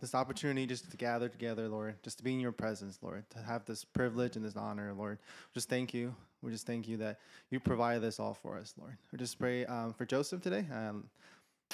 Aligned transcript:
this 0.00 0.14
opportunity 0.14 0.66
just 0.66 0.90
to 0.90 0.96
gather 0.96 1.28
together, 1.28 1.68
Lord, 1.68 1.96
just 2.02 2.18
to 2.18 2.24
be 2.24 2.32
in 2.32 2.40
your 2.40 2.52
presence, 2.52 2.98
Lord, 3.02 3.28
to 3.30 3.38
have 3.38 3.64
this 3.64 3.84
privilege 3.84 4.36
and 4.36 4.44
this 4.44 4.56
honor, 4.56 4.92
Lord. 4.96 5.18
Just 5.54 5.68
thank 5.68 5.94
you. 5.94 6.14
We 6.42 6.50
just 6.50 6.66
thank 6.66 6.86
you 6.86 6.96
that 6.98 7.18
you 7.50 7.60
provide 7.60 8.02
this 8.02 8.20
all 8.20 8.34
for 8.34 8.56
us, 8.56 8.74
Lord. 8.78 8.96
We 9.12 9.18
just 9.18 9.38
pray 9.38 9.66
um, 9.66 9.92
for 9.92 10.04
Joseph 10.04 10.42
today. 10.42 10.66
Um, 10.72 11.04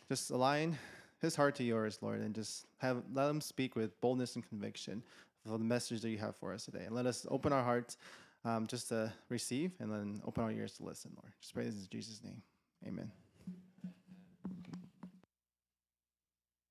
just 0.08 0.30
align 0.30 0.78
his 1.20 1.36
heart 1.36 1.54
to 1.56 1.64
yours, 1.64 1.98
Lord, 2.00 2.20
and 2.20 2.34
just 2.34 2.66
have 2.78 3.02
let 3.12 3.28
him 3.28 3.40
speak 3.40 3.76
with 3.76 3.98
boldness 4.00 4.34
and 4.34 4.48
conviction 4.48 5.02
for 5.44 5.58
the 5.58 5.64
message 5.64 6.00
that 6.00 6.10
you 6.10 6.18
have 6.18 6.36
for 6.36 6.52
us 6.52 6.64
today. 6.64 6.84
And 6.86 6.94
let 6.94 7.06
us 7.06 7.26
open 7.30 7.52
our 7.52 7.62
hearts 7.62 7.96
um, 8.44 8.66
just 8.66 8.88
to 8.88 9.12
receive 9.28 9.72
and 9.78 9.90
then 9.90 10.22
open 10.26 10.44
our 10.44 10.50
ears 10.50 10.72
to 10.74 10.84
listen, 10.84 11.12
Lord. 11.16 11.32
Just 11.40 11.54
pray 11.54 11.64
this 11.64 11.74
in 11.74 11.88
Jesus' 11.90 12.20
name. 12.24 12.42
Amen. 12.86 13.10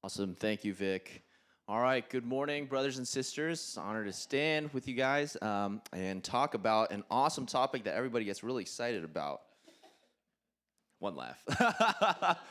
Awesome. 0.04 0.36
Thank 0.36 0.66
you, 0.66 0.74
Vic. 0.74 1.24
All 1.72 1.80
right. 1.80 2.08
Good 2.10 2.26
morning, 2.26 2.66
brothers 2.66 2.98
and 2.98 3.08
sisters. 3.08 3.58
It's 3.58 3.78
Honor 3.78 4.04
to 4.04 4.12
stand 4.12 4.74
with 4.74 4.90
you 4.90 4.94
guys 4.94 5.38
um, 5.42 5.82
and 5.94 6.22
talk 6.22 6.54
about 6.54 6.92
an 6.92 7.02
awesome 7.10 7.46
topic 7.46 7.86
that 7.86 7.94
everybody 7.94 8.26
gets 8.26 8.44
really 8.44 8.62
excited 8.62 9.06
about. 9.06 9.40
One 11.00 11.16
laugh. 11.16 11.42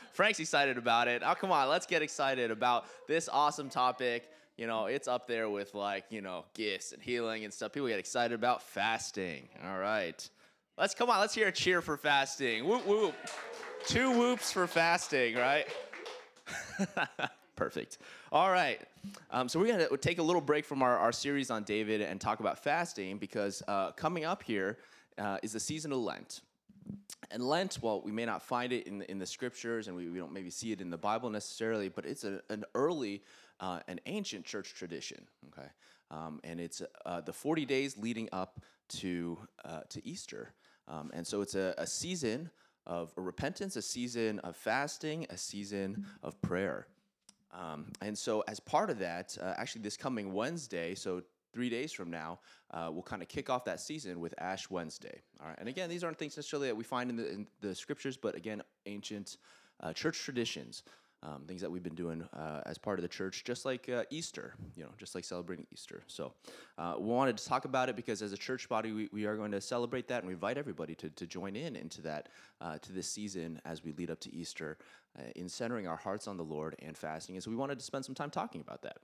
Frank's 0.13 0.39
excited 0.39 0.79
about 0.79 1.07
it. 1.07 1.21
Oh, 1.23 1.35
come 1.35 1.51
on. 1.51 1.69
Let's 1.69 1.85
get 1.85 2.01
excited 2.01 2.49
about 2.49 2.85
this 3.07 3.29
awesome 3.31 3.69
topic. 3.69 4.27
You 4.57 4.65
know, 4.65 4.87
it's 4.87 5.07
up 5.07 5.27
there 5.27 5.51
with 5.51 5.75
like, 5.75 6.05
you 6.09 6.21
know, 6.21 6.45
gifts 6.55 6.91
and 6.91 6.99
healing 6.99 7.45
and 7.45 7.53
stuff. 7.53 7.73
People 7.73 7.89
get 7.89 7.99
excited 7.99 8.33
about 8.33 8.63
fasting. 8.63 9.49
All 9.63 9.77
right. 9.77 10.27
Let's 10.79 10.95
come 10.95 11.11
on. 11.11 11.19
Let's 11.19 11.35
hear 11.35 11.49
a 11.49 11.51
cheer 11.51 11.83
for 11.83 11.95
fasting. 11.95 12.67
Whoop, 12.67 12.87
whoop. 12.87 13.13
Two 13.85 14.17
whoops 14.17 14.51
for 14.51 14.65
fasting, 14.65 15.35
right? 15.35 15.67
Perfect. 17.61 17.99
All 18.31 18.49
right. 18.49 18.81
Um, 19.29 19.47
so 19.47 19.59
we're 19.59 19.67
going 19.67 19.87
to 19.87 19.97
take 19.97 20.17
a 20.17 20.23
little 20.23 20.41
break 20.41 20.65
from 20.65 20.81
our, 20.81 20.97
our 20.97 21.11
series 21.11 21.51
on 21.51 21.61
David 21.61 22.01
and 22.01 22.19
talk 22.19 22.39
about 22.39 22.57
fasting 22.57 23.19
because 23.19 23.61
uh, 23.67 23.91
coming 23.91 24.25
up 24.25 24.41
here 24.41 24.79
uh, 25.19 25.37
is 25.43 25.53
the 25.53 25.59
season 25.59 25.91
of 25.91 25.99
Lent. 25.99 26.41
And 27.29 27.47
Lent, 27.47 27.77
well, 27.83 28.01
we 28.03 28.11
may 28.11 28.25
not 28.25 28.41
find 28.41 28.73
it 28.73 28.87
in 28.87 28.97
the, 28.97 29.11
in 29.11 29.19
the 29.19 29.27
scriptures 29.27 29.87
and 29.87 29.95
we, 29.95 30.09
we 30.09 30.17
don't 30.17 30.33
maybe 30.33 30.49
see 30.49 30.71
it 30.71 30.81
in 30.81 30.89
the 30.89 30.97
Bible 30.97 31.29
necessarily, 31.29 31.87
but 31.87 32.03
it's 32.03 32.23
a, 32.23 32.41
an 32.49 32.63
early, 32.73 33.21
uh, 33.59 33.81
an 33.87 33.99
ancient 34.07 34.43
church 34.43 34.73
tradition, 34.73 35.23
okay? 35.49 35.69
Um, 36.09 36.39
and 36.43 36.59
it's 36.59 36.81
uh, 37.05 37.21
the 37.21 37.31
40 37.31 37.65
days 37.65 37.95
leading 37.95 38.27
up 38.31 38.59
to, 39.01 39.37
uh, 39.63 39.81
to 39.89 40.03
Easter. 40.03 40.55
Um, 40.87 41.11
and 41.13 41.27
so 41.27 41.41
it's 41.41 41.53
a, 41.53 41.75
a 41.77 41.85
season 41.85 42.49
of 42.87 43.13
repentance, 43.15 43.75
a 43.75 43.83
season 43.83 44.39
of 44.39 44.55
fasting, 44.55 45.27
a 45.29 45.37
season 45.37 46.07
of 46.23 46.41
prayer. 46.41 46.87
Um, 47.53 47.87
and 48.01 48.17
so, 48.17 48.43
as 48.47 48.59
part 48.59 48.89
of 48.89 48.99
that, 48.99 49.37
uh, 49.41 49.53
actually, 49.57 49.81
this 49.81 49.97
coming 49.97 50.33
Wednesday, 50.33 50.95
so 50.95 51.21
three 51.53 51.69
days 51.69 51.91
from 51.91 52.09
now, 52.09 52.39
uh, 52.71 52.89
we'll 52.91 53.03
kind 53.03 53.21
of 53.21 53.27
kick 53.27 53.49
off 53.49 53.65
that 53.65 53.79
season 53.79 54.19
with 54.19 54.33
Ash 54.37 54.69
Wednesday. 54.69 55.21
All 55.41 55.47
right. 55.47 55.57
And 55.59 55.67
again, 55.67 55.89
these 55.89 56.03
aren't 56.03 56.17
things 56.17 56.37
necessarily 56.37 56.69
that 56.69 56.75
we 56.75 56.83
find 56.83 57.09
in 57.09 57.17
the, 57.17 57.29
in 57.29 57.47
the 57.59 57.75
scriptures, 57.75 58.15
but 58.15 58.35
again, 58.35 58.61
ancient 58.85 59.37
uh, 59.81 59.91
church 59.91 60.19
traditions 60.19 60.83
um, 61.23 61.43
things 61.47 61.61
that 61.61 61.69
we've 61.69 61.83
been 61.83 61.95
doing 61.95 62.27
uh, 62.33 62.61
as 62.65 62.77
part 62.77 62.97
of 62.97 63.03
the 63.03 63.07
church, 63.07 63.43
just 63.43 63.63
like 63.63 63.87
uh, 63.89 64.03
Easter, 64.09 64.55
you 64.75 64.83
know, 64.83 64.89
just 64.97 65.13
like 65.13 65.23
celebrating 65.23 65.67
Easter. 65.71 66.03
So 66.07 66.33
uh, 66.77 66.95
we 66.97 67.05
wanted 67.05 67.37
to 67.37 67.45
talk 67.45 67.65
about 67.65 67.89
it 67.89 67.95
because 67.95 68.21
as 68.21 68.33
a 68.33 68.37
church 68.37 68.67
body, 68.67 68.91
we, 68.91 69.09
we 69.11 69.25
are 69.25 69.35
going 69.35 69.51
to 69.51 69.61
celebrate 69.61 70.07
that 70.07 70.19
and 70.19 70.27
we 70.27 70.33
invite 70.33 70.57
everybody 70.57 70.95
to, 70.95 71.09
to 71.09 71.27
join 71.27 71.55
in 71.55 71.75
into 71.75 72.01
that, 72.01 72.29
uh, 72.59 72.79
to 72.79 72.91
this 72.91 73.07
season 73.07 73.61
as 73.65 73.83
we 73.83 73.91
lead 73.93 74.09
up 74.09 74.19
to 74.21 74.33
Easter 74.33 74.77
uh, 75.17 75.23
in 75.35 75.49
centering 75.49 75.87
our 75.87 75.97
hearts 75.97 76.27
on 76.27 76.37
the 76.37 76.43
Lord 76.43 76.75
and 76.79 76.97
fasting. 76.97 77.35
And 77.35 77.43
so 77.43 77.51
we 77.51 77.57
wanted 77.57 77.79
to 77.79 77.85
spend 77.85 78.05
some 78.05 78.15
time 78.15 78.29
talking 78.29 78.61
about 78.61 78.81
that. 78.83 78.97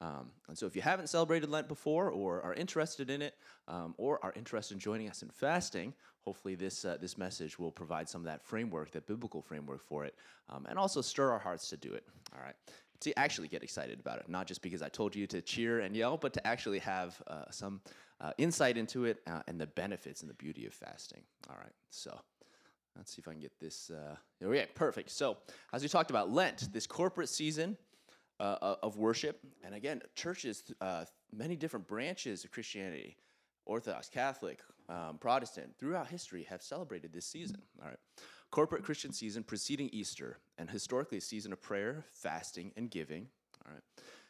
Um, 0.00 0.30
and 0.48 0.58
so 0.58 0.66
if 0.66 0.76
you 0.76 0.82
haven't 0.82 1.08
celebrated 1.08 1.48
Lent 1.48 1.68
before 1.68 2.10
or 2.10 2.42
are 2.42 2.54
interested 2.54 3.10
in 3.10 3.22
it 3.22 3.34
um, 3.68 3.94
or 3.96 4.22
are 4.22 4.32
interested 4.36 4.74
in 4.74 4.80
joining 4.80 5.08
us 5.08 5.22
in 5.22 5.30
fasting, 5.30 5.94
hopefully 6.20 6.54
this, 6.54 6.84
uh, 6.84 6.98
this 7.00 7.16
message 7.16 7.58
will 7.58 7.72
provide 7.72 8.08
some 8.08 8.20
of 8.20 8.26
that 8.26 8.42
framework, 8.42 8.90
that 8.90 9.06
biblical 9.06 9.40
framework 9.40 9.82
for 9.82 10.04
it, 10.04 10.14
um, 10.50 10.66
and 10.68 10.78
also 10.78 11.00
stir 11.00 11.30
our 11.30 11.38
hearts 11.38 11.68
to 11.70 11.76
do 11.76 11.92
it. 11.92 12.04
All 12.34 12.42
right. 12.42 12.56
To 13.00 13.18
actually 13.18 13.48
get 13.48 13.62
excited 13.62 14.00
about 14.00 14.18
it, 14.18 14.28
not 14.28 14.46
just 14.46 14.62
because 14.62 14.82
I 14.82 14.88
told 14.88 15.14
you 15.14 15.26
to 15.28 15.42
cheer 15.42 15.80
and 15.80 15.96
yell, 15.96 16.16
but 16.16 16.32
to 16.34 16.46
actually 16.46 16.78
have 16.78 17.20
uh, 17.26 17.44
some 17.50 17.80
uh, 18.20 18.32
insight 18.38 18.76
into 18.76 19.04
it 19.04 19.20
uh, 19.26 19.42
and 19.48 19.60
the 19.60 19.66
benefits 19.66 20.20
and 20.22 20.30
the 20.30 20.34
beauty 20.34 20.66
of 20.66 20.74
fasting. 20.74 21.22
All 21.48 21.56
right. 21.56 21.72
So. 21.90 22.18
Let's 22.96 23.14
see 23.14 23.20
if 23.20 23.28
I 23.28 23.32
can 23.32 23.40
get 23.40 23.58
this. 23.58 23.90
Uh, 23.90 24.16
yeah, 24.40 24.64
perfect. 24.74 25.10
So, 25.10 25.38
as 25.72 25.82
we 25.82 25.88
talked 25.88 26.10
about 26.10 26.30
Lent, 26.30 26.72
this 26.72 26.86
corporate 26.86 27.28
season 27.28 27.76
uh, 28.38 28.76
of 28.82 28.96
worship, 28.96 29.40
and 29.64 29.74
again, 29.74 30.00
churches, 30.14 30.62
uh, 30.80 31.04
many 31.32 31.56
different 31.56 31.86
branches 31.88 32.44
of 32.44 32.50
Christianity, 32.50 33.16
Orthodox, 33.66 34.08
Catholic, 34.08 34.60
um, 34.88 35.18
Protestant, 35.18 35.74
throughout 35.78 36.06
history 36.06 36.44
have 36.44 36.62
celebrated 36.62 37.12
this 37.12 37.26
season. 37.26 37.62
All 37.82 37.88
right, 37.88 37.98
corporate 38.50 38.84
Christian 38.84 39.12
season 39.12 39.42
preceding 39.42 39.88
Easter, 39.92 40.38
and 40.58 40.70
historically 40.70 41.18
a 41.18 41.22
season 41.22 41.52
of 41.52 41.60
prayer, 41.60 42.04
fasting, 42.12 42.72
and 42.76 42.90
giving. 42.90 43.26
All 43.66 43.72
right, 43.72 43.82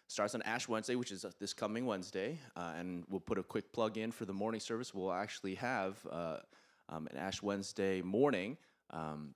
starts 0.07 0.35
on 0.35 0.41
Ash 0.43 0.69
Wednesday, 0.69 0.95
which 0.95 1.13
is 1.13 1.27
this 1.39 1.53
coming 1.53 1.85
Wednesday, 1.85 2.39
uh, 2.57 2.73
and 2.79 3.05
we'll 3.11 3.21
put 3.21 3.39
a 3.39 3.43
quick 3.43 3.73
plug 3.73 3.99
in 3.99 4.11
for 4.11 4.25
the 4.25 4.33
morning 4.33 4.61
service. 4.61 4.95
We'll 4.95 5.13
actually 5.13 5.57
have 5.57 5.99
uh, 6.11 6.39
um, 6.89 7.07
an 7.11 7.17
Ash 7.17 7.43
Wednesday 7.43 8.03
morning. 8.03 8.57
Um, 8.91 9.35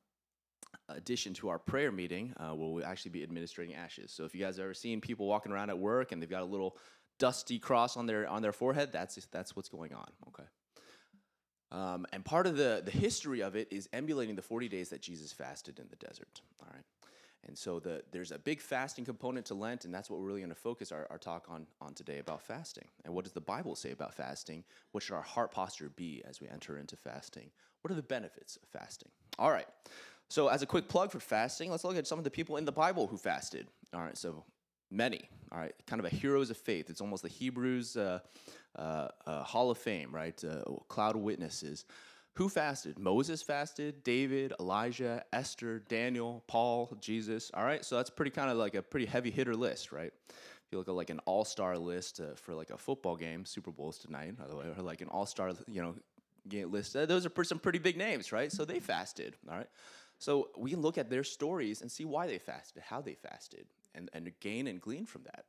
addition 0.88 1.34
to 1.34 1.48
our 1.48 1.58
prayer 1.58 1.92
meeting, 1.92 2.32
uh, 2.38 2.54
where 2.54 2.68
we'll 2.68 2.84
actually 2.84 3.10
be 3.10 3.22
administering 3.22 3.74
ashes. 3.74 4.12
So 4.12 4.24
if 4.24 4.34
you 4.34 4.40
guys 4.40 4.56
have 4.56 4.64
ever 4.64 4.74
seen 4.74 5.00
people 5.00 5.26
walking 5.26 5.52
around 5.52 5.70
at 5.70 5.78
work 5.78 6.12
and 6.12 6.20
they've 6.20 6.30
got 6.30 6.42
a 6.42 6.46
little 6.46 6.76
dusty 7.18 7.58
cross 7.58 7.96
on 7.96 8.06
their 8.06 8.26
on 8.28 8.42
their 8.42 8.52
forehead, 8.52 8.90
that's 8.92 9.16
that's 9.30 9.56
what's 9.56 9.68
going 9.68 9.92
on. 9.94 10.06
Okay. 10.28 10.48
Um, 11.70 12.06
and 12.12 12.24
part 12.24 12.46
of 12.46 12.56
the 12.56 12.82
the 12.84 12.90
history 12.90 13.42
of 13.42 13.56
it 13.56 13.68
is 13.70 13.88
emulating 13.92 14.36
the 14.36 14.42
40 14.42 14.68
days 14.68 14.88
that 14.90 15.02
Jesus 15.02 15.32
fasted 15.32 15.78
in 15.78 15.86
the 15.88 15.96
desert. 15.96 16.40
All 16.62 16.68
right. 16.72 16.84
And 17.46 17.56
so 17.56 17.78
the, 17.78 18.02
there's 18.10 18.32
a 18.32 18.38
big 18.38 18.60
fasting 18.60 19.04
component 19.04 19.46
to 19.46 19.54
Lent, 19.54 19.84
and 19.84 19.94
that's 19.94 20.10
what 20.10 20.20
we're 20.20 20.26
really 20.26 20.40
going 20.40 20.50
to 20.50 20.56
focus 20.56 20.92
our, 20.92 21.06
our 21.10 21.18
talk 21.18 21.46
on, 21.48 21.66
on 21.80 21.94
today 21.94 22.18
about 22.18 22.42
fasting. 22.42 22.86
And 23.04 23.14
what 23.14 23.24
does 23.24 23.32
the 23.32 23.40
Bible 23.40 23.74
say 23.74 23.92
about 23.92 24.12
fasting? 24.12 24.64
What 24.92 25.02
should 25.02 25.14
our 25.14 25.22
heart 25.22 25.52
posture 25.52 25.90
be 25.94 26.22
as 26.28 26.40
we 26.40 26.48
enter 26.48 26.78
into 26.78 26.96
fasting? 26.96 27.50
What 27.82 27.92
are 27.92 27.94
the 27.94 28.02
benefits 28.02 28.58
of 28.62 28.68
fasting? 28.68 29.08
All 29.38 29.50
right. 29.50 29.68
So, 30.28 30.48
as 30.48 30.62
a 30.62 30.66
quick 30.66 30.88
plug 30.88 31.10
for 31.10 31.20
fasting, 31.20 31.70
let's 31.70 31.84
look 31.84 31.96
at 31.96 32.06
some 32.06 32.18
of 32.18 32.24
the 32.24 32.30
people 32.30 32.56
in 32.56 32.64
the 32.64 32.72
Bible 32.72 33.06
who 33.06 33.16
fasted. 33.16 33.66
All 33.94 34.02
right. 34.02 34.18
So, 34.18 34.44
many. 34.90 35.28
All 35.52 35.58
right. 35.58 35.74
Kind 35.86 36.00
of 36.00 36.06
a 36.06 36.14
heroes 36.14 36.50
of 36.50 36.56
faith. 36.56 36.90
It's 36.90 37.00
almost 37.00 37.22
the 37.22 37.28
Hebrews 37.28 37.96
uh, 37.96 38.20
uh, 38.76 39.08
uh, 39.26 39.42
Hall 39.42 39.70
of 39.70 39.78
Fame, 39.78 40.14
right? 40.14 40.42
Uh, 40.44 40.62
cloud 40.88 41.16
of 41.16 41.22
witnesses. 41.22 41.84
Who 42.38 42.48
fasted? 42.48 43.00
Moses 43.00 43.42
fasted, 43.42 44.04
David, 44.04 44.52
Elijah, 44.60 45.24
Esther, 45.32 45.80
Daniel, 45.88 46.44
Paul, 46.46 46.96
Jesus. 47.00 47.50
All 47.52 47.64
right, 47.64 47.84
so 47.84 47.96
that's 47.96 48.10
pretty 48.10 48.30
kind 48.30 48.48
of 48.48 48.56
like 48.56 48.76
a 48.76 48.82
pretty 48.82 49.06
heavy 49.06 49.32
hitter 49.32 49.56
list, 49.56 49.90
right? 49.90 50.12
If 50.28 50.68
you 50.70 50.78
look 50.78 50.86
at 50.86 50.94
like 50.94 51.10
an 51.10 51.18
all 51.24 51.44
star 51.44 51.76
list 51.76 52.20
uh, 52.20 52.36
for 52.36 52.54
like 52.54 52.70
a 52.70 52.78
football 52.78 53.16
game, 53.16 53.44
Super 53.44 53.72
Bowl's 53.72 53.98
tonight, 53.98 54.38
by 54.38 54.46
the 54.46 54.54
way, 54.54 54.66
or 54.66 54.80
like 54.84 55.00
an 55.00 55.08
all 55.08 55.26
star, 55.26 55.50
you 55.66 55.82
know, 55.82 55.96
game 56.48 56.70
list, 56.70 56.94
uh, 56.94 57.06
those 57.06 57.26
are 57.26 57.44
some 57.44 57.58
pretty 57.58 57.80
big 57.80 57.96
names, 57.96 58.30
right? 58.30 58.52
So 58.52 58.64
they 58.64 58.78
fasted, 58.78 59.34
all 59.50 59.56
right? 59.56 59.68
So 60.20 60.50
we 60.56 60.70
can 60.70 60.80
look 60.80 60.96
at 60.96 61.10
their 61.10 61.24
stories 61.24 61.82
and 61.82 61.90
see 61.90 62.04
why 62.04 62.28
they 62.28 62.38
fasted, 62.38 62.84
how 62.86 63.00
they 63.00 63.14
fasted, 63.14 63.66
and, 63.96 64.10
and 64.12 64.30
gain 64.38 64.68
and 64.68 64.80
glean 64.80 65.06
from 65.06 65.24
that. 65.24 65.44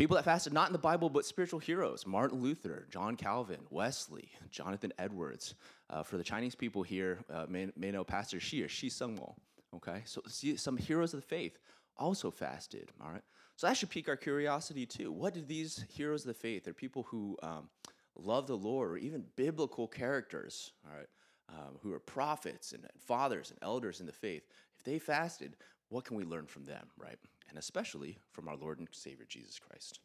People 0.00 0.16
that 0.16 0.24
fasted 0.24 0.54
not 0.54 0.66
in 0.66 0.72
the 0.72 0.78
Bible, 0.78 1.10
but 1.10 1.26
spiritual 1.26 1.58
heroes 1.58 2.06
Martin 2.06 2.40
Luther, 2.40 2.86
John 2.88 3.16
Calvin, 3.16 3.60
Wesley, 3.68 4.30
Jonathan 4.50 4.94
Edwards. 4.98 5.56
Uh, 5.90 6.02
for 6.02 6.16
the 6.16 6.24
Chinese 6.24 6.54
people 6.54 6.82
here, 6.82 7.18
uh, 7.30 7.44
may, 7.50 7.70
may 7.76 7.90
know 7.90 8.02
Pastor 8.02 8.40
Xi 8.40 8.62
or 8.62 8.68
Xi 8.68 8.88
Shengmo. 8.88 9.34
Okay, 9.76 10.00
so 10.06 10.22
see 10.26 10.56
some 10.56 10.78
heroes 10.78 11.12
of 11.12 11.20
the 11.20 11.26
faith 11.26 11.58
also 11.98 12.30
fasted. 12.30 12.88
All 12.98 13.10
right, 13.10 13.20
so 13.56 13.66
that 13.66 13.76
should 13.76 13.90
pique 13.90 14.08
our 14.08 14.16
curiosity 14.16 14.86
too. 14.86 15.12
What 15.12 15.34
did 15.34 15.46
these 15.46 15.84
heroes 15.90 16.22
of 16.22 16.28
the 16.28 16.34
faith, 16.34 16.64
they're 16.64 16.72
people 16.72 17.02
who 17.02 17.36
um, 17.42 17.68
love 18.16 18.46
the 18.46 18.56
Lord, 18.56 18.92
or 18.92 18.96
even 18.96 19.26
biblical 19.36 19.86
characters, 19.86 20.72
all 20.86 20.96
right, 20.96 21.08
um, 21.50 21.76
who 21.82 21.92
are 21.92 22.00
prophets 22.00 22.72
and 22.72 22.86
fathers 23.06 23.50
and 23.50 23.58
elders 23.60 24.00
in 24.00 24.06
the 24.06 24.12
faith, 24.12 24.44
if 24.78 24.82
they 24.82 24.98
fasted, 24.98 25.56
what 25.90 26.04
can 26.04 26.16
we 26.16 26.24
learn 26.24 26.46
from 26.46 26.64
them, 26.64 26.86
right? 26.96 27.18
And 27.48 27.58
especially 27.58 28.18
from 28.32 28.48
our 28.48 28.56
Lord 28.56 28.78
and 28.78 28.88
Savior 28.92 29.26
Jesus 29.28 29.58
Christ. 29.58 30.00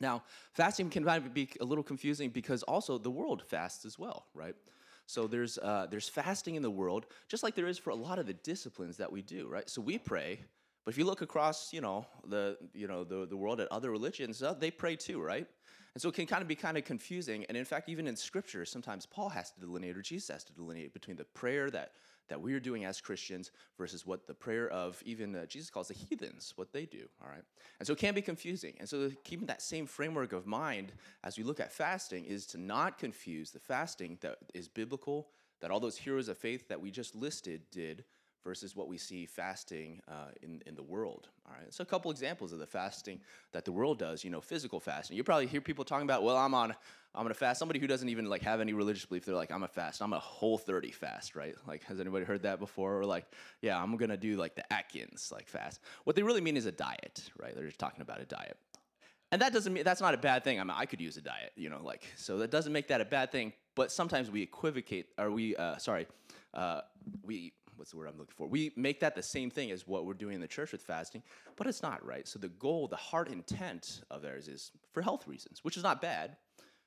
Now, 0.00 0.22
fasting 0.54 0.88
can 0.90 1.04
be 1.34 1.50
a 1.60 1.64
little 1.64 1.84
confusing 1.84 2.30
because 2.30 2.62
also 2.62 2.98
the 2.98 3.10
world 3.10 3.42
fasts 3.46 3.84
as 3.84 3.98
well, 3.98 4.26
right? 4.34 4.54
So 5.06 5.26
there's 5.26 5.58
uh, 5.58 5.86
there's 5.90 6.08
fasting 6.08 6.54
in 6.54 6.62
the 6.62 6.70
world, 6.70 7.06
just 7.28 7.42
like 7.42 7.54
there 7.54 7.66
is 7.66 7.78
for 7.78 7.90
a 7.90 7.94
lot 7.94 8.18
of 8.18 8.26
the 8.26 8.32
disciplines 8.32 8.96
that 8.96 9.12
we 9.12 9.20
do, 9.20 9.48
right? 9.48 9.68
So 9.68 9.82
we 9.82 9.98
pray, 9.98 10.40
but 10.84 10.94
if 10.94 10.98
you 10.98 11.04
look 11.04 11.22
across, 11.22 11.72
you 11.72 11.80
know, 11.80 12.06
the 12.26 12.56
you 12.72 12.88
know 12.88 13.04
the, 13.04 13.26
the 13.26 13.36
world 13.36 13.60
at 13.60 13.70
other 13.70 13.90
religions, 13.90 14.42
uh, 14.42 14.54
they 14.54 14.70
pray 14.70 14.96
too, 14.96 15.20
right? 15.20 15.46
And 15.94 16.00
so 16.00 16.08
it 16.08 16.14
can 16.14 16.26
kind 16.26 16.40
of 16.40 16.48
be 16.48 16.54
kind 16.54 16.78
of 16.78 16.84
confusing. 16.84 17.44
And 17.46 17.56
in 17.56 17.66
fact, 17.66 17.88
even 17.88 18.06
in 18.06 18.16
Scripture, 18.16 18.64
sometimes 18.64 19.04
Paul 19.04 19.28
has 19.28 19.50
to 19.50 19.60
delineate 19.60 19.96
or 19.96 20.02
Jesus 20.02 20.28
has 20.28 20.44
to 20.44 20.52
delineate 20.54 20.94
between 20.94 21.16
the 21.16 21.24
prayer 21.24 21.70
that 21.70 21.92
that 22.28 22.40
we 22.40 22.54
are 22.54 22.60
doing 22.60 22.84
as 22.84 23.00
Christians 23.00 23.50
versus 23.76 24.06
what 24.06 24.26
the 24.26 24.34
prayer 24.34 24.68
of 24.68 25.02
even 25.04 25.34
uh, 25.34 25.46
Jesus 25.46 25.70
calls 25.70 25.88
the 25.88 25.94
heathens, 25.94 26.52
what 26.56 26.72
they 26.72 26.86
do, 26.86 27.08
all 27.22 27.28
right? 27.28 27.44
And 27.78 27.86
so 27.86 27.92
it 27.92 27.98
can 27.98 28.14
be 28.14 28.22
confusing. 28.22 28.74
And 28.78 28.88
so 28.88 29.10
keeping 29.24 29.46
that 29.46 29.62
same 29.62 29.86
framework 29.86 30.32
of 30.32 30.46
mind 30.46 30.92
as 31.24 31.36
we 31.36 31.44
look 31.44 31.60
at 31.60 31.72
fasting 31.72 32.24
is 32.24 32.46
to 32.48 32.58
not 32.58 32.98
confuse 32.98 33.50
the 33.50 33.58
fasting 33.58 34.18
that 34.20 34.38
is 34.54 34.68
biblical, 34.68 35.28
that 35.60 35.70
all 35.70 35.80
those 35.80 35.96
heroes 35.96 36.28
of 36.28 36.38
faith 36.38 36.68
that 36.68 36.80
we 36.80 36.90
just 36.90 37.14
listed 37.14 37.62
did 37.70 38.04
versus 38.44 38.74
what 38.74 38.88
we 38.88 38.98
see 38.98 39.26
fasting 39.26 40.00
uh, 40.08 40.30
in, 40.42 40.62
in 40.66 40.74
the 40.74 40.82
world. 40.82 41.28
All 41.46 41.54
right, 41.54 41.72
so 41.72 41.82
a 41.82 41.86
couple 41.86 42.10
examples 42.10 42.52
of 42.52 42.58
the 42.58 42.66
fasting 42.66 43.20
that 43.52 43.64
the 43.64 43.72
world 43.72 43.98
does. 43.98 44.24
You 44.24 44.30
know, 44.30 44.40
physical 44.40 44.80
fasting. 44.80 45.16
You 45.16 45.24
probably 45.24 45.46
hear 45.46 45.60
people 45.60 45.84
talking 45.84 46.04
about, 46.04 46.22
well, 46.22 46.36
I'm 46.36 46.54
on, 46.54 46.74
I'm 47.14 47.24
gonna 47.24 47.34
fast. 47.34 47.58
Somebody 47.58 47.80
who 47.80 47.86
doesn't 47.86 48.08
even 48.08 48.26
like 48.26 48.42
have 48.42 48.60
any 48.60 48.72
religious 48.72 49.04
belief, 49.04 49.24
they're 49.24 49.34
like, 49.34 49.52
I'm 49.52 49.62
a 49.62 49.68
fast. 49.68 50.02
I'm 50.02 50.12
a 50.12 50.18
whole 50.18 50.58
30 50.58 50.90
fast, 50.90 51.36
right? 51.36 51.54
Like, 51.66 51.84
has 51.84 52.00
anybody 52.00 52.24
heard 52.24 52.42
that 52.42 52.58
before? 52.58 52.98
Or 52.98 53.04
like, 53.04 53.26
yeah, 53.60 53.80
I'm 53.80 53.96
gonna 53.96 54.16
do 54.16 54.36
like 54.36 54.54
the 54.54 54.72
Atkins 54.72 55.30
like 55.32 55.48
fast. 55.48 55.80
What 56.04 56.16
they 56.16 56.22
really 56.22 56.40
mean 56.40 56.56
is 56.56 56.66
a 56.66 56.72
diet, 56.72 57.30
right? 57.38 57.54
They're 57.54 57.66
just 57.66 57.78
talking 57.78 58.02
about 58.02 58.20
a 58.20 58.24
diet. 58.24 58.56
And 59.30 59.40
that 59.40 59.54
doesn't 59.54 59.72
mean 59.72 59.82
that's 59.84 60.02
not 60.02 60.12
a 60.12 60.18
bad 60.18 60.44
thing. 60.44 60.60
I 60.60 60.64
mean, 60.64 60.74
I 60.76 60.84
could 60.84 61.00
use 61.00 61.16
a 61.16 61.22
diet, 61.22 61.52
you 61.56 61.70
know, 61.70 61.80
like 61.82 62.04
so 62.16 62.38
that 62.38 62.50
doesn't 62.50 62.72
make 62.72 62.88
that 62.88 63.00
a 63.00 63.06
bad 63.06 63.32
thing. 63.32 63.54
But 63.74 63.90
sometimes 63.90 64.30
we 64.30 64.42
equivocate, 64.42 65.06
or 65.16 65.30
we, 65.30 65.56
uh, 65.56 65.78
sorry, 65.78 66.06
uh, 66.52 66.82
we 67.22 67.54
what's 67.76 67.90
the 67.90 67.96
word 67.96 68.08
I'm 68.08 68.18
looking 68.18 68.34
for? 68.36 68.46
We 68.46 68.72
make 68.76 69.00
that 69.00 69.14
the 69.14 69.22
same 69.22 69.50
thing 69.50 69.70
as 69.70 69.86
what 69.86 70.04
we're 70.04 70.14
doing 70.14 70.34
in 70.34 70.40
the 70.40 70.48
church 70.48 70.72
with 70.72 70.82
fasting, 70.82 71.22
but 71.56 71.66
it's 71.66 71.82
not 71.82 72.04
right. 72.04 72.26
So 72.26 72.38
the 72.38 72.48
goal, 72.48 72.88
the 72.88 72.96
heart 72.96 73.28
intent 73.28 74.02
of 74.10 74.22
theirs 74.22 74.48
is 74.48 74.72
for 74.92 75.02
health 75.02 75.26
reasons, 75.26 75.60
which 75.62 75.76
is 75.76 75.82
not 75.82 76.00
bad. 76.00 76.36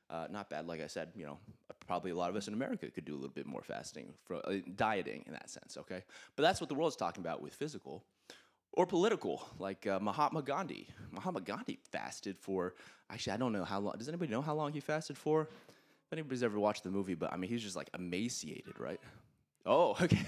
Uh, 0.07 0.27
not 0.29 0.51
bad, 0.51 0.67
like 0.67 0.81
I 0.81 0.87
said. 0.87 1.09
You 1.15 1.25
know, 1.25 1.39
probably 1.87 2.11
a 2.11 2.15
lot 2.15 2.29
of 2.29 2.35
us 2.35 2.47
in 2.47 2.53
America 2.53 2.89
could 2.91 3.05
do 3.05 3.13
a 3.13 3.17
little 3.17 3.33
bit 3.33 3.47
more 3.47 3.63
fasting, 3.63 4.13
for, 4.23 4.35
uh, 4.47 4.57
dieting 4.75 5.23
in 5.25 5.33
that 5.33 5.49
sense. 5.49 5.77
Okay, 5.77 6.03
but 6.35 6.43
that's 6.43 6.61
what 6.61 6.69
the 6.69 6.75
world's 6.75 6.95
talking 6.95 7.21
about 7.21 7.41
with 7.41 7.53
physical 7.53 8.03
or 8.73 8.85
political, 8.85 9.47
like 9.57 9.87
uh, 9.87 9.99
Mahatma 9.99 10.43
Gandhi. 10.43 10.87
Mahatma 11.11 11.41
Gandhi 11.41 11.79
fasted 11.91 12.37
for. 12.37 12.75
Actually, 13.09 13.33
I 13.33 13.37
don't 13.37 13.51
know 13.51 13.63
how 13.63 13.79
long. 13.79 13.95
Does 13.97 14.07
anybody 14.07 14.31
know 14.31 14.41
how 14.41 14.53
long 14.53 14.73
he 14.73 14.79
fasted 14.79 15.17
for? 15.17 15.41
If 15.41 16.13
anybody's 16.13 16.43
ever 16.43 16.59
watched 16.59 16.83
the 16.83 16.91
movie, 16.91 17.15
but 17.15 17.33
I 17.33 17.37
mean, 17.37 17.49
he's 17.49 17.63
just 17.63 17.75
like 17.75 17.89
emaciated, 17.97 18.79
right? 18.79 18.99
Oh, 19.65 19.95
okay. 20.01 20.25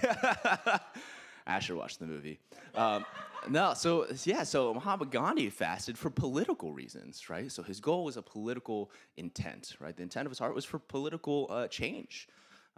Asher 1.45 1.75
watched 1.75 1.99
the 1.99 2.05
movie. 2.05 2.39
Um, 2.75 3.05
no, 3.49 3.73
so 3.73 4.05
yeah, 4.25 4.43
so 4.43 4.73
Mahatma 4.73 5.05
Gandhi 5.05 5.49
fasted 5.49 5.97
for 5.97 6.09
political 6.09 6.73
reasons, 6.73 7.29
right? 7.29 7.51
So 7.51 7.63
his 7.63 7.79
goal 7.79 8.03
was 8.03 8.17
a 8.17 8.21
political 8.21 8.91
intent, 9.15 9.75
right? 9.79 9.95
The 9.95 10.03
intent 10.03 10.25
of 10.25 10.31
his 10.31 10.39
heart 10.39 10.53
was 10.53 10.65
for 10.65 10.79
political 10.79 11.47
uh, 11.49 11.67
change. 11.67 12.27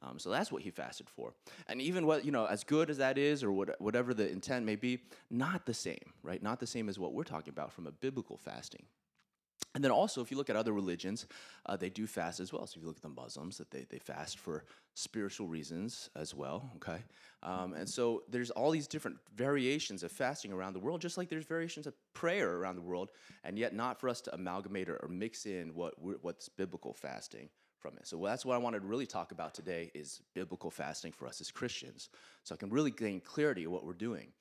Um, 0.02 0.18
so 0.20 0.30
that's 0.30 0.52
what 0.52 0.62
he 0.62 0.70
fasted 0.70 1.10
for. 1.10 1.34
And 1.68 1.82
even 1.82 2.06
what, 2.06 2.24
you 2.24 2.32
know, 2.32 2.46
as 2.46 2.64
good 2.64 2.90
as 2.90 2.98
that 2.98 3.18
is, 3.18 3.44
or 3.44 3.52
what, 3.52 3.82
whatever 3.82 4.14
the 4.14 4.30
intent 4.30 4.66
may 4.66 4.76
be, 4.76 5.00
not 5.30 5.66
the 5.66 5.74
same, 5.74 6.14
right? 6.24 6.42
Not 6.42 6.60
the 6.60 6.68
same 6.68 6.88
as 6.88 6.98
what 6.98 7.14
we're 7.14 7.24
talking 7.24 7.52
about 7.52 7.74
from 7.74 7.86
a 7.88 7.92
biblical 7.92 8.38
fasting. 8.38 8.84
And 9.76 9.84
then 9.84 9.92
also, 9.92 10.22
if 10.22 10.32
you 10.32 10.38
look 10.38 10.50
at 10.50 10.56
other 10.56 10.74
religions, 10.74 11.28
uh, 11.68 11.78
they 11.78 11.90
do 11.90 12.08
fast 12.08 12.40
as 12.40 12.52
well. 12.52 12.66
So 12.66 12.78
if 12.78 12.82
you 12.82 12.88
look 12.88 12.98
at 12.98 13.04
the 13.04 13.10
Muslims, 13.10 13.58
that 13.60 13.70
they, 13.70 13.86
they 13.90 14.00
fast 14.00 14.40
for 14.40 14.66
spiritual 14.96 15.48
reasons 15.48 16.10
as 16.16 16.34
well, 16.34 16.70
okay? 16.78 17.04
Um, 17.44 17.74
and 17.74 17.88
so 17.88 18.24
there's 18.30 18.50
all 18.50 18.72
these 18.72 18.88
different 18.88 19.18
variations 19.36 20.02
of 20.02 20.12
fasting 20.12 20.52
around 20.52 20.74
the 20.74 20.80
world, 20.80 21.02
just 21.02 21.18
like 21.18 21.30
there's 21.30 21.46
variations 21.46 21.86
of 21.86 21.94
prayer 22.14 22.56
around 22.56 22.76
the 22.76 22.82
world, 22.82 23.12
and 23.44 23.58
yet 23.58 23.76
not 23.76 24.00
for 24.00 24.10
us 24.10 24.22
to 24.22 24.34
amalgamate 24.34 24.90
or, 24.90 24.98
or 24.98 25.08
mix 25.08 25.46
in 25.46 25.74
what 25.76 25.94
what's 26.22 26.50
biblical 26.50 26.94
fasting 26.94 27.48
from 27.80 27.96
it. 27.98 28.08
So 28.08 28.22
that's 28.26 28.46
what 28.46 28.56
I 28.56 28.58
wanted 28.58 28.82
to 28.82 28.88
really 28.88 29.06
talk 29.06 29.32
about 29.32 29.54
today 29.54 29.90
is 29.94 30.22
biblical 30.34 30.70
fasting 30.70 31.14
for 31.14 31.28
us 31.28 31.40
as 31.40 31.50
Christians. 31.52 32.10
So 32.44 32.54
I 32.54 32.58
can 32.58 32.70
really 32.70 32.92
gain 32.92 33.22
clarity 33.22 33.64
of 33.64 33.72
what 33.72 33.86
we're 33.86 33.94
doing. 33.94 34.34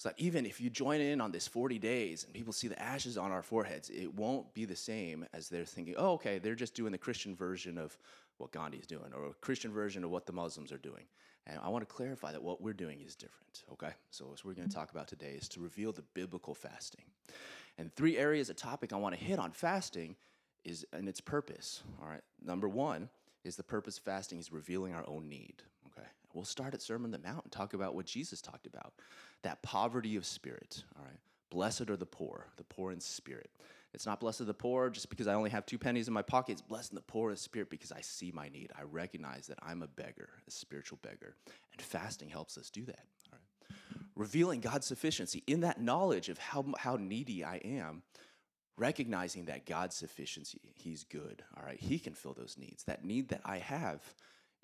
So 0.00 0.08
that 0.08 0.18
even 0.18 0.46
if 0.46 0.62
you 0.62 0.70
join 0.70 1.02
in 1.02 1.20
on 1.20 1.30
this 1.30 1.46
40 1.46 1.78
days 1.78 2.24
and 2.24 2.32
people 2.32 2.54
see 2.54 2.68
the 2.68 2.82
ashes 2.82 3.18
on 3.18 3.32
our 3.32 3.42
foreheads, 3.42 3.90
it 3.90 4.14
won't 4.14 4.54
be 4.54 4.64
the 4.64 4.74
same 4.74 5.26
as 5.34 5.50
they're 5.50 5.66
thinking, 5.66 5.94
oh, 5.98 6.12
okay, 6.12 6.38
they're 6.38 6.54
just 6.54 6.74
doing 6.74 6.92
the 6.92 6.96
Christian 6.96 7.36
version 7.36 7.76
of 7.76 7.98
what 8.38 8.50
Gandhi's 8.50 8.86
doing 8.86 9.12
or 9.14 9.26
a 9.26 9.34
Christian 9.42 9.70
version 9.70 10.02
of 10.02 10.10
what 10.10 10.24
the 10.24 10.32
Muslims 10.32 10.72
are 10.72 10.78
doing. 10.78 11.04
And 11.46 11.58
I 11.62 11.68
want 11.68 11.86
to 11.86 11.94
clarify 11.94 12.32
that 12.32 12.42
what 12.42 12.62
we're 12.62 12.72
doing 12.72 13.02
is 13.06 13.14
different, 13.14 13.64
okay? 13.72 13.90
So, 14.10 14.24
what 14.24 14.42
we're 14.42 14.54
going 14.54 14.70
to 14.70 14.74
talk 14.74 14.90
about 14.90 15.06
today 15.06 15.36
is 15.38 15.50
to 15.50 15.60
reveal 15.60 15.92
the 15.92 16.04
biblical 16.14 16.54
fasting. 16.54 17.04
And 17.76 17.94
three 17.94 18.16
areas, 18.16 18.48
a 18.48 18.54
topic 18.54 18.94
I 18.94 18.96
want 18.96 19.18
to 19.18 19.22
hit 19.22 19.38
on 19.38 19.52
fasting 19.52 20.16
is 20.64 20.86
and 20.94 21.10
its 21.10 21.20
purpose, 21.20 21.82
all 22.00 22.08
right? 22.08 22.22
Number 22.42 22.70
one 22.70 23.10
is 23.44 23.56
the 23.56 23.64
purpose 23.64 23.98
of 23.98 24.04
fasting 24.04 24.38
is 24.38 24.50
revealing 24.50 24.94
our 24.94 25.04
own 25.06 25.28
need? 25.28 25.62
We'll 26.34 26.44
start 26.44 26.74
at 26.74 26.82
Sermon 26.82 27.12
on 27.14 27.20
the 27.20 27.28
Mount 27.28 27.44
and 27.44 27.52
talk 27.52 27.74
about 27.74 27.94
what 27.94 28.06
Jesus 28.06 28.40
talked 28.40 28.66
about 28.66 28.92
that 29.42 29.62
poverty 29.62 30.16
of 30.16 30.26
spirit. 30.26 30.84
All 30.98 31.04
right. 31.04 31.18
Blessed 31.50 31.90
are 31.90 31.96
the 31.96 32.06
poor, 32.06 32.46
the 32.56 32.64
poor 32.64 32.92
in 32.92 33.00
spirit. 33.00 33.50
It's 33.92 34.06
not 34.06 34.20
blessed 34.20 34.46
the 34.46 34.54
poor 34.54 34.88
just 34.88 35.10
because 35.10 35.26
I 35.26 35.34
only 35.34 35.50
have 35.50 35.66
two 35.66 35.78
pennies 35.78 36.06
in 36.06 36.14
my 36.14 36.22
pocket. 36.22 36.52
It's 36.52 36.62
blessed 36.62 36.94
the 36.94 37.00
poor 37.00 37.30
in 37.30 37.36
spirit 37.36 37.70
because 37.70 37.90
I 37.90 38.02
see 38.02 38.30
my 38.32 38.48
need. 38.48 38.70
I 38.78 38.82
recognize 38.82 39.48
that 39.48 39.58
I'm 39.62 39.82
a 39.82 39.88
beggar, 39.88 40.28
a 40.46 40.50
spiritual 40.50 40.98
beggar. 41.02 41.34
And 41.72 41.82
fasting 41.82 42.28
helps 42.28 42.56
us 42.56 42.70
do 42.70 42.84
that. 42.84 43.04
All 43.32 43.38
right. 43.38 44.06
Revealing 44.14 44.60
God's 44.60 44.86
sufficiency 44.86 45.42
in 45.46 45.60
that 45.62 45.80
knowledge 45.80 46.28
of 46.28 46.38
how, 46.38 46.66
how 46.78 46.96
needy 46.96 47.42
I 47.42 47.56
am, 47.56 48.02
recognizing 48.76 49.46
that 49.46 49.66
God's 49.66 49.96
sufficiency, 49.96 50.60
He's 50.74 51.02
good. 51.02 51.42
All 51.56 51.64
right. 51.64 51.80
He 51.80 51.98
can 51.98 52.14
fill 52.14 52.34
those 52.34 52.56
needs. 52.56 52.84
That 52.84 53.04
need 53.04 53.28
that 53.30 53.40
I 53.44 53.58
have 53.58 54.02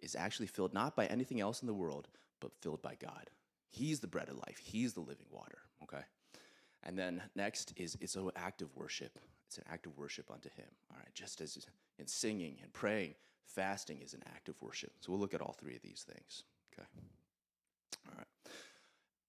is 0.03 0.15
actually 0.15 0.47
filled 0.47 0.75
not 0.75 0.97
by 0.97 1.07
anything 1.07 1.41
else 1.41 1.61
in 1.63 1.67
the 1.67 1.75
world, 1.75 2.09
but 2.41 2.53
filled 2.61 2.83
by 2.83 2.95
God. 2.95 3.31
He's 3.69 4.01
the 4.01 4.07
bread 4.07 4.29
of 4.29 4.37
life. 4.37 4.59
He's 4.63 4.95
the 4.95 5.01
living 5.01 5.27
water. 5.31 5.59
Okay. 5.83 6.03
And 6.83 6.99
then 6.99 7.23
next 7.35 7.73
is 7.77 7.97
it's 8.01 8.17
an 8.17 8.31
act 8.37 8.63
of 8.63 8.75
worship. 8.77 9.19
It's 9.49 9.59
an 9.59 9.65
act 9.71 9.87
of 9.87 9.97
worship 9.97 10.31
unto 10.31 10.49
Him. 10.51 10.67
All 10.91 10.99
right. 10.99 11.15
Just 11.15 11.41
as 11.41 11.67
in 11.99 12.07
singing 12.07 12.59
and 12.63 12.73
praying, 12.73 13.15
fasting 13.45 14.01
is 14.03 14.15
an 14.15 14.23
act 14.35 14.49
of 14.49 14.61
worship. 14.61 14.93
So 15.01 15.13
we'll 15.13 15.21
look 15.21 15.35
at 15.35 15.41
all 15.41 15.57
three 15.59 15.77
of 15.77 15.83
these 15.83 16.05
things. 16.07 16.45
Okay. 16.73 16.87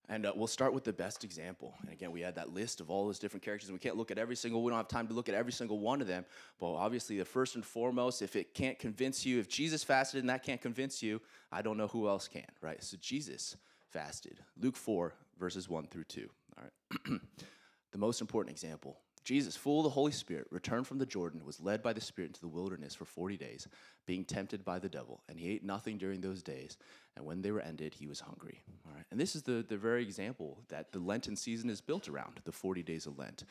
And 0.10 0.26
uh, 0.26 0.32
we'll 0.36 0.48
start 0.48 0.74
with 0.74 0.86
the 0.86 0.94
best 0.94 1.24
example. 1.26 1.74
And 1.82 1.92
again, 1.92 2.12
we 2.12 2.22
had 2.22 2.36
that 2.36 2.54
list 2.54 2.80
of 2.80 2.90
all 2.90 3.06
those 3.06 3.20
different 3.20 3.44
characters. 3.44 3.72
We 3.72 3.78
can't 3.78 3.98
look 3.98 4.10
at 4.10 4.18
every 4.18 4.38
single. 4.38 4.64
We 4.64 4.70
don't 4.70 4.78
have 4.78 4.88
time 4.88 5.08
to 5.08 5.14
look 5.14 5.28
at 5.28 5.36
every 5.36 5.52
single 5.52 5.80
one 5.80 6.00
of 6.00 6.08
them. 6.08 6.26
But 6.60 6.74
obviously, 6.74 7.18
the 7.18 7.26
first 7.26 7.56
and 7.56 7.66
foremost, 7.66 8.22
if 8.22 8.38
it 8.38 8.54
can't 8.54 8.80
convince 8.80 9.26
you, 9.26 9.40
if 9.40 9.50
Jesus 9.50 9.84
fasted 9.84 10.22
and 10.22 10.30
that 10.30 10.44
can't 10.44 10.62
convince 10.62 11.04
you, 11.04 11.22
I 11.52 11.62
don't 11.62 11.78
know 11.78 11.88
who 11.88 12.08
else 12.08 12.28
can, 12.28 12.48
right? 12.62 12.82
So 12.82 12.96
Jesus 13.02 13.58
fasted. 13.92 14.40
Luke 14.60 14.78
4, 14.78 15.14
verses 15.38 15.68
1 15.68 15.88
through 15.88 16.06
2. 16.06 16.30
All 16.58 16.64
right. 16.64 17.22
the 17.92 17.98
most 17.98 18.22
important 18.22 18.56
example. 18.56 18.98
Jesus, 19.28 19.58
full 19.58 19.82
of 19.82 19.84
the 19.84 19.90
Holy 19.90 20.14
Spirit, 20.14 20.48
returned 20.52 20.88
from 20.88 21.00
the 21.00 21.06
Jordan, 21.06 21.44
was 21.44 21.60
led 21.60 21.84
by 21.84 21.92
the 21.92 22.00
Spirit 22.00 22.30
into 22.30 22.40
the 22.40 22.48
wilderness 22.48 22.96
for 22.96 23.04
40 23.04 23.36
days, 23.36 23.68
being 24.06 24.24
tempted 24.24 24.64
by 24.64 24.80
the 24.80 24.88
devil. 24.88 25.22
And 25.28 25.38
he 25.38 25.50
ate 25.50 25.66
nothing 25.66 25.98
during 25.98 26.22
those 26.22 26.42
days. 26.42 26.78
And 27.18 27.26
when 27.26 27.42
they 27.42 27.52
were 27.52 27.60
ended, 27.60 27.94
he 27.94 28.08
was 28.08 28.22
hungry. 28.22 28.64
All 28.86 28.94
right. 28.96 29.04
And 29.12 29.20
this 29.20 29.36
is 29.36 29.44
the, 29.44 29.66
the 29.68 29.76
very 29.76 30.02
example 30.02 30.64
that 30.70 30.94
the 30.94 31.00
Lenten 31.00 31.36
season 31.36 31.70
is 31.70 31.82
built 31.82 32.08
around 32.08 32.40
the 32.46 32.54
40 32.54 32.84
days 32.84 33.06
of 33.06 33.20
Lent. 33.20 33.44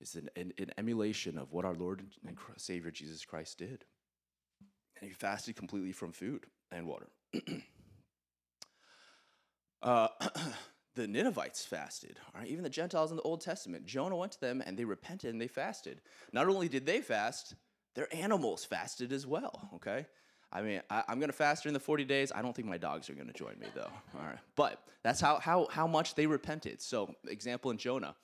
It's 0.00 0.14
an, 0.14 0.30
an, 0.34 0.54
an 0.56 0.70
emulation 0.78 1.36
of 1.36 1.52
what 1.52 1.66
our 1.66 1.74
Lord 1.74 2.02
and 2.26 2.38
Savior 2.56 2.90
Jesus 2.90 3.26
Christ 3.26 3.58
did. 3.58 3.84
And 4.98 5.10
he 5.10 5.12
fasted 5.12 5.56
completely 5.56 5.92
from 5.92 6.12
food 6.12 6.46
and 6.72 6.86
water. 6.86 7.10
Uh, 9.80 10.08
the 10.98 11.06
Ninevites 11.06 11.64
fasted. 11.64 12.18
All 12.34 12.40
right, 12.40 12.50
even 12.50 12.64
the 12.64 12.70
Gentiles 12.70 13.10
in 13.10 13.16
the 13.16 13.22
Old 13.22 13.40
Testament. 13.40 13.86
Jonah 13.86 14.16
went 14.16 14.32
to 14.32 14.40
them 14.40 14.62
and 14.66 14.76
they 14.76 14.84
repented 14.84 15.30
and 15.30 15.40
they 15.40 15.46
fasted. 15.46 16.00
Not 16.32 16.48
only 16.48 16.68
did 16.68 16.86
they 16.86 17.00
fast, 17.00 17.54
their 17.94 18.12
animals 18.14 18.64
fasted 18.64 19.12
as 19.12 19.26
well. 19.26 19.70
Okay. 19.76 20.06
I 20.50 20.62
mean, 20.62 20.80
I, 20.90 21.04
am 21.08 21.20
to 21.28 21.32
fast 21.32 21.62
during 21.62 21.74
the 21.74 21.80
40 21.80 22.04
days. 22.04 22.32
I 22.34 22.42
don't 22.42 22.56
think 22.56 22.66
my 22.66 22.78
dogs 22.78 23.08
are 23.08 23.14
to 23.28 23.32
join 23.32 23.58
me, 23.60 23.66
though. 23.74 23.90
All 24.18 24.26
right. 24.26 24.38
But 24.56 24.82
that's 25.04 25.20
how, 25.20 25.38
how, 25.38 25.68
how 25.70 25.86
much 25.86 26.14
they 26.14 26.26
repented. 26.26 26.80
So, 26.80 27.14
example 27.28 27.70
in 27.70 27.78
Jonah. 27.78 28.16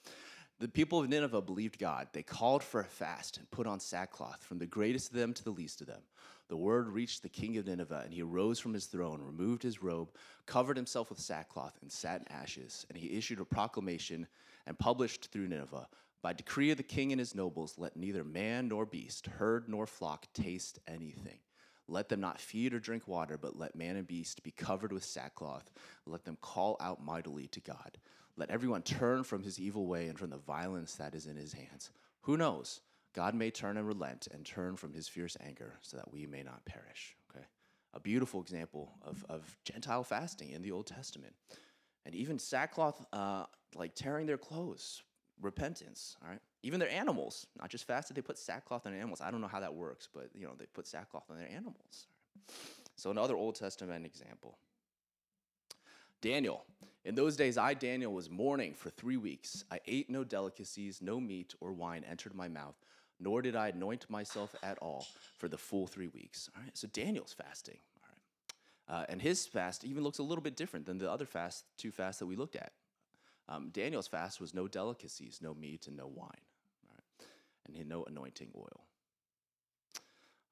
The 0.61 0.68
people 0.68 1.00
of 1.00 1.08
Nineveh 1.08 1.42
believed 1.42 1.78
God. 1.78 2.08
They 2.12 2.23
called 2.23 2.62
for 2.62 2.80
a 2.80 2.84
fast 2.84 3.38
and 3.38 3.50
put 3.50 3.66
on 3.66 3.80
sackcloth, 3.80 4.42
from 4.44 4.58
the 4.58 4.66
greatest 4.66 5.11
of 5.11 5.16
them 5.16 5.34
to 5.34 5.44
the 5.44 5.50
least 5.50 5.80
of 5.80 5.88
them 5.88 6.02
the 6.49 6.56
word 6.56 6.88
reached 6.88 7.23
the 7.23 7.28
king 7.28 7.56
of 7.56 7.66
Nineveh, 7.66 8.02
and 8.04 8.12
he 8.12 8.23
arose 8.23 8.58
from 8.61 8.75
his 8.75 8.87
throne, 8.87 9.23
removed 9.23 9.62
his 9.62 9.82
robe, 9.82 10.11
covered 10.46 10.76
himself 10.76 11.08
with 11.08 11.18
sackcloth, 11.18 11.78
and 11.80 11.90
sat 11.90 12.20
in 12.20 12.32
ashes. 12.32 12.84
And 12.88 12.99
he 12.99 13.16
issued 13.16 13.40
a 13.40 13.44
proclamation 13.44 14.26
and 14.66 14.78
published 14.78 15.30
through 15.32 15.49
Nineveh 15.49 15.88
By 16.23 16.32
decree 16.32 16.70
of 16.70 16.76
the 16.76 16.82
king 16.82 17.12
and 17.12 17.18
his 17.18 17.34
nobles, 17.34 17.76
let 17.76 17.96
neither 17.96 18.25
man 18.25 18.68
nor 18.68 18.87
beast, 18.87 19.26
herd 19.26 19.68
nor 19.68 19.87
flock 19.87 20.26
taste 20.32 20.78
anything. 20.87 21.38
Let 21.86 22.08
them 22.08 22.20
not 22.20 22.40
feed 22.40 22.72
or 22.72 22.80
drink 22.80 23.06
water, 23.06 23.36
but 23.36 23.58
let 23.58 23.76
man 23.76 23.96
and 23.96 24.06
beast 24.06 24.42
be 24.42 24.50
covered 24.50 24.92
with 24.92 25.04
sackcloth. 25.04 25.70
Let 26.06 26.24
them 26.24 26.38
call 26.40 26.76
out 26.80 27.04
mightily 27.04 27.48
to 27.48 27.60
God. 27.60 27.98
Let 28.36 28.50
everyone 28.50 28.82
turn 28.82 29.22
from 29.22 29.42
his 29.42 29.60
evil 29.60 29.86
way 29.86 30.08
and 30.08 30.18
from 30.18 30.30
the 30.30 30.38
violence 30.38 30.94
that 30.94 31.14
is 31.14 31.26
in 31.26 31.36
his 31.36 31.52
hands. 31.52 31.90
Who 32.22 32.36
knows? 32.36 32.80
God 33.14 33.34
may 33.34 33.50
turn 33.50 33.76
and 33.76 33.86
relent 33.86 34.28
and 34.32 34.44
turn 34.44 34.76
from 34.76 34.92
his 34.92 35.08
fierce 35.08 35.36
anger 35.40 35.74
so 35.82 35.96
that 35.98 36.12
we 36.12 36.26
may 36.26 36.42
not 36.42 36.64
perish. 36.64 37.16
Okay? 37.30 37.44
a 37.94 38.00
beautiful 38.00 38.40
example 38.40 38.92
of, 39.02 39.24
of 39.28 39.56
Gentile 39.64 40.04
fasting 40.04 40.50
in 40.50 40.62
the 40.62 40.72
Old 40.72 40.86
Testament. 40.86 41.34
And 42.04 42.14
even 42.14 42.38
sackcloth, 42.38 43.06
uh, 43.12 43.44
like 43.74 43.94
tearing 43.94 44.26
their 44.26 44.36
clothes, 44.36 45.02
repentance, 45.40 46.16
all 46.22 46.28
right? 46.28 46.40
Even 46.64 46.80
their 46.80 46.90
animals, 46.90 47.47
not 47.61 47.68
just 47.68 47.87
fasted, 47.87 48.16
they 48.16 48.23
put 48.23 48.38
sackcloth 48.38 48.87
on 48.87 48.92
their 48.92 49.00
animals. 49.00 49.21
I 49.21 49.30
don't 49.30 49.42
know 49.42 49.49
how 49.49 49.61
that 49.61 49.75
works, 49.75 50.09
but 50.12 50.30
you 50.35 50.47
know, 50.47 50.52
they 50.59 50.64
put 50.64 50.87
sackcloth 50.87 51.30
on 51.30 51.37
their 51.37 51.50
animals. 51.50 52.06
So 52.97 53.11
another 53.11 53.37
Old 53.37 53.54
Testament 53.54 54.06
example. 54.06 54.56
Daniel. 56.23 56.64
In 57.04 57.14
those 57.14 57.37
days, 57.37 57.59
I, 57.59 57.75
Daniel, 57.75 58.14
was 58.14 58.30
mourning 58.30 58.73
for 58.73 58.88
three 58.88 59.18
weeks. 59.18 59.64
I 59.71 59.80
ate 59.87 60.09
no 60.09 60.25
delicacies, 60.25 61.02
no 61.02 61.21
meat 61.21 61.54
or 61.61 61.71
wine 61.71 62.02
entered 62.09 62.35
my 62.35 62.49
mouth, 62.49 62.76
nor 63.21 63.42
did 63.42 63.56
I 63.56 63.68
anoint 63.68 64.09
myself 64.09 64.54
at 64.62 64.78
all 64.78 65.06
for 65.37 65.49
the 65.49 65.59
full 65.59 65.87
three 65.87 66.09
weeks. 66.09 66.49
All 66.56 66.62
right, 66.62 66.75
so 66.75 66.88
Daniel's 66.88 67.35
fasting. 67.35 67.76
All 68.02 68.09
right. 68.97 69.02
Uh, 69.02 69.06
and 69.11 69.21
his 69.21 69.47
fast 69.47 69.85
even 69.85 70.02
looks 70.02 70.18
a 70.18 70.23
little 70.23 70.42
bit 70.42 70.56
different 70.56 70.87
than 70.87 70.97
the 70.97 71.11
other 71.12 71.26
fast, 71.26 71.66
two 71.76 71.90
fasts 71.90 72.21
that 72.21 72.26
we 72.26 72.37
looked 72.37 72.56
at. 72.56 72.73
Um, 73.50 73.68
Daniel's 73.68 74.09
fast 74.09 74.40
was 74.40 74.54
no 74.54 74.66
delicacies, 74.66 75.40
no 75.42 75.52
meat, 75.52 75.87
and 75.88 75.97
no 75.99 76.06
wine, 76.06 76.30
and 77.66 77.88
no 77.88 78.04
anointing 78.04 78.50
oil. 78.56 78.85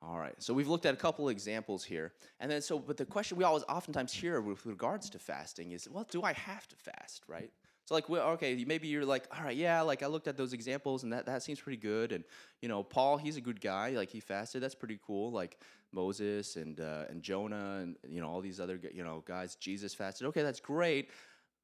All 0.00 0.19
right, 0.19 0.35
so 0.38 0.52
we've 0.52 0.69
looked 0.69 0.85
at 0.85 0.95
a 0.95 0.97
couple 0.97 1.28
examples 1.28 1.85
here. 1.85 2.12
And 2.40 2.50
then, 2.50 2.61
so, 2.61 2.78
but 2.78 2.97
the 2.97 3.04
question 3.04 3.37
we 3.37 3.45
always 3.45 3.62
oftentimes 3.69 4.12
hear 4.12 4.40
with 4.40 4.66
regards 4.66 5.09
to 5.11 5.19
fasting 5.19 5.71
is, 5.71 5.88
well, 5.88 6.07
do 6.11 6.23
I 6.23 6.33
have 6.33 6.66
to 6.69 6.76
fast, 6.76 7.23
right? 7.28 7.52
So, 7.85 7.95
like, 7.95 8.09
well, 8.09 8.31
okay, 8.31 8.64
maybe 8.66 8.88
you're 8.88 9.04
like, 9.04 9.25
all 9.37 9.45
right, 9.45 9.57
yeah, 9.57 9.81
like 9.81 10.02
I 10.02 10.07
looked 10.07 10.28
at 10.28 10.37
those 10.37 10.52
examples 10.52 11.04
and 11.04 11.12
that, 11.12 11.26
that 11.26 11.42
seems 11.42 11.61
pretty 11.61 11.76
good. 11.76 12.12
And, 12.12 12.25
you 12.61 12.69
know, 12.69 12.83
Paul, 12.83 13.16
he's 13.16 13.37
a 13.37 13.40
good 13.40 13.61
guy. 13.61 13.90
Like, 13.90 14.11
he 14.11 14.21
fasted. 14.21 14.62
That's 14.62 14.75
pretty 14.75 14.99
cool. 15.04 15.31
Like, 15.31 15.59
Moses 15.92 16.57
and, 16.57 16.81
uh, 16.81 17.04
and 17.11 17.23
Jonah 17.23 17.81
and, 17.83 17.97
you 18.09 18.21
know, 18.21 18.28
all 18.28 18.40
these 18.40 18.61
other, 18.61 18.81
you 18.92 19.04
know, 19.04 19.23
guys, 19.26 19.57
Jesus 19.57 19.95
fasted. 19.95 20.26
Okay, 20.28 20.42
that's 20.42 20.61
great. 20.61 21.11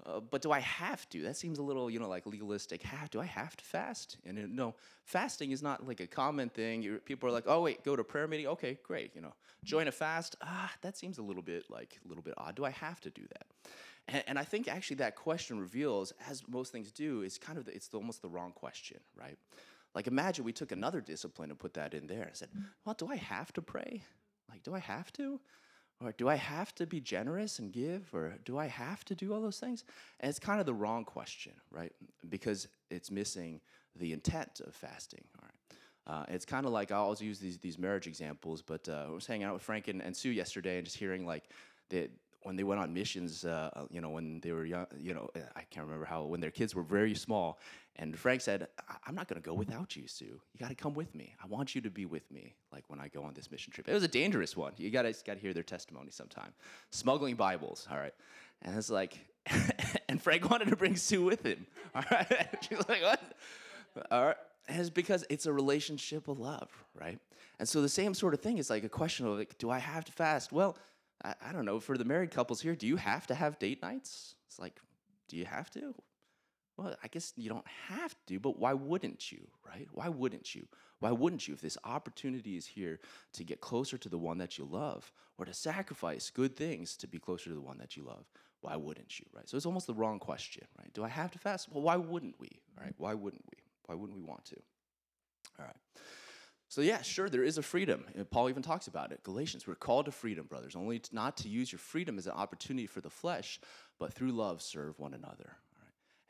Uh, 0.06 0.20
but 0.20 0.42
do 0.42 0.52
I 0.52 0.60
have 0.60 1.08
to? 1.10 1.22
That 1.22 1.36
seems 1.36 1.58
a 1.58 1.62
little, 1.62 1.90
you 1.90 1.98
know, 1.98 2.08
like 2.08 2.24
legalistic. 2.24 2.82
Have 2.82 3.10
do 3.10 3.20
I 3.20 3.24
have 3.24 3.56
to 3.56 3.64
fast? 3.64 4.16
And 4.24 4.38
uh, 4.38 4.42
no, 4.48 4.74
fasting 5.04 5.50
is 5.50 5.62
not 5.62 5.86
like 5.86 6.00
a 6.00 6.06
common 6.06 6.48
thing. 6.48 6.82
You're, 6.82 6.98
people 6.98 7.28
are 7.28 7.32
like, 7.32 7.44
oh 7.46 7.62
wait, 7.62 7.84
go 7.84 7.96
to 7.96 8.04
prayer 8.04 8.28
meeting. 8.28 8.46
Okay, 8.46 8.78
great. 8.82 9.10
You 9.14 9.22
know, 9.22 9.34
join 9.64 9.88
a 9.88 9.92
fast. 9.92 10.36
Ah, 10.40 10.72
that 10.82 10.96
seems 10.96 11.18
a 11.18 11.22
little 11.22 11.42
bit 11.42 11.64
like 11.68 11.98
a 12.04 12.08
little 12.08 12.22
bit 12.22 12.34
odd. 12.36 12.54
Do 12.54 12.64
I 12.64 12.70
have 12.70 13.00
to 13.00 13.10
do 13.10 13.22
that? 13.22 13.46
And, 14.06 14.24
and 14.28 14.38
I 14.38 14.44
think 14.44 14.68
actually 14.68 14.96
that 14.96 15.16
question 15.16 15.58
reveals, 15.58 16.12
as 16.28 16.42
most 16.48 16.70
things 16.70 16.92
do, 16.92 17.22
is 17.22 17.36
kind 17.36 17.58
of 17.58 17.64
the, 17.64 17.74
it's 17.74 17.90
almost 17.92 18.22
the 18.22 18.28
wrong 18.28 18.52
question, 18.52 19.00
right? 19.16 19.36
Like 19.94 20.06
imagine 20.06 20.44
we 20.44 20.52
took 20.52 20.70
another 20.70 21.00
discipline 21.00 21.50
and 21.50 21.58
put 21.58 21.74
that 21.74 21.92
in 21.92 22.06
there 22.06 22.22
and 22.22 22.36
said, 22.36 22.50
well, 22.84 22.94
do 22.94 23.08
I 23.08 23.16
have 23.16 23.52
to 23.54 23.62
pray? 23.62 24.02
Like, 24.48 24.62
do 24.62 24.74
I 24.74 24.78
have 24.78 25.12
to? 25.14 25.40
Or 26.00 26.12
do 26.12 26.28
I 26.28 26.36
have 26.36 26.74
to 26.76 26.86
be 26.86 27.00
generous 27.00 27.58
and 27.58 27.72
give? 27.72 28.08
Or 28.12 28.34
do 28.44 28.56
I 28.56 28.66
have 28.66 29.04
to 29.06 29.14
do 29.14 29.32
all 29.32 29.40
those 29.40 29.58
things? 29.58 29.84
And 30.20 30.30
it's 30.30 30.38
kind 30.38 30.60
of 30.60 30.66
the 30.66 30.74
wrong 30.74 31.04
question, 31.04 31.52
right? 31.70 31.92
Because 32.28 32.68
it's 32.90 33.10
missing 33.10 33.60
the 33.96 34.12
intent 34.12 34.60
of 34.64 34.74
fasting, 34.74 35.24
all 35.36 35.44
right? 35.44 35.58
Uh, 36.06 36.24
it's 36.28 36.46
kind 36.46 36.64
of 36.64 36.72
like 36.72 36.90
I 36.90 36.96
always 36.96 37.20
use 37.20 37.38
these 37.38 37.58
these 37.58 37.78
marriage 37.78 38.06
examples, 38.06 38.62
but 38.62 38.88
uh, 38.88 39.06
I 39.08 39.10
was 39.10 39.26
hanging 39.26 39.44
out 39.44 39.52
with 39.52 39.62
Frank 39.62 39.88
and, 39.88 40.00
and 40.00 40.16
Sue 40.16 40.30
yesterday 40.30 40.78
and 40.78 40.84
just 40.86 40.96
hearing 40.96 41.26
like 41.26 41.44
that 41.90 42.10
when 42.48 42.56
they 42.56 42.64
went 42.64 42.80
on 42.80 42.94
missions, 42.94 43.44
uh, 43.44 43.68
uh, 43.76 43.82
you 43.90 44.00
know, 44.00 44.08
when 44.08 44.40
they 44.40 44.52
were 44.52 44.64
young, 44.64 44.86
you 44.98 45.12
know, 45.12 45.28
I 45.54 45.60
can't 45.68 45.84
remember 45.84 46.06
how, 46.06 46.24
when 46.24 46.40
their 46.40 46.50
kids 46.50 46.74
were 46.74 46.82
very 46.82 47.14
small. 47.14 47.58
And 47.96 48.18
Frank 48.18 48.40
said, 48.40 48.68
I'm 49.06 49.14
not 49.14 49.28
going 49.28 49.38
to 49.38 49.46
go 49.46 49.52
without 49.52 49.96
you, 49.96 50.08
Sue. 50.08 50.24
You 50.24 50.58
got 50.58 50.70
to 50.70 50.74
come 50.74 50.94
with 50.94 51.14
me. 51.14 51.36
I 51.44 51.46
want 51.46 51.74
you 51.74 51.82
to 51.82 51.90
be 51.90 52.06
with 52.06 52.30
me, 52.30 52.54
like 52.72 52.84
when 52.88 53.00
I 53.00 53.08
go 53.08 53.22
on 53.22 53.34
this 53.34 53.50
mission 53.50 53.70
trip. 53.70 53.86
It 53.86 53.92
was 53.92 54.02
a 54.02 54.08
dangerous 54.08 54.56
one. 54.56 54.72
You 54.78 54.90
got 54.90 55.02
to 55.02 55.34
hear 55.34 55.52
their 55.52 55.62
testimony 55.62 56.10
sometime. 56.10 56.54
Smuggling 56.90 57.36
Bibles, 57.36 57.86
all 57.90 57.98
right. 57.98 58.14
And 58.62 58.78
it's 58.78 58.88
like, 58.88 59.18
and 60.08 60.22
Frank 60.22 60.48
wanted 60.48 60.68
to 60.68 60.76
bring 60.76 60.96
Sue 60.96 61.22
with 61.22 61.44
him. 61.44 61.66
All 61.94 62.02
right. 62.10 62.48
She's 62.68 62.78
like, 62.88 63.02
what? 63.02 63.20
All 64.10 64.24
right. 64.24 64.36
And 64.68 64.80
it's 64.80 64.90
because 64.90 65.24
it's 65.30 65.46
a 65.46 65.52
relationship 65.52 66.28
of 66.28 66.38
love, 66.38 66.70
right? 66.94 67.18
And 67.58 67.68
so 67.68 67.80
the 67.80 67.88
same 67.88 68.14
sort 68.14 68.34
of 68.34 68.40
thing 68.40 68.58
is 68.58 68.68
like 68.68 68.84
a 68.84 68.88
question 68.88 69.26
of 69.26 69.38
like, 69.38 69.56
do 69.58 69.70
I 69.70 69.78
have 69.78 70.04
to 70.04 70.12
fast? 70.12 70.52
Well, 70.52 70.76
I, 71.24 71.34
I 71.48 71.52
don't 71.52 71.64
know. 71.64 71.80
For 71.80 71.98
the 71.98 72.04
married 72.04 72.30
couples 72.30 72.60
here, 72.60 72.74
do 72.74 72.86
you 72.86 72.96
have 72.96 73.26
to 73.28 73.34
have 73.34 73.58
date 73.58 73.82
nights? 73.82 74.34
It's 74.46 74.58
like, 74.58 74.80
do 75.28 75.36
you 75.36 75.44
have 75.44 75.70
to? 75.72 75.94
Well, 76.76 76.94
I 77.02 77.08
guess 77.08 77.32
you 77.36 77.48
don't 77.48 77.66
have 77.88 78.14
to, 78.28 78.38
but 78.38 78.58
why 78.58 78.72
wouldn't 78.72 79.32
you, 79.32 79.48
right? 79.66 79.88
Why 79.92 80.08
wouldn't 80.08 80.54
you? 80.54 80.68
Why 81.00 81.10
wouldn't 81.10 81.48
you? 81.48 81.54
If 81.54 81.60
this 81.60 81.76
opportunity 81.84 82.56
is 82.56 82.66
here 82.66 83.00
to 83.32 83.44
get 83.44 83.60
closer 83.60 83.98
to 83.98 84.08
the 84.08 84.18
one 84.18 84.38
that 84.38 84.58
you 84.58 84.64
love 84.64 85.12
or 85.38 85.44
to 85.44 85.52
sacrifice 85.52 86.30
good 86.30 86.56
things 86.56 86.96
to 86.98 87.08
be 87.08 87.18
closer 87.18 87.50
to 87.50 87.54
the 87.54 87.60
one 87.60 87.78
that 87.78 87.96
you 87.96 88.04
love, 88.04 88.26
why 88.60 88.76
wouldn't 88.76 89.18
you, 89.18 89.26
right? 89.32 89.48
So 89.48 89.56
it's 89.56 89.66
almost 89.66 89.88
the 89.88 89.94
wrong 89.94 90.18
question, 90.20 90.66
right? 90.78 90.92
Do 90.94 91.04
I 91.04 91.08
have 91.08 91.32
to 91.32 91.38
fast? 91.38 91.68
Well, 91.70 91.82
why 91.82 91.96
wouldn't 91.96 92.38
we, 92.38 92.60
right? 92.80 92.94
Why 92.96 93.14
wouldn't 93.14 93.44
we? 93.50 93.58
Why 93.86 93.94
wouldn't 93.94 94.16
we 94.16 94.24
want 94.24 94.44
to? 94.46 94.56
All 95.58 95.64
right. 95.66 95.76
So, 96.68 96.82
yeah, 96.82 97.00
sure, 97.00 97.30
there 97.30 97.42
is 97.42 97.56
a 97.56 97.62
freedom. 97.62 98.04
And 98.14 98.30
Paul 98.30 98.50
even 98.50 98.62
talks 98.62 98.88
about 98.88 99.10
it. 99.10 99.22
Galatians, 99.22 99.66
we're 99.66 99.74
called 99.74 100.04
to 100.04 100.12
freedom, 100.12 100.46
brothers, 100.46 100.76
only 100.76 100.98
to, 100.98 101.14
not 101.14 101.36
to 101.38 101.48
use 101.48 101.72
your 101.72 101.78
freedom 101.78 102.18
as 102.18 102.26
an 102.26 102.32
opportunity 102.32 102.86
for 102.86 103.00
the 103.00 103.10
flesh, 103.10 103.58
but 103.98 104.12
through 104.12 104.32
love 104.32 104.60
serve 104.60 104.98
one 104.98 105.14
another. 105.14 105.56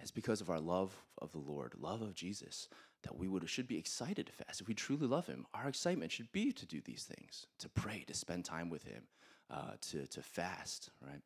It's 0.01 0.11
because 0.13 0.41
of 0.41 0.49
our 0.49 0.61
love 0.61 0.97
of 1.19 1.33
the 1.33 1.39
Lord, 1.39 1.75
love 1.77 2.03
of 2.03 2.15
Jesus, 2.15 2.69
that 3.03 3.17
we 3.17 3.27
would, 3.27 3.49
should 3.51 3.67
be 3.67 3.79
excited 3.79 4.27
to 4.27 4.33
fast. 4.33 4.61
If 4.61 4.69
we 4.69 4.75
truly 4.75 5.07
love 5.07 5.27
Him, 5.27 5.47
our 5.55 5.69
excitement 5.69 6.13
should 6.13 6.31
be 6.31 6.53
to 6.53 6.67
do 6.67 6.81
these 6.81 7.03
things, 7.05 7.47
to 7.59 7.69
pray, 7.69 8.05
to 8.07 8.15
spend 8.15 8.45
time 8.45 8.71
with 8.71 8.85
Him, 8.85 9.03
uh, 9.51 9.73
to, 9.91 10.07
to 10.07 10.23
fast, 10.23 10.91
right? 11.01 11.21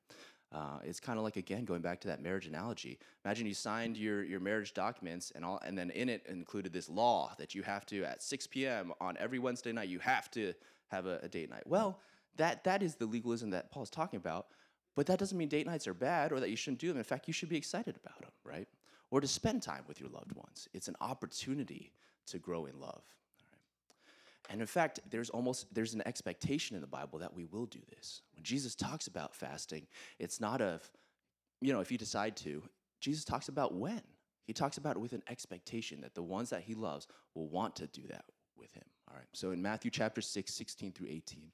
Uh, 0.53 0.79
it's 0.85 1.01
kind 1.01 1.19
of 1.19 1.25
like 1.25 1.37
again 1.37 1.65
going 1.65 1.81
back 1.81 2.01
to 2.01 2.09
that 2.09 2.23
marriage 2.23 2.47
analogy. 2.47 2.99
Imagine 3.25 3.47
you 3.47 3.55
signed 3.55 3.97
your, 3.97 4.23
your 4.23 4.41
marriage 4.41 4.75
documents 4.75 5.33
and 5.35 5.45
all, 5.45 5.59
and 5.65 5.77
then 5.77 5.91
in 5.91 6.09
it 6.09 6.27
included 6.29 6.73
this 6.73 6.89
law 6.89 7.33
that 7.39 7.55
you 7.55 7.63
have 7.63 7.87
to 7.87 8.05
at 8.05 8.23
6 8.23 8.47
p.m. 8.49 8.93
on 9.01 9.17
every 9.19 9.39
Wednesday 9.39 9.73
night 9.73 9.89
you 9.89 9.99
have 10.01 10.31
to 10.33 10.53
have 10.89 11.07
a, 11.07 11.21
a 11.23 11.29
date 11.29 11.49
night. 11.49 11.63
Well, 11.67 11.99
that 12.37 12.65
that 12.65 12.83
is 12.83 12.97
the 12.97 13.07
legalism 13.07 13.51
that 13.51 13.71
Paul's 13.71 13.91
talking 13.91 14.19
about. 14.19 14.47
But 14.95 15.07
that 15.07 15.19
doesn't 15.19 15.39
mean 15.39 15.49
date 15.49 15.67
nights 15.67 15.87
are 15.87 15.95
bad 15.95 16.33
or 16.33 16.41
that 16.41 16.51
you 16.51 16.57
shouldn't 16.57 16.81
do 16.81 16.89
them. 16.89 16.99
In 16.99 17.05
fact, 17.05 17.27
you 17.27 17.33
should 17.33 17.49
be 17.49 17.57
excited 17.57 17.97
about 18.05 18.21
them, 18.21 18.31
right? 18.45 18.69
Or 19.11 19.21
to 19.21 19.29
spend 19.29 19.63
time 19.63 19.85
with 19.89 20.01
your 20.01 20.11
loved 20.11 20.33
ones. 20.33 20.69
It's 20.75 20.89
an 20.89 20.97
opportunity 21.01 21.93
to 22.27 22.39
grow 22.39 22.67
in 22.67 22.79
love. 22.79 23.03
And 24.51 24.61
in 24.61 24.67
fact, 24.67 25.01
there's 25.09 25.31
almost 25.31 25.73
there's 25.73 25.95
an 25.95 26.03
expectation 26.07 26.75
in 26.75 26.83
the 26.83 26.89
Bible 26.89 27.19
that 27.21 27.35
we 27.35 27.45
will 27.45 27.67
do 27.67 27.79
this. 27.97 28.23
When 28.35 28.43
Jesus 28.43 28.75
talks 28.75 29.07
about 29.07 29.35
fasting, 29.35 29.87
it's 30.19 30.41
not 30.41 30.61
of, 30.61 30.89
you 31.61 31.73
know, 31.73 31.81
if 31.81 31.93
you 31.93 31.99
decide 31.99 32.37
to. 32.39 32.63
Jesus 33.01 33.25
talks 33.25 33.49
about 33.49 33.75
when. 33.75 34.03
He 34.45 34.53
talks 34.53 34.77
about 34.77 34.97
it 34.97 35.01
with 35.01 35.13
an 35.13 35.23
expectation 35.29 36.01
that 36.01 36.15
the 36.15 36.23
ones 36.23 36.51
that 36.51 36.63
he 36.63 36.75
loves 36.75 37.07
will 37.35 37.49
want 37.49 37.77
to 37.77 37.87
do 37.87 38.03
that 38.09 38.25
with 38.57 38.73
him. 38.73 38.85
All 39.09 39.17
right. 39.17 39.29
So 39.33 39.53
in 39.53 39.63
Matthew 39.63 39.91
chapter 39.91 40.21
6, 40.21 40.53
16 40.53 40.93
through 40.93 41.09
18, 41.09 41.53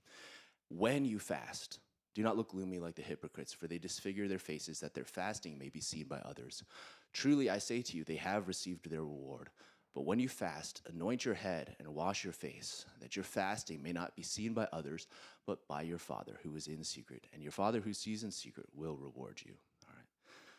when 0.71 1.05
you 1.05 1.19
fast, 1.19 1.81
do 2.15 2.23
not 2.23 2.37
look 2.37 2.51
gloomy 2.51 2.79
like 2.79 2.95
the 2.95 3.03
hypocrites, 3.03 3.53
for 3.53 3.67
they 3.67 3.79
disfigure 3.79 4.29
their 4.29 4.39
faces 4.39 4.81
that 4.81 4.95
their 4.95 5.05
fasting 5.05 5.59
may 5.59 5.69
be 5.69 5.81
seen 5.81 6.07
by 6.07 6.19
others. 6.19 6.65
Truly 7.13 7.51
I 7.51 7.59
say 7.59 7.83
to 7.83 7.97
you, 7.97 8.05
they 8.05 8.17
have 8.17 8.49
received 8.49 8.91
their 8.91 9.03
reward. 9.03 9.51
But 9.95 10.05
when 10.05 10.21
you 10.21 10.29
fast, 10.29 10.83
anoint 10.93 11.25
your 11.25 11.35
head 11.35 11.75
and 11.79 11.95
wash 11.95 12.23
your 12.23 12.33
face, 12.33 12.85
that 13.01 13.17
your 13.17 13.25
fasting 13.25 13.83
may 13.83 13.93
not 13.93 14.15
be 14.15 14.23
seen 14.23 14.53
by 14.53 14.69
others, 14.73 15.07
but 15.47 15.67
by 15.67 15.83
your 15.83 15.99
Father 15.99 16.39
who 16.43 16.55
is 16.55 16.67
in 16.67 16.85
secret. 16.85 17.27
And 17.33 17.43
your 17.43 17.53
Father 17.53 17.81
who 17.81 17.93
sees 17.93 18.23
in 18.23 18.31
secret 18.31 18.67
will 18.75 18.97
reward 18.97 19.41
you. 19.45 19.55
All 19.87 19.95
right. 19.97 20.07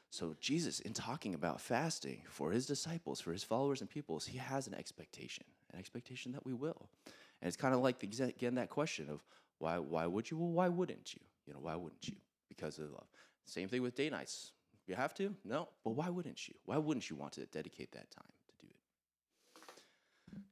So, 0.10 0.36
Jesus, 0.42 0.80
in 0.80 0.94
talking 0.94 1.36
about 1.36 1.62
fasting 1.62 2.24
for 2.28 2.52
his 2.52 2.66
disciples, 2.66 3.22
for 3.22 3.32
his 3.32 3.44
followers 3.44 3.82
and 3.82 3.90
peoples, 3.90 4.26
he 4.26 4.40
has 4.40 4.68
an 4.68 4.74
expectation, 4.74 5.46
an 5.72 5.80
expectation 5.80 6.32
that 6.34 6.46
we 6.46 6.54
will. 6.54 6.90
And 7.42 7.48
it's 7.48 7.56
kind 7.56 7.74
of 7.74 7.82
like, 7.82 8.00
the, 8.00 8.24
again, 8.24 8.56
that 8.56 8.70
question 8.70 9.10
of 9.10 9.24
why, 9.60 9.78
why 9.78 10.08
would 10.08 10.30
you? 10.30 10.38
Well, 10.38 10.50
why 10.50 10.68
wouldn't 10.70 11.14
you? 11.14 11.22
You 11.46 11.54
know, 11.54 11.60
why 11.62 11.76
wouldn't 11.76 12.08
you? 12.08 12.16
Because 12.48 12.80
of 12.80 12.92
love. 12.92 13.08
Same 13.46 13.70
thing 13.70 13.82
with 13.82 13.96
day 13.96 14.10
nights. 14.10 14.52
You 14.88 14.96
have 14.96 15.14
to? 15.16 15.36
No. 15.46 15.70
But 15.84 15.92
why 15.92 16.10
wouldn't 16.10 16.48
you? 16.48 16.56
Why 16.66 16.78
wouldn't 16.78 17.10
you 17.10 17.16
want 17.16 17.34
to 17.34 17.46
dedicate 17.46 17.92
that 17.92 18.10
time? 18.10 18.32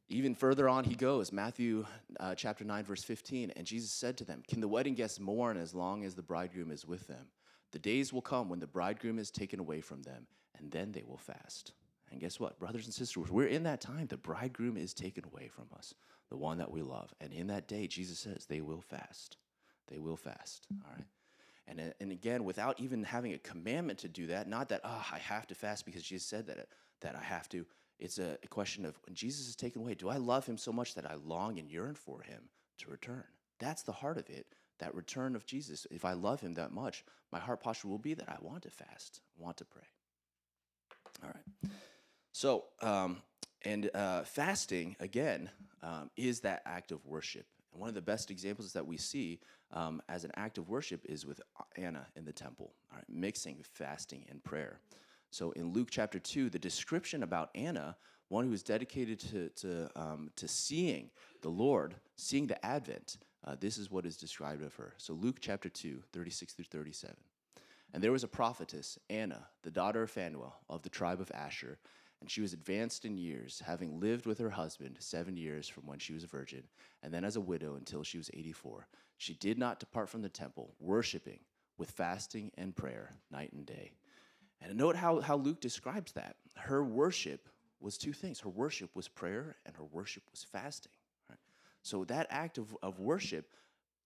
Even 0.09 0.35
further 0.35 0.69
on, 0.69 0.85
he 0.85 0.95
goes, 0.95 1.33
Matthew 1.33 1.85
uh, 2.19 2.33
chapter 2.33 2.63
9, 2.63 2.85
verse 2.85 3.03
15. 3.03 3.51
And 3.55 3.67
Jesus 3.67 3.91
said 3.91 4.17
to 4.17 4.23
them, 4.25 4.41
Can 4.47 4.61
the 4.61 4.67
wedding 4.67 4.95
guests 4.95 5.19
mourn 5.19 5.57
as 5.57 5.73
long 5.73 6.05
as 6.05 6.15
the 6.15 6.21
bridegroom 6.21 6.71
is 6.71 6.85
with 6.85 7.07
them? 7.07 7.27
The 7.71 7.79
days 7.79 8.13
will 8.13 8.21
come 8.21 8.47
when 8.47 8.59
the 8.59 8.67
bridegroom 8.67 9.19
is 9.19 9.29
taken 9.29 9.59
away 9.59 9.81
from 9.81 10.03
them, 10.03 10.27
and 10.57 10.71
then 10.71 10.93
they 10.93 11.03
will 11.05 11.17
fast. 11.17 11.73
And 12.09 12.21
guess 12.21 12.39
what, 12.39 12.57
brothers 12.57 12.85
and 12.85 12.93
sisters, 12.93 13.29
we're 13.29 13.47
in 13.47 13.63
that 13.63 13.81
time. 13.81 14.07
The 14.07 14.17
bridegroom 14.17 14.77
is 14.77 14.93
taken 14.93 15.25
away 15.25 15.49
from 15.49 15.65
us, 15.75 15.93
the 16.29 16.37
one 16.37 16.57
that 16.59 16.71
we 16.71 16.81
love. 16.81 17.13
And 17.19 17.33
in 17.33 17.47
that 17.47 17.67
day, 17.67 17.87
Jesus 17.87 18.19
says, 18.19 18.45
they 18.45 18.61
will 18.61 18.79
fast. 18.79 19.35
They 19.89 19.99
will 19.99 20.15
fast. 20.15 20.67
All 20.85 20.93
right. 20.93 21.05
And, 21.67 21.93
and 21.99 22.11
again, 22.13 22.45
without 22.45 22.79
even 22.79 23.03
having 23.03 23.33
a 23.33 23.37
commandment 23.37 23.99
to 23.99 24.07
do 24.07 24.27
that, 24.27 24.47
not 24.47 24.69
that, 24.69 24.81
oh, 24.85 25.05
I 25.11 25.17
have 25.19 25.47
to 25.47 25.55
fast 25.55 25.85
because 25.85 26.01
Jesus 26.01 26.25
said 26.25 26.47
that, 26.47 26.69
that 27.01 27.15
I 27.15 27.21
have 27.21 27.49
to. 27.49 27.65
It's 27.99 28.19
a, 28.19 28.37
question 28.49 28.85
of 28.85 28.97
when 29.05 29.15
Jesus 29.15 29.47
is 29.47 29.55
taken 29.55 29.81
away, 29.81 29.95
do 29.95 30.09
I 30.09 30.17
love 30.17 30.45
him 30.45 30.57
so 30.57 30.71
much 30.71 30.95
that 30.95 31.09
I 31.09 31.15
long 31.15 31.57
and 31.59 31.69
yearn 31.69 31.95
for 31.95 32.21
him 32.21 32.43
to 32.79 32.89
return? 32.89 33.23
That's 33.59 33.81
the 33.83 33.91
heart 33.91 34.17
of 34.17 34.29
it. 34.29 34.45
that 34.79 34.93
return 34.93 35.35
of 35.35 35.45
Jesus. 35.45 35.87
If 35.89 36.05
I 36.05 36.13
love 36.13 36.39
him 36.39 36.53
that 36.53 36.71
much, 36.71 37.03
my 37.31 37.39
heart 37.39 37.61
posture 37.61 37.87
will 37.87 37.97
be 37.97 38.13
that 38.13 38.29
I 38.29 38.37
want 38.41 38.63
to 38.63 38.69
fast, 38.69 39.21
want 39.37 39.57
to 39.57 39.65
pray. 39.65 39.87
All 41.23 41.29
right. 41.29 41.71
So, 42.31 42.65
um, 42.81 43.23
and 43.65 43.89
uh, 43.95 44.23
fasting, 44.23 44.95
again, 44.99 45.49
um, 45.81 46.11
is 46.15 46.41
that 46.41 46.61
act 46.65 46.91
of 46.91 47.03
worship. 47.05 47.47
And 47.71 47.81
one 47.81 47.89
of 47.89 47.95
the 47.95 48.01
best 48.01 48.29
examples 48.29 48.73
that 48.73 48.85
we 48.85 48.97
see 48.97 49.39
um, 49.71 50.01
as 50.07 50.23
an 50.23 50.31
act 50.35 50.57
of 50.57 50.69
worship 50.69 51.01
is 51.05 51.25
with 51.25 51.41
Anna 51.75 52.05
in 52.15 52.25
the 52.25 52.31
temple, 52.31 52.73
all 52.91 52.97
right, 52.97 53.05
mixing 53.09 53.63
fasting 53.63 54.25
and 54.29 54.43
prayer. 54.43 54.79
So 55.31 55.51
in 55.51 55.73
Luke 55.73 55.89
chapter 55.91 56.19
2, 56.19 56.49
the 56.49 56.59
description 56.59 57.23
about 57.23 57.49
Anna, 57.55 57.95
one 58.29 58.45
who 58.45 58.53
is 58.53 58.63
dedicated 58.63 59.19
to, 59.19 59.49
to, 59.49 59.89
um, 59.95 60.31
to 60.35 60.47
seeing 60.47 61.09
the 61.41 61.49
Lord, 61.49 61.95
seeing 62.15 62.47
the 62.47 62.63
Advent, 62.65 63.17
uh, 63.45 63.55
this 63.59 63.77
is 63.77 63.91
what 63.91 64.05
is 64.05 64.17
described 64.17 64.63
of 64.63 64.75
her. 64.75 64.93
So 64.97 65.13
Luke 65.13 65.37
chapter 65.39 65.69
2, 65.69 66.01
36 66.11 66.53
through 66.53 66.65
37. 66.65 67.15
And 67.93 68.03
there 68.03 68.11
was 68.11 68.23
a 68.23 68.27
prophetess, 68.27 68.99
Anna, 69.09 69.47
the 69.63 69.71
daughter 69.71 70.03
of 70.03 70.11
Phanuel, 70.11 70.55
of 70.69 70.81
the 70.81 70.89
tribe 70.89 71.21
of 71.21 71.31
Asher, 71.33 71.79
and 72.19 72.29
she 72.29 72.41
was 72.41 72.53
advanced 72.53 73.05
in 73.05 73.17
years, 73.17 73.61
having 73.65 73.99
lived 73.99 74.25
with 74.25 74.39
her 74.39 74.49
husband 74.49 74.97
seven 74.99 75.37
years 75.37 75.67
from 75.67 75.85
when 75.85 75.99
she 75.99 76.13
was 76.13 76.23
a 76.23 76.27
virgin, 76.27 76.63
and 77.03 77.13
then 77.13 77.23
as 77.23 77.35
a 77.35 77.41
widow 77.41 77.75
until 77.75 78.03
she 78.03 78.17
was 78.17 78.31
84. 78.33 78.87
She 79.17 79.35
did 79.35 79.57
not 79.57 79.79
depart 79.79 80.09
from 80.09 80.21
the 80.21 80.29
temple, 80.29 80.73
worshiping 80.79 81.39
with 81.77 81.91
fasting 81.91 82.51
and 82.57 82.75
prayer 82.75 83.13
night 83.31 83.53
and 83.53 83.65
day. 83.65 83.91
And 84.61 84.75
note 84.77 84.95
how, 84.95 85.19
how 85.21 85.37
Luke 85.37 85.61
describes 85.61 86.11
that. 86.13 86.35
Her 86.55 86.83
worship 86.83 87.47
was 87.79 87.97
two 87.97 88.13
things 88.13 88.39
her 88.39 88.49
worship 88.49 88.95
was 88.95 89.07
prayer, 89.07 89.55
and 89.65 89.75
her 89.75 89.83
worship 89.83 90.23
was 90.31 90.43
fasting. 90.43 90.91
Right? 91.29 91.39
So, 91.83 92.03
that 92.05 92.27
act 92.29 92.57
of, 92.57 92.75
of 92.81 92.99
worship, 92.99 93.53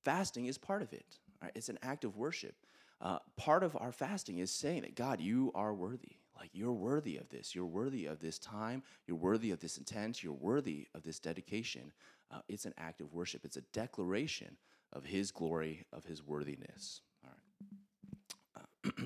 fasting 0.03 0.47
is 0.47 0.57
part 0.57 0.81
of 0.81 0.91
it. 0.91 1.19
Right? 1.41 1.51
It's 1.55 1.69
an 1.69 1.79
act 1.81 2.03
of 2.03 2.17
worship. 2.17 2.55
Uh, 2.99 3.17
part 3.35 3.63
of 3.63 3.75
our 3.77 3.91
fasting 3.91 4.39
is 4.39 4.51
saying 4.51 4.81
that, 4.81 4.95
God, 4.95 5.21
you 5.21 5.51
are 5.55 5.73
worthy. 5.73 6.17
Like, 6.37 6.51
you're 6.53 6.73
worthy 6.73 7.17
of 7.17 7.29
this. 7.29 7.55
You're 7.55 7.65
worthy 7.65 8.05
of 8.05 8.19
this 8.19 8.39
time. 8.39 8.83
You're 9.07 9.17
worthy 9.17 9.51
of 9.51 9.59
this 9.59 9.77
intent. 9.77 10.23
You're 10.23 10.33
worthy 10.33 10.87
of 10.93 11.03
this 11.03 11.19
dedication. 11.19 11.91
Uh, 12.31 12.39
it's 12.47 12.65
an 12.65 12.73
act 12.77 13.01
of 13.01 13.13
worship. 13.13 13.45
It's 13.45 13.57
a 13.57 13.61
declaration 13.73 14.57
of 14.93 15.05
His 15.05 15.31
glory, 15.31 15.85
of 15.93 16.05
His 16.05 16.23
worthiness. 16.23 17.01
All 17.23 17.31
right. 17.31 18.63
Uh, 18.85 18.91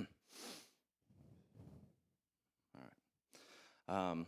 All 2.76 2.82
right. 2.82 2.92
Um, 3.88 4.28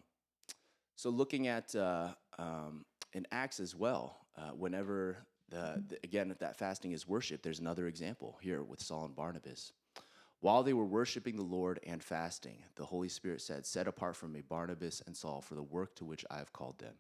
so, 0.96 1.10
looking 1.10 1.48
at 1.48 1.76
uh, 1.76 2.10
um, 2.40 2.86
in 3.14 3.28
Acts 3.32 3.60
as 3.60 3.76
well, 3.76 4.18
uh, 4.38 4.50
whenever 4.50 5.18
the, 5.50 5.84
the, 5.88 5.98
again 6.04 6.36
that 6.40 6.58
fasting 6.58 6.92
is 6.92 7.08
worship, 7.08 7.42
there's 7.42 7.60
another 7.60 7.88
example 7.88 8.38
here 8.42 8.64
with 8.64 8.82
Saul 8.82 9.06
and 9.06 9.16
Barnabas. 9.16 9.74
While 10.40 10.62
they 10.62 10.74
were 10.74 10.86
worshiping 10.86 11.36
the 11.36 11.44
Lord 11.44 11.80
and 11.86 12.04
fasting, 12.04 12.60
the 12.76 12.86
Holy 12.86 13.10
Spirit 13.10 13.42
said, 13.42 13.66
Set 13.66 13.88
apart 13.88 14.16
from 14.16 14.32
me 14.32 14.42
Barnabas 14.42 15.02
and 15.08 15.18
Saul 15.18 15.42
for 15.42 15.56
the 15.56 15.64
work 15.64 15.96
to 15.96 16.06
which 16.06 16.26
I 16.30 16.38
have 16.38 16.54
called 16.54 16.78
them. 16.78 16.94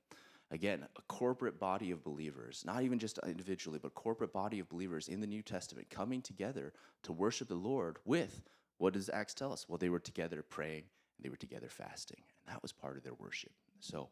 Again, 0.49 0.87
a 0.95 1.01
corporate 1.03 1.59
body 1.59 1.91
of 1.91 2.03
believers, 2.03 2.63
not 2.65 2.81
even 2.81 2.97
just 2.97 3.19
individually, 3.27 3.79
but 3.81 3.93
corporate 3.93 4.33
body 4.33 4.59
of 4.59 4.69
believers 4.69 5.07
in 5.07 5.19
the 5.19 5.27
New 5.27 5.41
Testament 5.43 5.89
coming 5.89 6.21
together 6.21 6.73
to 7.03 7.11
worship 7.11 7.47
the 7.47 7.55
Lord 7.55 7.97
with 8.05 8.41
what 8.77 8.93
does 8.93 9.09
Acts 9.09 9.33
tell 9.33 9.51
us? 9.51 9.67
Well, 9.67 9.77
they 9.77 9.89
were 9.89 9.99
together 9.99 10.43
praying 10.43 10.83
they 11.19 11.29
were 11.29 11.35
together 11.35 11.69
fasting, 11.69 12.21
and 12.45 12.53
that 12.53 12.61
was 12.61 12.71
part 12.71 12.97
of 12.97 13.03
their 13.03 13.13
worship. 13.13 13.51
So, 13.79 14.09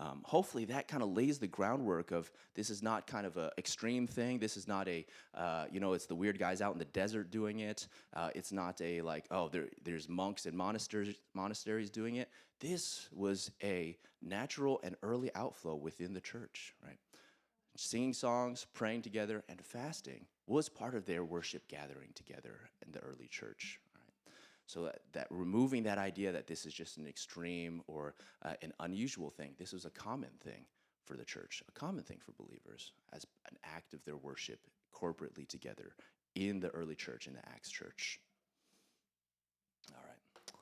um, 0.00 0.22
hopefully 0.24 0.64
that 0.66 0.86
kind 0.86 1.02
of 1.02 1.10
lays 1.10 1.38
the 1.38 1.48
groundwork 1.48 2.12
of 2.12 2.30
this 2.54 2.70
is 2.70 2.82
not 2.84 3.08
kind 3.08 3.26
of 3.26 3.36
an 3.36 3.50
extreme 3.58 4.06
thing. 4.06 4.38
This 4.38 4.56
is 4.56 4.68
not 4.68 4.86
a, 4.86 5.04
uh, 5.34 5.66
you 5.72 5.80
know, 5.80 5.92
it's 5.92 6.06
the 6.06 6.14
weird 6.14 6.38
guys 6.38 6.60
out 6.60 6.72
in 6.72 6.78
the 6.78 6.84
desert 6.84 7.32
doing 7.32 7.60
it. 7.60 7.88
Uh, 8.14 8.30
it's 8.34 8.52
not 8.52 8.80
a 8.80 9.02
like, 9.02 9.26
oh, 9.32 9.48
there, 9.48 9.68
there's 9.84 10.08
monks 10.08 10.46
and 10.46 10.56
monasteries, 10.56 11.16
monasteries 11.34 11.90
doing 11.90 12.16
it. 12.16 12.30
This 12.60 13.08
was 13.12 13.50
a 13.62 13.98
natural 14.22 14.80
and 14.84 14.94
early 15.02 15.34
outflow 15.34 15.74
within 15.74 16.14
the 16.14 16.20
church, 16.20 16.74
right? 16.84 16.98
Singing 17.76 18.12
songs, 18.12 18.66
praying 18.74 19.02
together, 19.02 19.44
and 19.48 19.60
fasting 19.60 20.26
was 20.46 20.68
part 20.68 20.94
of 20.94 21.06
their 21.06 21.24
worship 21.24 21.66
gathering 21.68 22.10
together 22.14 22.70
in 22.84 22.92
the 22.92 23.00
early 23.00 23.28
church. 23.28 23.80
So 24.68 24.84
that, 24.84 25.00
that, 25.14 25.26
removing 25.30 25.82
that 25.84 25.96
idea 25.96 26.30
that 26.30 26.46
this 26.46 26.66
is 26.66 26.74
just 26.74 26.98
an 26.98 27.06
extreme 27.06 27.80
or 27.86 28.14
uh, 28.44 28.52
an 28.60 28.74
unusual 28.80 29.30
thing, 29.30 29.54
this 29.58 29.72
was 29.72 29.86
a 29.86 29.90
common 29.90 30.28
thing 30.44 30.66
for 31.06 31.16
the 31.16 31.24
church, 31.24 31.62
a 31.68 31.72
common 31.72 32.04
thing 32.04 32.18
for 32.20 32.32
believers 32.32 32.92
as 33.14 33.26
an 33.50 33.56
act 33.64 33.94
of 33.94 34.04
their 34.04 34.18
worship 34.18 34.60
corporately 34.94 35.48
together 35.48 35.94
in 36.34 36.60
the 36.60 36.68
early 36.68 36.94
church, 36.94 37.26
in 37.26 37.32
the 37.32 37.48
Acts 37.48 37.70
church. 37.70 38.20
All 39.90 40.04
right. 40.06 40.52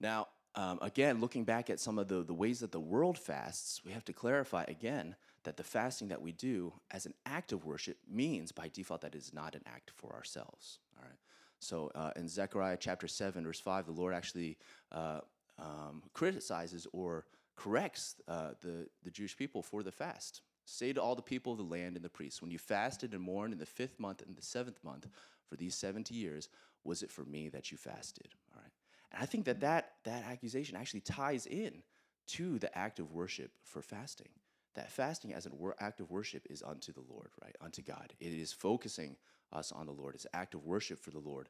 Now, 0.00 0.28
um, 0.54 0.78
again, 0.82 1.20
looking 1.20 1.44
back 1.44 1.70
at 1.70 1.80
some 1.80 1.98
of 1.98 2.08
the, 2.08 2.22
the 2.22 2.34
ways 2.34 2.60
that 2.60 2.72
the 2.72 2.80
world 2.80 3.16
fasts, 3.16 3.80
we 3.86 3.92
have 3.92 4.04
to 4.04 4.12
clarify 4.12 4.64
again 4.68 5.16
that 5.44 5.56
the 5.56 5.64
fasting 5.64 6.08
that 6.08 6.20
we 6.20 6.32
do 6.32 6.74
as 6.90 7.06
an 7.06 7.14
act 7.24 7.52
of 7.52 7.64
worship 7.64 7.96
means 8.06 8.52
by 8.52 8.68
default 8.68 9.00
that 9.00 9.14
it 9.14 9.18
is 9.18 9.32
not 9.32 9.54
an 9.54 9.62
act 9.66 9.92
for 9.94 10.12
ourselves. 10.12 10.78
All 10.98 11.04
right. 11.04 11.18
So 11.60 11.90
uh, 11.94 12.10
in 12.16 12.28
Zechariah 12.28 12.78
chapter 12.80 13.06
7, 13.06 13.44
verse 13.44 13.60
5, 13.60 13.86
the 13.86 13.92
Lord 13.92 14.14
actually 14.14 14.58
uh, 14.90 15.20
um, 15.58 16.02
criticizes 16.12 16.86
or 16.92 17.26
corrects 17.56 18.16
uh, 18.26 18.52
the, 18.62 18.86
the 19.04 19.10
Jewish 19.10 19.36
people 19.36 19.62
for 19.62 19.82
the 19.82 19.92
fast. 19.92 20.40
Say 20.64 20.92
to 20.92 21.02
all 21.02 21.14
the 21.14 21.22
people 21.22 21.52
of 21.52 21.58
the 21.58 21.64
land 21.64 21.96
and 21.96 22.04
the 22.04 22.08
priests, 22.08 22.40
when 22.40 22.50
you 22.50 22.58
fasted 22.58 23.12
and 23.12 23.22
mourned 23.22 23.52
in 23.52 23.58
the 23.58 23.66
fifth 23.66 23.98
month 24.00 24.22
and 24.26 24.36
the 24.36 24.42
seventh 24.42 24.82
month 24.82 25.08
for 25.48 25.56
these 25.56 25.74
70 25.74 26.14
years, 26.14 26.48
was 26.84 27.02
it 27.02 27.10
for 27.10 27.24
me 27.24 27.48
that 27.50 27.70
you 27.70 27.76
fasted? 27.76 28.28
All 28.54 28.62
right. 28.62 28.72
And 29.12 29.22
I 29.22 29.26
think 29.26 29.44
that 29.44 29.60
that, 29.60 29.92
that 30.04 30.24
accusation 30.24 30.76
actually 30.76 31.00
ties 31.00 31.46
in 31.46 31.82
to 32.28 32.58
the 32.58 32.76
act 32.76 33.00
of 33.00 33.12
worship 33.12 33.50
for 33.64 33.82
fasting. 33.82 34.28
That 34.74 34.90
fasting 34.90 35.34
as 35.34 35.46
an 35.46 35.52
act 35.80 36.00
of 36.00 36.10
worship 36.10 36.46
is 36.48 36.62
unto 36.62 36.92
the 36.92 37.02
Lord, 37.08 37.30
right? 37.42 37.56
Unto 37.60 37.82
God. 37.82 38.14
It 38.20 38.32
is 38.32 38.52
focusing 38.52 39.16
us 39.52 39.72
on 39.72 39.86
the 39.86 39.92
Lord. 39.92 40.14
It's 40.14 40.26
act 40.32 40.54
of 40.54 40.64
worship 40.64 40.98
for 41.00 41.10
the 41.10 41.18
Lord, 41.18 41.48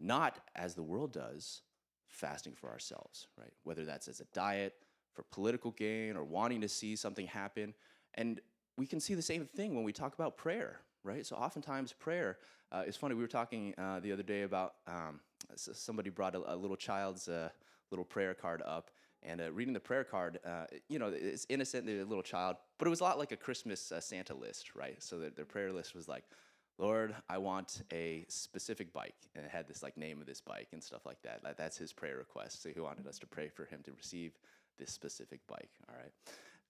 not 0.00 0.38
as 0.54 0.74
the 0.74 0.82
world 0.82 1.12
does, 1.12 1.62
fasting 2.08 2.54
for 2.54 2.70
ourselves, 2.70 3.26
right? 3.38 3.52
Whether 3.64 3.84
that's 3.84 4.08
as 4.08 4.20
a 4.20 4.26
diet, 4.32 4.74
for 5.12 5.24
political 5.30 5.72
gain, 5.72 6.16
or 6.16 6.24
wanting 6.24 6.60
to 6.62 6.68
see 6.68 6.96
something 6.96 7.26
happen. 7.26 7.74
And 8.14 8.40
we 8.76 8.86
can 8.86 9.00
see 9.00 9.14
the 9.14 9.22
same 9.22 9.46
thing 9.46 9.74
when 9.74 9.84
we 9.84 9.92
talk 9.92 10.14
about 10.14 10.36
prayer, 10.36 10.80
right? 11.04 11.26
So 11.26 11.36
oftentimes 11.36 11.92
prayer 11.92 12.38
uh, 12.70 12.84
is 12.86 12.96
funny. 12.96 13.14
We 13.14 13.22
were 13.22 13.28
talking 13.28 13.74
uh, 13.76 14.00
the 14.00 14.12
other 14.12 14.22
day 14.22 14.42
about 14.42 14.74
um, 14.86 15.20
somebody 15.54 16.10
brought 16.10 16.34
a, 16.34 16.54
a 16.54 16.56
little 16.56 16.76
child's 16.76 17.28
uh, 17.28 17.50
little 17.90 18.04
prayer 18.04 18.32
card 18.32 18.62
up, 18.64 18.90
and 19.22 19.40
uh, 19.40 19.52
reading 19.52 19.74
the 19.74 19.80
prayer 19.80 20.04
card, 20.04 20.40
uh, 20.44 20.64
you 20.88 20.98
know, 20.98 21.12
it's 21.14 21.46
innocent, 21.48 21.86
they're 21.86 22.00
a 22.00 22.04
little 22.04 22.22
child, 22.22 22.56
but 22.78 22.86
it 22.88 22.90
was 22.90 23.00
a 23.00 23.04
lot 23.04 23.18
like 23.18 23.32
a 23.32 23.36
Christmas 23.36 23.92
uh, 23.92 24.00
Santa 24.00 24.34
list, 24.34 24.74
right? 24.74 25.00
So 25.02 25.18
the, 25.18 25.30
their 25.30 25.44
prayer 25.44 25.72
list 25.72 25.94
was 25.94 26.08
like, 26.08 26.24
Lord, 26.82 27.14
I 27.30 27.38
want 27.38 27.82
a 27.92 28.24
specific 28.28 28.92
bike. 28.92 29.14
And 29.36 29.44
it 29.44 29.50
had 29.52 29.68
this 29.68 29.84
like 29.84 29.96
name 29.96 30.20
of 30.20 30.26
this 30.26 30.40
bike 30.40 30.68
and 30.72 30.82
stuff 30.82 31.06
like 31.06 31.22
that. 31.22 31.40
That's 31.56 31.78
his 31.78 31.92
prayer 31.92 32.16
request. 32.16 32.60
So 32.60 32.70
he 32.70 32.80
wanted 32.80 33.06
us 33.06 33.20
to 33.20 33.26
pray 33.26 33.48
for 33.48 33.64
him 33.66 33.82
to 33.84 33.92
receive 33.92 34.32
this 34.80 34.90
specific 34.90 35.46
bike. 35.46 35.70
All 35.88 35.94
right. 35.96 36.12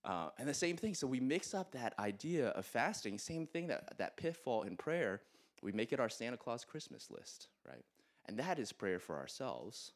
Uh, 0.04 0.28
and 0.38 0.46
the 0.46 0.54
same 0.54 0.76
thing. 0.76 0.92
So 0.94 1.06
we 1.06 1.18
mix 1.18 1.54
up 1.54 1.72
that 1.72 1.94
idea 1.98 2.48
of 2.48 2.66
fasting, 2.66 3.18
same 3.18 3.46
thing, 3.46 3.68
that, 3.68 3.96
that 3.96 4.18
pitfall 4.18 4.64
in 4.64 4.76
prayer, 4.76 5.22
we 5.62 5.72
make 5.72 5.94
it 5.94 6.00
our 6.00 6.10
Santa 6.10 6.36
Claus 6.36 6.62
Christmas 6.62 7.10
list, 7.10 7.48
right? 7.66 7.84
And 8.26 8.36
that 8.38 8.58
is 8.58 8.70
prayer 8.70 8.98
for 8.98 9.16
ourselves. 9.16 9.92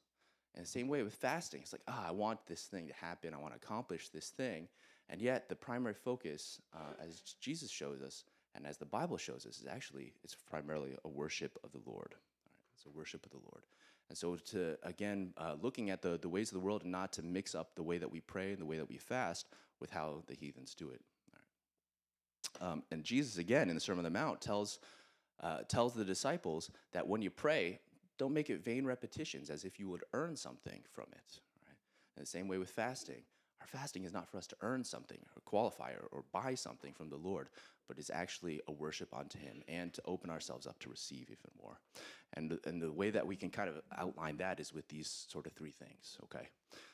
And 0.55 0.64
the 0.64 0.70
same 0.70 0.88
way 0.88 1.02
with 1.02 1.12
fasting, 1.12 1.61
it's 1.61 1.74
like, 1.74 1.83
ah, 1.88 2.05
oh, 2.05 2.09
I 2.09 2.12
want 2.12 2.46
this 2.46 2.62
thing 2.62 2.88
to 2.88 2.94
happen. 2.94 3.35
I 3.35 3.38
want 3.38 3.52
to 3.52 3.61
accomplish 3.62 4.09
this 4.09 4.31
thing. 4.31 4.68
And 5.11 5.20
yet, 5.20 5.48
the 5.50 5.57
primary 5.57 5.94
focus, 5.94 6.61
uh, 6.74 7.05
as 7.05 7.20
Jesus 7.40 7.70
shows 7.70 8.00
us, 8.00 8.24
and 8.57 8.66
as 8.66 8.79
the 8.79 8.87
Bible 8.87 9.19
shows 9.19 9.47
us, 9.47 9.61
is 9.61 9.66
actually 9.71 10.12
it's 10.25 10.35
primarily 10.35 10.97
a 11.05 11.09
worship 11.09 11.59
of 11.62 11.73
the 11.73 11.81
Lord. 11.85 12.14
It's 12.75 12.87
a 12.87 12.90
worship 12.90 13.25
of 13.25 13.33
the 13.33 13.38
Lord. 13.38 13.64
And 14.09 14.16
so, 14.16 14.37
to 14.37 14.77
again, 14.83 15.33
uh, 15.37 15.57
looking 15.61 15.90
at 15.90 16.01
the, 16.03 16.19
the 16.19 16.29
ways 16.29 16.49
of 16.49 16.55
the 16.55 16.61
world 16.61 16.83
and 16.83 16.92
not 16.92 17.12
to 17.14 17.23
mix 17.23 17.55
up 17.55 17.75
the 17.75 17.83
way 17.83 17.99
that 17.99 18.11
we 18.11 18.21
pray 18.21 18.53
and 18.53 18.61
the 18.61 18.66
way 18.66 18.79
that 18.79 18.88
we 18.88 18.97
fast 18.97 19.47
with 19.81 19.90
how 19.90 20.23
the 20.27 20.35
heathens 20.35 20.75
do 20.75 20.90
it. 20.90 21.01
Um, 22.61 22.83
and 22.90 23.05
Jesus, 23.05 23.38
again, 23.38 23.69
in 23.69 23.75
the 23.75 23.81
Sermon 23.81 24.05
on 24.07 24.12
the 24.12 24.19
Mount, 24.19 24.40
tells, 24.40 24.79
uh, 25.42 25.59
tells 25.69 25.95
the 25.95 26.05
disciples 26.05 26.71
that 26.92 27.07
when 27.07 27.21
you 27.21 27.31
pray, 27.31 27.81
don't 28.19 28.33
make 28.33 28.49
it 28.49 28.64
vain 28.64 28.87
repetitions 28.87 29.51
as 29.51 29.64
if 29.64 29.79
you 29.79 29.88
would 29.88 30.05
earn 30.14 30.37
something 30.37 30.81
from 30.92 31.07
it. 31.12 31.40
Right? 31.66 31.77
The 32.16 32.27
same 32.27 32.49
way 32.49 32.57
with 32.59 32.71
fasting. 32.71 33.23
Our 33.66 33.81
fasting 33.81 34.05
is 34.05 34.12
not 34.12 34.29
for 34.29 34.38
us 34.38 34.46
to 34.48 34.57
earn 34.61 34.85
something 34.85 35.18
or 35.35 35.42
qualify 35.44 35.90
or, 35.92 36.07
or 36.12 36.24
buy 36.33 36.55
something 36.55 36.92
from 36.92 37.09
the 37.09 37.16
Lord, 37.16 37.48
but 37.88 37.98
is 37.98 38.11
actually 38.11 38.61
a 38.68 38.72
worship 38.72 39.12
unto 39.12 39.38
Him 39.38 39.62
and 39.68 39.92
to 39.94 40.02
open 40.05 40.31
ourselves 40.31 40.66
up 40.66 40.79
to 40.81 40.90
receive 40.90 41.22
even 41.31 41.50
more. 41.61 41.81
And 42.35 42.59
and 42.64 42.81
the 42.81 42.92
way 42.92 43.11
that 43.11 43.26
we 43.26 43.37
can 43.37 43.50
kind 43.50 43.68
of 43.68 43.83
outline 43.96 44.37
that 44.38 44.61
is 44.61 44.72
with 44.72 44.88
these 44.88 45.26
sort 45.29 45.46
of 45.46 45.52
three 45.52 45.72
things, 45.72 46.18
okay? 46.24 46.48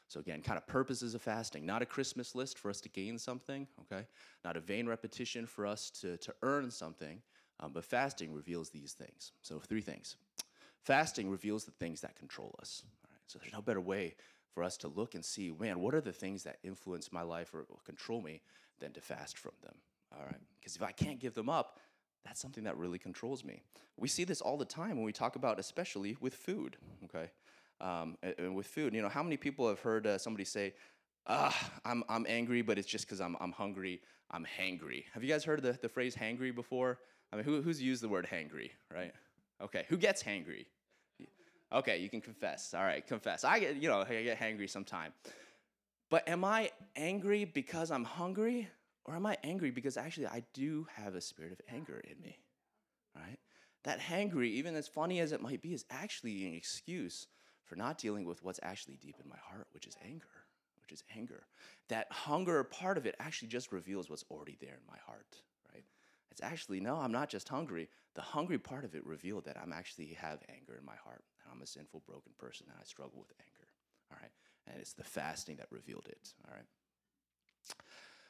So 0.09 0.21
again, 0.21 0.43
kind 0.43 0.59
of 0.59 0.67
purposes 0.67 1.15
of 1.15 1.23
fasting, 1.23 1.67
not 1.67 1.83
a 1.83 1.87
Christmas 1.87 2.35
list 2.35 2.59
for 2.59 2.71
us 2.71 2.81
to 2.83 2.89
gain 2.89 3.19
something, 3.19 3.67
okay? 3.83 4.07
Not 4.45 4.57
a 4.57 4.61
vain 4.61 4.87
repetition 4.87 5.47
for 5.47 5.67
us 5.67 5.91
to, 6.01 6.17
to 6.19 6.35
earn 6.43 6.71
something, 6.71 7.23
Um, 7.61 7.73
but 7.73 7.85
fasting 7.85 8.35
reveals 8.35 8.71
these 8.71 8.93
things. 8.93 9.33
So, 9.43 9.61
three 9.61 9.83
things. 9.83 10.17
Fasting 10.85 11.31
reveals 11.31 11.65
the 11.65 11.71
things 11.73 12.01
that 12.01 12.17
control 12.17 12.55
us. 12.61 12.83
All 13.05 13.11
right? 13.13 13.21
So, 13.27 13.39
there's 13.39 13.53
no 13.53 13.63
better 13.63 13.81
way 13.81 14.15
for 14.55 14.63
us 14.63 14.77
to 14.79 14.89
look 14.89 15.15
and 15.15 15.25
see, 15.25 15.53
man, 15.59 15.81
what 15.81 15.95
are 15.95 16.01
the 16.01 16.13
things 16.13 16.43
that 16.45 16.59
influence 16.63 17.13
my 17.13 17.23
life 17.23 17.55
or 17.55 17.67
control 17.85 18.21
me 18.21 18.43
than 18.81 18.93
to 18.93 19.01
fast 19.01 19.39
from 19.39 19.53
them? 19.63 19.75
All 20.13 20.25
right. 20.25 20.41
Because 20.61 20.77
if 20.77 20.83
I 20.83 20.93
can't 20.93 21.19
give 21.19 21.35
them 21.35 21.49
up, 21.49 21.81
that's 22.25 22.41
something 22.41 22.65
that 22.65 22.77
really 22.77 22.99
controls 22.99 23.45
me. 23.45 23.63
We 23.97 24.09
see 24.09 24.25
this 24.25 24.41
all 24.41 24.57
the 24.57 24.65
time 24.65 24.97
when 24.97 25.05
we 25.05 25.13
talk 25.13 25.37
about, 25.37 25.59
especially 25.59 26.17
with 26.21 26.35
food. 26.35 26.77
Okay. 27.05 27.31
Um, 27.81 28.17
and, 28.23 28.55
with 28.55 28.67
food, 28.67 28.95
you 28.95 29.03
know, 29.03 29.09
how 29.09 29.23
many 29.23 29.37
people 29.37 29.69
have 29.69 29.81
heard 29.81 30.07
uh, 30.07 30.19
somebody 30.19 30.45
say, 30.45 30.75
ah, 31.27 31.73
I'm, 31.85 32.05
I'm 32.09 32.27
angry, 32.29 32.63
but 32.63 32.79
it's 32.79 32.87
just 32.87 33.07
because 33.07 33.21
I'm, 33.21 33.37
I'm 33.41 33.53
hungry. 33.53 34.01
I'm 34.31 34.47
hangry. 34.59 35.05
Have 35.15 35.25
you 35.25 35.29
guys 35.29 35.45
heard 35.45 35.63
the, 35.63 35.79
the 35.81 35.89
phrase 35.89 36.15
hangry 36.15 36.55
before? 36.55 37.01
I 37.33 37.37
mean, 37.37 37.45
who, 37.45 37.61
who's 37.61 37.83
used 37.83 38.03
the 38.03 38.09
word 38.09 38.29
hangry, 38.31 38.71
right? 38.95 39.13
Okay, 39.61 39.85
who 39.89 39.97
gets 39.97 40.23
hangry? 40.23 40.67
Okay, 41.73 41.99
you 41.99 42.11
can 42.11 42.21
confess. 42.21 42.75
All 42.75 42.83
right, 42.83 43.07
confess. 43.07 43.45
I 43.45 43.59
get, 43.59 43.77
you 43.77 43.89
know, 43.89 44.01
I 44.01 44.23
get 44.23 44.39
hangry 44.39 44.69
sometime. 44.69 45.13
But 46.11 46.29
am 46.29 46.45
I 46.45 46.71
angry 46.95 47.47
because 47.47 47.91
I'm 47.91 48.05
hungry? 48.05 48.69
Or 49.05 49.17
am 49.17 49.27
I 49.27 49.37
angry 49.43 49.71
because 49.71 49.97
actually 49.97 50.27
I 50.27 50.45
do 50.53 50.87
have 50.95 51.15
a 51.15 51.21
spirit 51.21 51.53
of 51.53 51.61
anger 51.73 52.03
in 52.05 52.23
me? 52.23 52.39
Right? 53.17 53.39
That 53.85 53.99
hangry, 53.99 54.49
even 54.49 54.77
as 54.77 54.87
funny 54.87 55.21
as 55.21 55.33
it 55.33 55.41
might 55.41 55.63
be, 55.63 55.73
is 55.73 55.85
actually 55.91 56.47
an 56.47 56.55
excuse 56.55 57.27
for 57.65 57.77
not 57.77 57.99
dealing 57.99 58.25
with 58.25 58.45
what's 58.45 58.61
actually 58.63 58.97
deep 58.97 59.17
in 59.23 59.29
my 59.29 59.39
heart, 59.43 59.67
which 59.73 59.87
is 59.87 59.97
anger. 60.05 60.27
Which 60.83 60.93
is 60.93 61.03
anger. 61.17 61.45
That 61.89 62.07
hunger 62.11 62.63
part 62.65 62.99
of 62.99 63.07
it 63.07 63.17
actually 63.19 63.49
just 63.49 63.73
reveals 63.73 64.11
what's 64.11 64.25
already 64.31 64.59
there 64.61 64.75
in 64.75 64.87
my 64.87 64.99
heart, 65.07 65.37
right? 65.73 65.85
It's 66.31 66.43
actually, 66.43 66.81
no, 66.81 66.97
I'm 66.97 67.13
not 67.13 67.29
just 67.29 67.49
hungry. 67.49 67.89
The 68.15 68.23
hungry 68.23 68.59
part 68.59 68.85
of 68.85 68.95
it 68.95 69.07
revealed 69.07 69.47
that 69.47 69.57
I'm 69.61 69.73
actually 69.73 70.17
have 70.21 70.41
anger 70.49 70.77
in 70.79 70.85
my 70.85 70.97
heart. 71.03 71.25
I'm 71.51 71.63
a 71.63 71.67
sinful, 71.67 72.03
broken 72.07 72.33
person, 72.39 72.67
and 72.71 72.77
I 72.81 72.85
struggle 72.85 73.19
with 73.19 73.33
anger. 73.41 73.69
All 74.11 74.19
right. 74.21 74.33
And 74.67 74.81
it's 74.81 74.93
the 74.93 75.05
fasting 75.05 75.57
that 75.57 75.67
revealed 75.71 76.07
it. 76.09 76.35
All 76.47 76.55
right. 76.55 76.67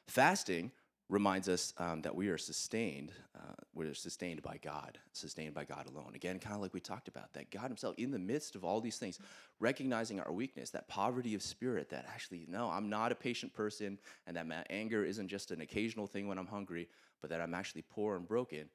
Fasting 0.07 0.73
reminds 1.09 1.49
us 1.49 1.75
um, 1.77 2.01
that 2.03 2.15
we 2.15 2.29
are 2.29 2.39
sustained, 2.39 3.13
uh, 3.37 3.53
we're 3.75 3.93
sustained 3.93 4.41
by 4.41 4.59
God, 4.63 4.99
sustained 5.13 5.53
by 5.53 5.65
God 5.65 5.87
alone. 5.87 6.13
Again, 6.15 6.39
kind 6.39 6.57
of 6.57 6.63
like 6.63 6.73
we 6.73 6.81
talked 6.81 7.07
about, 7.07 7.35
that 7.35 7.51
God 7.51 7.69
Himself, 7.69 7.95
in 7.99 8.11
the 8.11 8.19
midst 8.19 8.55
of 8.55 8.65
all 8.65 8.81
these 8.81 8.97
things, 8.97 9.19
recognizing 9.61 10.21
our 10.21 10.33
weakness, 10.33 10.71
that 10.71 10.89
poverty 10.89 11.35
of 11.35 11.43
spirit, 11.43 11.91
that 11.91 12.07
actually, 12.09 12.47
no, 12.49 12.71
I'm 12.71 12.89
not 12.89 13.13
a 13.13 13.15
patient 13.15 13.53
person, 13.53 13.99
and 14.27 14.37
that 14.37 14.47
my 14.47 14.65
anger 14.71 15.05
isn't 15.05 15.29
just 15.29 15.51
an 15.51 15.61
occasional 15.61 16.07
thing 16.07 16.29
when 16.29 16.39
I'm 16.39 16.47
hungry, 16.47 16.89
but 17.21 17.29
that 17.29 17.43
I'm 17.43 17.55
actually 17.55 17.83
poor 17.83 18.17
and 18.17 18.27
broken, 18.27 18.71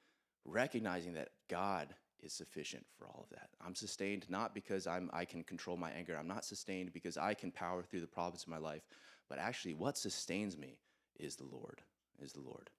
recognizing 0.45 1.13
that 1.13 1.29
God 1.49 1.95
is 2.23 2.33
sufficient 2.33 2.85
for 2.97 3.07
all 3.07 3.25
of 3.29 3.29
that. 3.37 3.49
I'm 3.65 3.75
sustained 3.75 4.25
not 4.29 4.53
because 4.53 4.87
I'm, 4.87 5.09
I 5.13 5.25
can 5.25 5.43
control 5.43 5.77
my 5.77 5.91
anger, 5.91 6.17
I'm 6.17 6.27
not 6.27 6.45
sustained 6.45 6.93
because 6.93 7.17
I 7.17 7.33
can 7.33 7.51
power 7.51 7.83
through 7.83 8.01
the 8.01 8.07
problems 8.07 8.43
of 8.43 8.49
my 8.49 8.57
life, 8.57 8.83
but 9.29 9.39
actually, 9.39 9.73
what 9.73 9.97
sustains 9.97 10.57
me 10.57 10.79
is 11.19 11.35
the 11.35 11.45
Lord 11.45 11.81
is 12.21 12.33
the 12.33 12.41
Lord. 12.41 12.69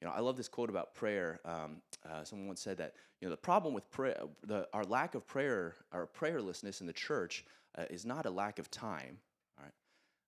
You 0.00 0.06
know, 0.06 0.14
I 0.14 0.20
love 0.20 0.36
this 0.36 0.48
quote 0.48 0.70
about 0.70 0.94
prayer. 0.94 1.40
Um, 1.44 1.82
uh, 2.08 2.24
someone 2.24 2.46
once 2.46 2.60
said 2.60 2.78
that 2.78 2.94
you 3.20 3.26
know 3.26 3.30
the 3.30 3.36
problem 3.36 3.74
with 3.74 3.90
prayer, 3.90 4.16
the, 4.46 4.68
our 4.72 4.84
lack 4.84 5.14
of 5.14 5.26
prayer, 5.26 5.74
our 5.92 6.06
prayerlessness 6.06 6.80
in 6.80 6.86
the 6.86 6.92
church, 6.92 7.44
uh, 7.76 7.84
is 7.90 8.06
not 8.06 8.26
a 8.26 8.30
lack 8.30 8.58
of 8.58 8.70
time. 8.70 9.18
All 9.58 9.64
right, 9.64 9.74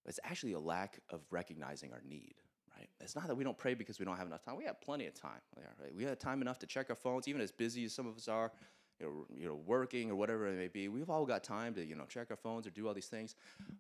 it's 0.06 0.20
actually 0.24 0.52
a 0.52 0.60
lack 0.60 1.00
of 1.10 1.20
recognizing 1.30 1.92
our 1.92 2.02
need. 2.06 2.34
Right? 2.80 2.88
It's 3.00 3.14
not 3.14 3.26
that 3.28 3.34
we 3.34 3.44
don't 3.44 3.58
pray 3.58 3.74
because 3.74 3.98
we 3.98 4.04
don't 4.04 4.16
have 4.16 4.26
enough 4.26 4.42
time. 4.42 4.56
We 4.56 4.64
have 4.64 4.80
plenty 4.80 5.06
of 5.06 5.14
time. 5.14 5.40
Right? 5.56 5.94
We 5.94 6.04
have 6.04 6.18
time 6.18 6.40
enough 6.42 6.58
to 6.60 6.66
check 6.66 6.86
our 6.90 6.96
phones, 6.96 7.28
even 7.28 7.40
as 7.40 7.52
busy 7.52 7.84
as 7.84 7.92
some 7.92 8.06
of 8.06 8.16
us 8.16 8.28
are. 8.28 8.52
You 8.98 9.06
know, 9.06 9.26
you 9.34 9.46
know, 9.46 9.54
working 9.54 10.10
or 10.10 10.14
whatever 10.14 10.46
it 10.46 10.58
may 10.58 10.68
be, 10.68 10.88
we've 10.88 11.08
all 11.08 11.24
got 11.24 11.42
time 11.42 11.72
to, 11.74 11.82
you 11.82 11.94
know, 11.94 12.04
check 12.04 12.26
our 12.30 12.36
phones 12.36 12.66
or 12.66 12.70
do 12.70 12.86
all 12.86 12.92
these 12.92 13.06
things. 13.06 13.34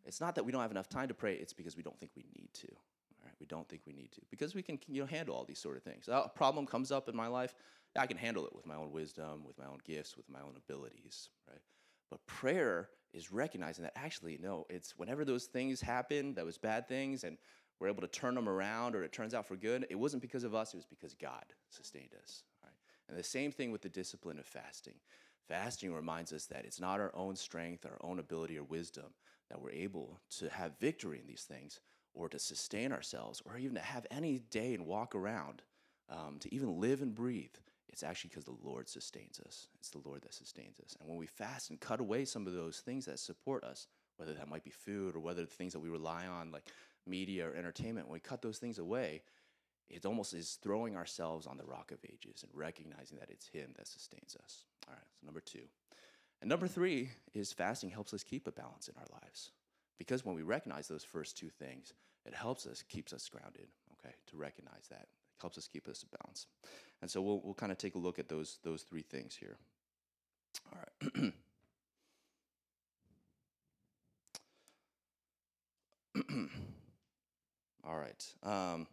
It's 0.06 0.18
not 0.18 0.34
that 0.36 0.44
we 0.44 0.50
don't 0.50 0.62
have 0.62 0.70
enough 0.70 0.88
time 0.88 1.08
to 1.08 1.14
pray; 1.14 1.34
it's 1.34 1.52
because 1.52 1.76
we 1.76 1.82
don't 1.82 1.98
think 1.98 2.12
we 2.16 2.24
need 2.34 2.48
to. 2.54 2.68
We 3.38 3.46
don't 3.46 3.68
think 3.68 3.82
we 3.86 3.92
need 3.92 4.12
to 4.12 4.20
because 4.30 4.54
we 4.54 4.62
can 4.62 4.78
you 4.86 5.00
know 5.00 5.06
handle 5.06 5.34
all 5.34 5.44
these 5.44 5.58
sort 5.58 5.76
of 5.76 5.82
things. 5.82 6.08
A 6.08 6.28
problem 6.28 6.66
comes 6.66 6.92
up 6.92 7.08
in 7.08 7.16
my 7.16 7.26
life, 7.26 7.54
I 7.96 8.06
can 8.06 8.16
handle 8.16 8.46
it 8.46 8.54
with 8.54 8.66
my 8.66 8.76
own 8.76 8.92
wisdom, 8.92 9.44
with 9.46 9.58
my 9.58 9.66
own 9.66 9.78
gifts, 9.84 10.16
with 10.16 10.28
my 10.28 10.40
own 10.40 10.54
abilities, 10.56 11.30
right? 11.48 11.60
But 12.10 12.24
prayer 12.26 12.90
is 13.12 13.32
recognizing 13.32 13.82
that 13.84 13.92
actually 13.96 14.38
no, 14.40 14.66
it's 14.70 14.96
whenever 14.96 15.24
those 15.24 15.46
things 15.46 15.80
happen, 15.80 16.34
those 16.34 16.58
bad 16.58 16.86
things, 16.86 17.24
and 17.24 17.38
we're 17.80 17.88
able 17.88 18.02
to 18.02 18.08
turn 18.08 18.34
them 18.34 18.48
around 18.48 18.94
or 18.94 19.02
it 19.02 19.12
turns 19.12 19.34
out 19.34 19.46
for 19.46 19.56
good, 19.56 19.86
it 19.90 19.98
wasn't 19.98 20.22
because 20.22 20.44
of 20.44 20.54
us, 20.54 20.74
it 20.74 20.76
was 20.76 20.86
because 20.86 21.14
God 21.14 21.44
sustained 21.70 22.14
us. 22.22 22.42
Right? 22.62 22.72
And 23.08 23.18
the 23.18 23.24
same 23.24 23.50
thing 23.50 23.72
with 23.72 23.82
the 23.82 23.88
discipline 23.88 24.38
of 24.38 24.46
fasting. 24.46 24.94
Fasting 25.48 25.92
reminds 25.92 26.32
us 26.32 26.46
that 26.46 26.64
it's 26.64 26.80
not 26.80 27.00
our 27.00 27.10
own 27.14 27.34
strength, 27.34 27.84
our 27.84 27.98
own 28.02 28.18
ability 28.18 28.58
or 28.58 28.62
wisdom 28.62 29.06
that 29.48 29.60
we're 29.60 29.72
able 29.72 30.20
to 30.38 30.48
have 30.48 30.78
victory 30.78 31.18
in 31.18 31.26
these 31.26 31.42
things, 31.42 31.80
or 32.14 32.28
to 32.28 32.38
sustain 32.38 32.92
ourselves 32.92 33.42
or 33.44 33.56
even 33.58 33.74
to 33.74 33.80
have 33.80 34.06
any 34.10 34.38
day 34.38 34.74
and 34.74 34.86
walk 34.86 35.14
around, 35.14 35.62
um, 36.08 36.38
to 36.40 36.52
even 36.54 36.80
live 36.80 37.02
and 37.02 37.14
breathe, 37.14 37.54
it's 37.88 38.02
actually 38.02 38.28
because 38.28 38.44
the 38.44 38.56
Lord 38.62 38.88
sustains 38.88 39.40
us. 39.46 39.68
It's 39.78 39.90
the 39.90 40.02
Lord 40.04 40.22
that 40.22 40.34
sustains 40.34 40.80
us. 40.80 40.96
And 41.00 41.08
when 41.08 41.18
we 41.18 41.26
fast 41.26 41.70
and 41.70 41.80
cut 41.80 42.00
away 42.00 42.24
some 42.24 42.46
of 42.46 42.52
those 42.52 42.78
things 42.78 43.06
that 43.06 43.18
support 43.18 43.64
us, 43.64 43.88
whether 44.16 44.34
that 44.34 44.48
might 44.48 44.64
be 44.64 44.70
food 44.70 45.16
or 45.16 45.20
whether 45.20 45.42
the 45.42 45.46
things 45.46 45.72
that 45.72 45.80
we 45.80 45.88
rely 45.88 46.26
on, 46.26 46.52
like 46.52 46.66
media 47.10 47.48
or 47.48 47.54
entertainment, 47.54 48.06
when 48.06 48.14
we 48.14 48.20
cut 48.20 48.40
those 48.40 48.58
things 48.58 48.78
away, 48.78 49.22
it 49.88 50.06
almost 50.06 50.32
is 50.34 50.58
throwing 50.62 50.96
ourselves 50.96 51.46
on 51.46 51.56
the 51.56 51.64
rock 51.64 51.90
of 51.90 51.98
ages 52.04 52.44
and 52.44 52.50
recognizing 52.54 53.18
that 53.18 53.30
it's 53.30 53.48
Him 53.48 53.74
that 53.76 53.88
sustains 53.88 54.36
us. 54.42 54.64
All 54.86 54.94
right, 54.94 55.06
so 55.20 55.26
number 55.26 55.40
two. 55.40 55.64
And 56.40 56.48
number 56.48 56.68
three 56.68 57.10
is 57.34 57.52
fasting 57.52 57.90
helps 57.90 58.14
us 58.14 58.22
keep 58.22 58.46
a 58.46 58.52
balance 58.52 58.88
in 58.88 58.94
our 58.96 59.20
lives. 59.20 59.50
Because 59.98 60.24
when 60.24 60.34
we 60.34 60.42
recognize 60.42 60.88
those 60.88 61.04
first 61.04 61.36
two 61.36 61.50
things, 61.50 61.92
it 62.24 62.34
helps 62.34 62.66
us, 62.66 62.82
keeps 62.88 63.12
us 63.12 63.28
grounded, 63.28 63.66
okay, 63.98 64.14
to 64.28 64.36
recognize 64.36 64.86
that. 64.90 65.02
It 65.02 65.40
helps 65.40 65.58
us 65.58 65.66
keep 65.66 65.88
us 65.88 66.04
balance. 66.22 66.46
And 67.02 67.10
so 67.10 67.20
we'll, 67.20 67.40
we'll 67.44 67.54
kind 67.54 67.72
of 67.72 67.78
take 67.78 67.96
a 67.96 67.98
look 67.98 68.18
at 68.18 68.28
those, 68.28 68.58
those 68.62 68.82
three 68.82 69.02
things 69.02 69.36
here. 69.36 69.58
All 70.72 70.78
right. 70.78 71.32
All 77.86 77.96
right. 77.96 78.34
Um, 78.42 78.86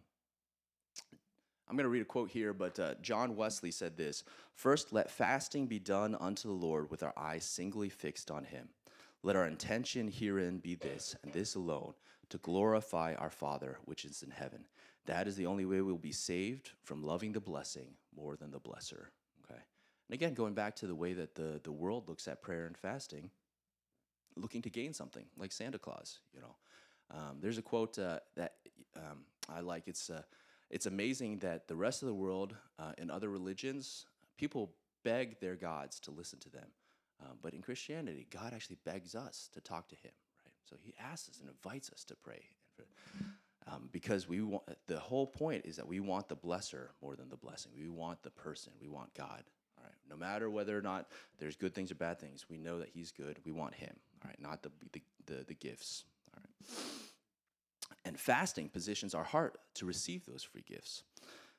I'm 1.69 1.75
going 1.75 1.83
to 1.83 1.89
read 1.89 2.01
a 2.01 2.05
quote 2.05 2.29
here, 2.29 2.53
but 2.53 2.79
uh, 2.79 2.95
John 3.01 3.35
Wesley 3.35 3.71
said 3.71 3.97
this 3.97 4.23
First, 4.53 4.93
let 4.93 5.11
fasting 5.11 5.67
be 5.67 5.79
done 5.79 6.15
unto 6.19 6.47
the 6.47 6.53
Lord 6.53 6.89
with 6.89 7.03
our 7.03 7.13
eyes 7.17 7.43
singly 7.43 7.89
fixed 7.89 8.31
on 8.31 8.45
Him. 8.45 8.69
Let 9.23 9.35
our 9.35 9.45
intention 9.45 10.07
herein 10.07 10.59
be 10.59 10.75
this, 10.75 11.15
and 11.23 11.33
this 11.33 11.55
alone, 11.55 11.93
to 12.29 12.37
glorify 12.37 13.15
our 13.15 13.29
Father 13.29 13.77
which 13.85 14.05
is 14.05 14.23
in 14.23 14.31
heaven. 14.31 14.65
That 15.05 15.27
is 15.27 15.35
the 15.35 15.45
only 15.45 15.65
way 15.65 15.81
we'll 15.81 15.97
be 15.97 16.11
saved 16.11 16.71
from 16.83 17.03
loving 17.03 17.31
the 17.31 17.39
blessing 17.39 17.87
more 18.15 18.35
than 18.35 18.51
the 18.51 18.59
blesser. 18.59 19.07
Okay. 19.43 19.61
And 20.09 20.13
again, 20.13 20.33
going 20.33 20.53
back 20.53 20.75
to 20.77 20.87
the 20.87 20.95
way 20.95 21.13
that 21.13 21.35
the, 21.35 21.59
the 21.63 21.71
world 21.71 22.07
looks 22.07 22.27
at 22.27 22.41
prayer 22.41 22.65
and 22.65 22.77
fasting, 22.77 23.29
looking 24.35 24.61
to 24.61 24.69
gain 24.69 24.93
something, 24.93 25.25
like 25.37 25.51
Santa 25.51 25.79
Claus, 25.79 26.19
you 26.33 26.41
know. 26.41 26.55
Um, 27.11 27.37
there's 27.41 27.57
a 27.57 27.61
quote 27.61 27.97
uh, 27.99 28.19
that 28.35 28.53
um, 28.95 29.19
I 29.49 29.61
like. 29.61 29.87
It's, 29.87 30.09
uh, 30.09 30.21
it's 30.69 30.85
amazing 30.85 31.39
that 31.39 31.67
the 31.67 31.75
rest 31.75 32.01
of 32.01 32.07
the 32.07 32.13
world 32.13 32.55
uh, 32.79 32.91
in 32.97 33.09
other 33.09 33.29
religions, 33.29 34.05
people 34.37 34.71
beg 35.03 35.39
their 35.39 35.55
gods 35.55 35.99
to 36.01 36.11
listen 36.11 36.39
to 36.39 36.49
them. 36.49 36.67
Um, 37.23 37.37
but 37.41 37.53
in 37.53 37.61
Christianity, 37.61 38.27
God 38.29 38.53
actually 38.53 38.77
begs 38.85 39.15
us 39.15 39.49
to 39.53 39.61
talk 39.61 39.87
to 39.89 39.95
Him, 39.95 40.11
right? 40.43 40.53
So 40.69 40.75
He 40.81 40.93
asks 40.99 41.29
us 41.29 41.39
and 41.39 41.49
invites 41.49 41.89
us 41.91 42.03
to 42.05 42.15
pray. 42.15 42.41
Um, 43.69 43.89
because 43.91 44.29
we 44.29 44.41
want 44.41 44.63
the 44.87 44.99
whole 44.99 45.27
point 45.27 45.65
is 45.65 45.75
that 45.75 45.87
we 45.87 45.99
want 45.99 46.29
the 46.29 46.37
blesser 46.37 46.87
more 47.01 47.15
than 47.17 47.27
the 47.27 47.35
blessing. 47.35 47.73
We 47.77 47.89
want 47.89 48.23
the 48.23 48.29
person. 48.29 48.71
We 48.81 48.87
want 48.87 49.13
God. 49.13 49.43
All 49.77 49.83
right. 49.83 49.93
No 50.09 50.15
matter 50.15 50.49
whether 50.49 50.77
or 50.77 50.81
not 50.81 51.07
there's 51.37 51.57
good 51.57 51.73
things 51.73 51.91
or 51.91 51.95
bad 51.95 52.17
things, 52.17 52.45
we 52.49 52.57
know 52.57 52.79
that 52.79 52.89
He's 52.93 53.11
good. 53.11 53.39
We 53.45 53.51
want 53.51 53.73
Him. 53.73 53.93
All 54.23 54.29
right. 54.29 54.39
Not 54.39 54.63
the 54.63 54.71
the, 54.93 55.01
the, 55.25 55.43
the 55.47 55.53
gifts. 55.53 56.05
And 58.05 58.19
fasting 58.19 58.69
positions 58.69 59.13
our 59.13 59.23
heart 59.23 59.57
to 59.75 59.85
receive 59.85 60.25
those 60.25 60.43
free 60.43 60.63
gifts 60.65 61.03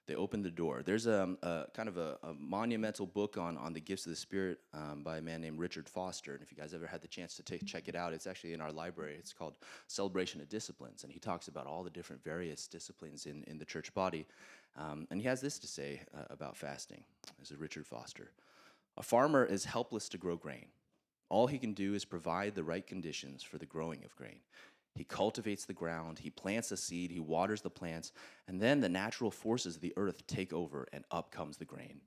they 0.09 0.15
open 0.15 0.43
the 0.43 0.51
door. 0.51 0.83
There's 0.83 1.07
a, 1.07 1.37
a 1.43 1.65
kind 1.75 1.89
of 1.89 1.99
a, 1.99 2.17
a, 2.23 2.33
monumental 2.33 3.07
book 3.07 3.37
on, 3.37 3.59
on 3.59 3.75
the 3.75 3.81
gifts 3.81 4.07
of 4.07 4.11
the 4.11 4.17
Spirit 4.17 4.59
um, 4.73 5.03
by 5.05 5.19
a 5.19 5.21
man 5.21 5.43
named 5.43 5.59
Richard 5.59 5.87
Foster. 5.87 6.33
And 6.33 6.43
if 6.43 6.51
you 6.51 6.57
guys 6.57 6.73
ever 6.73 6.87
had 6.87 7.03
the 7.03 7.09
chance 7.09 7.37
to 7.37 7.43
take, 7.43 7.65
check 7.67 7.89
it 7.89 7.95
out, 7.95 8.15
it's 8.15 8.27
actually 8.27 8.55
in 8.55 8.63
our 8.63 8.73
library. 8.73 9.17
It's 9.19 9.35
called 9.35 9.59
Celebration 9.87 10.41
of 10.41 10.49
Disciplines. 10.49 11.05
And 11.05 11.13
he 11.13 11.21
talks 11.21 11.47
about 11.49 11.67
all 11.67 11.85
the 11.85 11.91
different 11.91 12.25
various 12.25 12.67
disciplines 12.67 13.27
in, 13.27 13.45
in 13.47 13.59
the 13.59 13.67
church 13.67 13.93
body. 13.93 14.27
Um, 14.77 15.07
and 15.11 15.21
he 15.21 15.29
has 15.29 15.43
this 15.43 15.59
to 15.59 15.67
say 15.67 16.01
uh, 16.17 16.25
about 16.31 16.57
fasting. 16.57 17.05
This 17.39 17.51
is 17.51 17.59
Richard 17.59 17.87
Foster. 17.87 18.33
A 18.97 19.03
farmer 19.03 19.45
is 19.45 19.67
helpless 19.67 20.09
to 20.09 20.19
grow 20.19 20.37
grain. 20.37 20.69
All 21.29 21.49
he 21.49 21.59
can 21.59 21.75
do 21.75 21.93
is 21.93 22.07
provide 22.07 22.55
the 22.55 22.65
right 22.65 22.87
conditions 22.87 23.43
for 23.43 23.59
the 23.59 23.67
growing 23.67 24.03
of 24.05 24.17
grain. 24.17 24.41
He 24.95 25.05
cultivates 25.05 25.65
the 25.65 25.73
ground, 25.73 26.19
he 26.19 26.31
plants 26.31 26.71
the 26.71 26.77
seed, 26.77 27.11
he 27.11 27.21
waters 27.21 27.61
the 27.61 27.71
plants, 27.71 28.13
and 28.49 28.61
then 28.61 28.81
the 28.81 28.89
natural 28.89 29.31
forces 29.31 29.77
of 29.77 29.81
the 29.81 29.93
earth 29.97 30.27
take 30.27 30.53
over 30.53 30.89
and 30.93 31.05
up 31.11 31.31
comes 31.31 31.57
the 31.57 31.65
grain. 31.65 32.01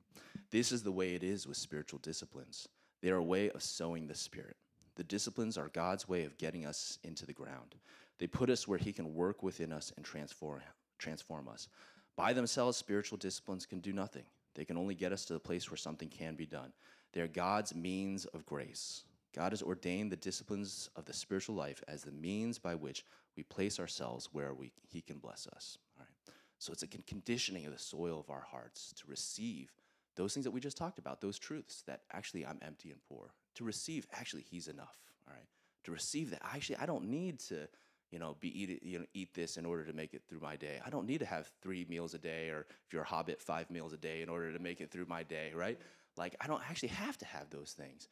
This 0.50 0.72
is 0.72 0.84
the 0.84 0.92
way 0.92 1.16
it 1.16 1.24
is 1.24 1.48
with 1.48 1.58
spiritual 1.58 2.00
disciplines. 2.00 2.68
They 3.02 3.10
are 3.10 3.18
a 3.18 3.24
way 3.24 3.50
of 3.50 3.64
sowing 3.64 4.08
the 4.08 4.16
spirit. 4.16 4.58
The 4.96 5.04
disciplines 5.04 5.58
are 5.58 5.70
God's 5.70 6.08
way 6.08 6.26
of 6.26 6.38
getting 6.38 6.66
us 6.66 7.00
into 7.04 7.26
the 7.26 7.34
ground. 7.34 7.76
They 8.20 8.28
put 8.28 8.50
us 8.50 8.68
where 8.68 8.78
he 8.78 8.92
can 8.92 9.16
work 9.16 9.42
within 9.42 9.72
us 9.72 9.92
and 9.96 10.06
transform 10.06 10.62
transform 11.00 11.48
us. 11.48 11.68
By 12.16 12.34
themselves, 12.34 12.78
spiritual 12.78 13.18
disciplines 13.18 13.66
can 13.66 13.80
do 13.80 13.92
nothing. 13.92 14.26
They 14.54 14.66
can 14.66 14.78
only 14.78 14.94
get 14.94 15.12
us 15.12 15.26
to 15.26 15.34
the 15.34 15.40
place 15.40 15.72
where 15.72 15.78
something 15.78 16.10
can 16.10 16.36
be 16.36 16.46
done. 16.46 16.74
They 17.14 17.22
are 17.22 17.28
God's 17.28 17.74
means 17.74 18.26
of 18.26 18.46
grace. 18.46 19.06
God 19.36 19.52
has 19.52 19.62
ordained 19.62 20.12
the 20.12 20.18
disciplines 20.18 20.90
of 20.96 21.06
the 21.06 21.14
spiritual 21.14 21.56
life 21.56 21.84
as 21.88 22.04
the 22.04 22.12
means 22.12 22.60
by 22.60 22.76
which 22.76 23.06
we 23.38 23.44
place 23.44 23.80
ourselves 23.80 24.30
where 24.32 24.54
we, 24.54 24.72
He 24.88 25.02
can 25.02 25.20
bless 25.20 25.48
us. 25.48 25.78
All 25.98 26.06
right. 26.06 26.36
So 26.60 26.72
it's 26.74 26.84
a 26.84 26.88
conditioning 26.88 27.66
of 27.66 27.72
the 27.72 27.80
soil 27.80 28.20
of 28.20 28.30
our 28.30 28.46
hearts 28.52 28.94
to 28.98 29.04
receive 29.08 29.72
those 30.16 30.34
things 30.34 30.44
that 30.44 30.52
we 30.52 30.60
just 30.60 30.78
talked 30.78 31.00
about, 31.00 31.22
those 31.22 31.40
truths 31.40 31.84
that 31.88 32.02
actually 32.12 32.46
I'm 32.46 32.60
empty 32.62 32.92
and 32.92 33.00
poor. 33.08 33.34
To 33.56 33.64
receive, 33.64 34.06
actually, 34.12 34.44
He's 34.44 34.68
enough. 34.68 34.98
All 35.28 35.34
right. 35.34 35.48
To 35.86 35.92
receive 35.92 36.30
that, 36.32 36.42
actually, 36.44 36.76
I 36.78 36.86
don't 36.86 37.06
need 37.06 37.40
to, 37.40 37.68
you 38.12 38.20
know, 38.20 38.36
be 38.40 38.62
eat, 38.62 38.84
you 38.84 39.00
know, 39.00 39.06
eat 39.14 39.34
this 39.34 39.58
in 39.58 39.66
order 39.66 39.86
to 39.86 39.94
make 39.94 40.14
it 40.14 40.24
through 40.28 40.42
my 40.42 40.58
day. 40.58 40.80
I 40.86 40.90
don't 40.90 41.08
need 41.08 41.20
to 41.20 41.26
have 41.26 41.50
three 41.62 41.86
meals 41.90 42.14
a 42.14 42.20
day, 42.20 42.50
or 42.50 42.68
if 42.86 42.94
you're 42.94 43.04
a 43.04 43.08
hobbit, 43.08 43.42
five 43.42 43.72
meals 43.72 43.94
a 43.94 43.98
day 43.98 44.22
in 44.22 44.30
order 44.30 44.52
to 44.52 44.60
make 44.60 44.82
it 44.82 44.92
through 44.92 45.06
my 45.08 45.24
day, 45.24 45.54
right? 45.56 45.80
Like, 46.18 46.36
I 46.42 46.48
don't 46.48 46.62
actually 46.70 46.90
have 46.90 47.18
to 47.20 47.26
have 47.26 47.50
those 47.50 47.72
things. 47.72 48.10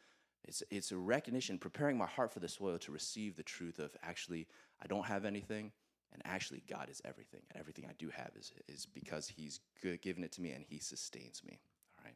It's, 0.48 0.64
it's 0.70 0.92
a 0.92 0.98
recognition, 0.98 1.58
preparing 1.58 1.98
my 1.98 2.06
heart 2.06 2.32
for 2.32 2.40
the 2.40 2.48
soil 2.48 2.78
to 2.80 2.92
receive 2.92 3.36
the 3.36 3.44
truth 3.44 3.80
of 3.80 3.96
actually, 4.02 4.48
I 4.82 4.88
don't 4.88 5.06
have 5.06 5.26
anything, 5.26 5.72
and 6.14 6.22
actually, 6.26 6.64
God 6.68 6.90
is 6.90 7.02
everything. 7.06 7.42
And 7.52 7.60
everything 7.60 7.86
I 7.88 7.94
do 7.98 8.10
have 8.10 8.32
is, 8.40 8.52
is 8.68 8.88
because 8.88 9.28
He's 9.28 9.60
good, 9.82 10.02
given 10.02 10.24
it 10.24 10.32
to 10.34 10.42
me 10.42 10.52
and 10.52 10.66
He 10.68 10.80
sustains 10.80 11.44
me. 11.46 11.60
All 12.00 12.06
right. 12.06 12.16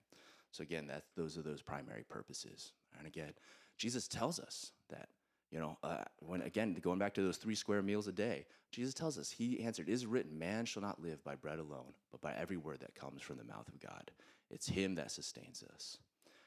So, 0.52 0.64
again, 0.64 0.88
that, 0.88 1.04
those 1.16 1.38
are 1.38 1.42
those 1.42 1.62
primary 1.62 2.04
purposes. 2.08 2.72
And 2.98 3.08
again, 3.08 3.34
Jesus 3.78 4.08
tells 4.08 4.40
us 4.40 4.72
that, 4.90 5.10
you 5.52 5.60
know, 5.60 5.78
uh, 5.84 6.04
when 6.20 6.42
again, 6.42 6.76
going 6.82 6.98
back 6.98 7.14
to 7.16 7.22
those 7.22 7.38
three 7.38 7.56
square 7.56 7.84
meals 7.84 8.08
a 8.08 8.12
day, 8.12 8.46
Jesus 8.72 8.94
tells 8.96 9.20
us, 9.20 9.30
He 9.30 9.62
answered, 9.62 9.90
It 9.90 9.94
is 9.94 10.08
written, 10.08 10.40
man 10.40 10.66
shall 10.66 10.82
not 10.82 11.02
live 11.02 11.24
by 11.24 11.36
bread 11.36 11.60
alone, 11.60 11.94
but 12.12 12.22
by 12.22 12.34
every 12.34 12.58
word 12.58 12.80
that 12.80 12.96
comes 12.96 13.22
from 13.22 13.38
the 13.38 13.44
mouth 13.44 13.68
of 13.68 13.80
God. 13.80 14.10
It's 14.50 14.68
Him 14.68 14.96
that 14.96 15.12
sustains 15.12 15.64
us 15.74 16.00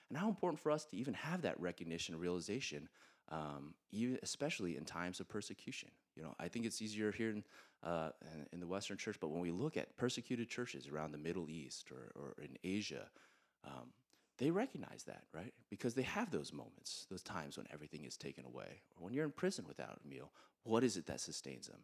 and 0.08 0.18
how 0.18 0.28
important 0.28 0.60
for 0.60 0.70
us 0.70 0.84
to 0.86 0.96
even 0.96 1.14
have 1.14 1.42
that 1.42 1.60
recognition 1.60 2.18
realization, 2.18 2.88
um, 3.30 3.74
even 3.90 4.18
especially 4.22 4.76
in 4.76 4.84
times 4.84 5.20
of 5.20 5.28
persecution. 5.28 5.90
You 6.16 6.22
know, 6.22 6.34
I 6.38 6.48
think 6.48 6.64
it's 6.64 6.80
easier 6.80 7.12
here 7.12 7.30
in, 7.30 7.44
uh, 7.82 8.10
in, 8.52 8.60
the 8.60 8.66
Western 8.66 8.96
church, 8.96 9.16
but 9.20 9.28
when 9.28 9.40
we 9.40 9.50
look 9.50 9.76
at 9.76 9.96
persecuted 9.96 10.48
churches 10.48 10.88
around 10.88 11.12
the 11.12 11.18
Middle 11.18 11.50
East 11.50 11.90
or, 11.90 12.12
or 12.20 12.34
in 12.42 12.56
Asia, 12.64 13.08
um, 13.64 13.88
they 14.38 14.50
recognize 14.50 15.04
that, 15.04 15.24
right? 15.34 15.52
Because 15.70 15.94
they 15.94 16.02
have 16.02 16.30
those 16.30 16.52
moments, 16.52 17.06
those 17.10 17.22
times 17.22 17.56
when 17.56 17.66
everything 17.72 18.04
is 18.04 18.16
taken 18.16 18.44
away, 18.44 18.82
or 18.96 19.04
when 19.04 19.12
you're 19.12 19.24
in 19.24 19.32
prison 19.32 19.64
without 19.66 19.98
a 20.04 20.08
meal. 20.08 20.30
What 20.64 20.84
is 20.84 20.96
it 20.96 21.06
that 21.06 21.20
sustains 21.20 21.68
them? 21.68 21.80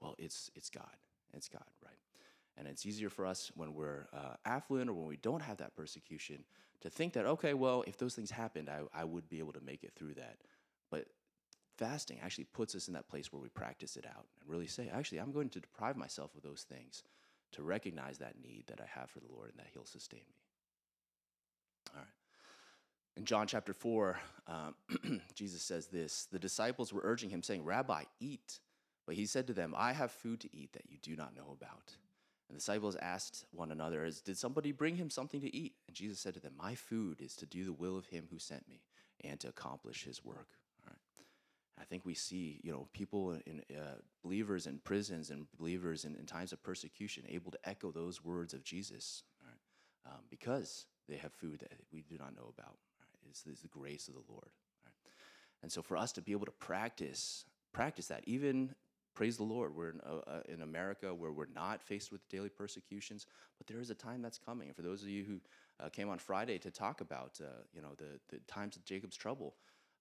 Well, 0.00 0.14
it's 0.18 0.50
it's 0.56 0.68
God. 0.68 0.96
It's 1.32 1.48
God, 1.48 1.64
right? 1.84 1.98
And 2.56 2.66
it's 2.66 2.84
easier 2.84 3.08
for 3.08 3.24
us 3.24 3.50
when 3.54 3.74
we're 3.74 4.06
uh, 4.12 4.34
affluent 4.44 4.90
or 4.90 4.94
when 4.94 5.06
we 5.06 5.16
don't 5.16 5.42
have 5.42 5.58
that 5.58 5.74
persecution 5.76 6.44
to 6.82 6.90
think 6.90 7.14
that, 7.14 7.26
okay, 7.26 7.54
well, 7.54 7.84
if 7.86 7.96
those 7.96 8.14
things 8.14 8.30
happened, 8.30 8.68
I, 8.68 8.80
I 8.92 9.04
would 9.04 9.28
be 9.28 9.38
able 9.38 9.52
to 9.52 9.60
make 9.60 9.84
it 9.84 9.92
through 9.96 10.14
that. 10.14 10.36
But 10.90 11.06
fasting 11.78 12.18
actually 12.22 12.44
puts 12.44 12.74
us 12.74 12.88
in 12.88 12.94
that 12.94 13.08
place 13.08 13.32
where 13.32 13.40
we 13.40 13.48
practice 13.48 13.96
it 13.96 14.04
out 14.04 14.26
and 14.40 14.50
really 14.50 14.66
say, 14.66 14.90
actually, 14.92 15.18
I'm 15.18 15.32
going 15.32 15.48
to 15.50 15.60
deprive 15.60 15.96
myself 15.96 16.34
of 16.36 16.42
those 16.42 16.66
things 16.68 17.04
to 17.52 17.62
recognize 17.62 18.18
that 18.18 18.34
need 18.42 18.64
that 18.66 18.80
I 18.80 19.00
have 19.00 19.10
for 19.10 19.20
the 19.20 19.32
Lord 19.32 19.50
and 19.50 19.58
that 19.58 19.68
He'll 19.72 19.84
sustain 19.84 20.20
me. 20.28 20.36
All 21.94 22.00
right. 22.00 22.08
In 23.16 23.24
John 23.24 23.46
chapter 23.46 23.72
4, 23.72 24.18
um, 24.46 24.74
Jesus 25.34 25.62
says 25.62 25.86
this 25.86 26.26
The 26.32 26.38
disciples 26.38 26.92
were 26.92 27.02
urging 27.04 27.30
him, 27.30 27.42
saying, 27.42 27.64
Rabbi, 27.64 28.04
eat. 28.20 28.60
But 29.06 29.16
he 29.16 29.26
said 29.26 29.46
to 29.48 29.52
them, 29.52 29.74
I 29.76 29.92
have 29.92 30.12
food 30.12 30.40
to 30.40 30.56
eat 30.56 30.72
that 30.72 30.84
you 30.88 30.96
do 31.02 31.16
not 31.16 31.36
know 31.36 31.56
about. 31.60 31.96
The 32.52 32.58
disciples 32.58 32.96
asked 32.96 33.46
one 33.50 33.72
another, 33.72 34.08
Did 34.24 34.36
somebody 34.36 34.72
bring 34.72 34.96
him 34.96 35.08
something 35.08 35.40
to 35.40 35.56
eat? 35.56 35.72
And 35.88 35.96
Jesus 35.96 36.20
said 36.20 36.34
to 36.34 36.40
them, 36.40 36.52
My 36.58 36.74
food 36.74 37.22
is 37.22 37.34
to 37.36 37.46
do 37.46 37.64
the 37.64 37.72
will 37.72 37.96
of 37.96 38.04
him 38.06 38.28
who 38.30 38.38
sent 38.38 38.68
me 38.68 38.82
and 39.24 39.40
to 39.40 39.48
accomplish 39.48 40.04
his 40.04 40.22
work. 40.22 40.48
All 40.84 40.90
right. 40.90 40.98
I 41.80 41.84
think 41.84 42.04
we 42.04 42.12
see, 42.12 42.60
you 42.62 42.70
know, 42.70 42.88
people 42.92 43.38
in 43.46 43.62
uh, 43.74 43.94
believers 44.22 44.66
in 44.66 44.80
prisons 44.84 45.30
and 45.30 45.46
believers 45.58 46.04
in, 46.04 46.14
in, 46.16 46.26
times 46.26 46.52
of 46.52 46.62
persecution 46.62 47.24
able 47.26 47.50
to 47.52 47.58
echo 47.64 47.90
those 47.90 48.22
words 48.22 48.52
of 48.52 48.62
Jesus, 48.64 49.22
right? 49.42 50.12
um, 50.12 50.20
because 50.28 50.84
they 51.08 51.16
have 51.16 51.32
food 51.32 51.60
that 51.60 51.72
we 51.90 52.02
do 52.02 52.18
not 52.18 52.36
know 52.36 52.52
about. 52.54 52.76
Right? 53.00 53.30
It's, 53.30 53.44
it's, 53.50 53.62
the 53.62 53.68
grace 53.68 54.08
of 54.08 54.14
the 54.14 54.22
Lord. 54.28 54.50
Right? 54.84 54.94
And 55.62 55.72
so, 55.72 55.80
for 55.80 55.96
us 55.96 56.12
to 56.12 56.20
be 56.20 56.32
able 56.32 56.46
to 56.46 56.52
practice 56.52 57.46
practice 57.72 58.08
that, 58.08 58.24
even 58.26 58.74
praise 59.14 59.36
the 59.36 59.42
Lord, 59.42 59.74
we're 59.74 59.90
in, 59.90 60.00
uh, 60.00 60.30
uh, 60.30 60.40
in, 60.48 60.62
America 60.62 61.14
where 61.14 61.32
we're 61.32 61.46
not 61.54 61.82
faced 61.82 62.12
with 62.12 62.26
daily 62.28 62.48
persecutions, 62.48 63.26
but 63.58 63.66
there 63.66 63.80
is 63.80 63.90
a 63.90 63.94
time 63.94 64.22
that's 64.22 64.38
coming. 64.38 64.68
And 64.68 64.76
for 64.76 64.82
those 64.82 65.02
of 65.02 65.08
you 65.08 65.24
who 65.24 65.40
uh, 65.84 65.88
came 65.88 66.08
on 66.08 66.18
Friday 66.18 66.58
to 66.58 66.70
talk 66.70 67.00
about, 67.00 67.38
uh, 67.40 67.62
you 67.74 67.82
know, 67.82 67.94
the, 67.98 68.20
the 68.28 68.40
times 68.46 68.76
of 68.76 68.84
Jacob's 68.84 69.16
trouble, 69.16 69.54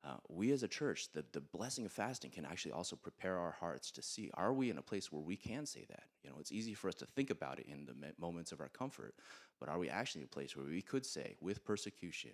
uh, 0.04 0.16
we 0.30 0.52
as 0.52 0.64
a 0.64 0.68
church, 0.68 1.12
the, 1.14 1.24
the 1.32 1.42
blessing 1.42 1.86
of 1.86 1.92
fasting 1.92 2.32
can 2.32 2.46
actually 2.46 2.72
also 2.72 2.96
prepare 2.96 3.38
our 3.38 3.52
hearts 3.52 3.92
to 3.92 4.02
see, 4.02 4.32
are 4.34 4.54
we 4.54 4.70
in 4.70 4.80
a 4.80 4.82
place 4.82 5.12
where 5.12 5.22
we 5.22 5.36
can 5.36 5.66
say 5.66 5.86
that? 5.90 6.04
You 6.24 6.32
know, 6.32 6.38
it's 6.40 6.52
easy 6.52 6.74
for 6.74 6.88
us 6.88 6.96
to 6.96 7.06
think 7.06 7.30
about 7.30 7.60
it 7.60 7.68
in 7.68 7.86
the 7.86 7.94
moments 8.20 8.52
of 8.52 8.62
our 8.62 8.70
comfort, 8.70 9.14
but 9.60 9.70
are 9.70 9.78
we 9.78 9.90
actually 9.90 10.22
in 10.22 10.26
a 10.26 10.30
place 10.30 10.56
where 10.56 10.66
we 10.66 10.82
could 10.82 11.06
say, 11.06 11.36
with 11.40 11.64
persecution, 11.64 12.32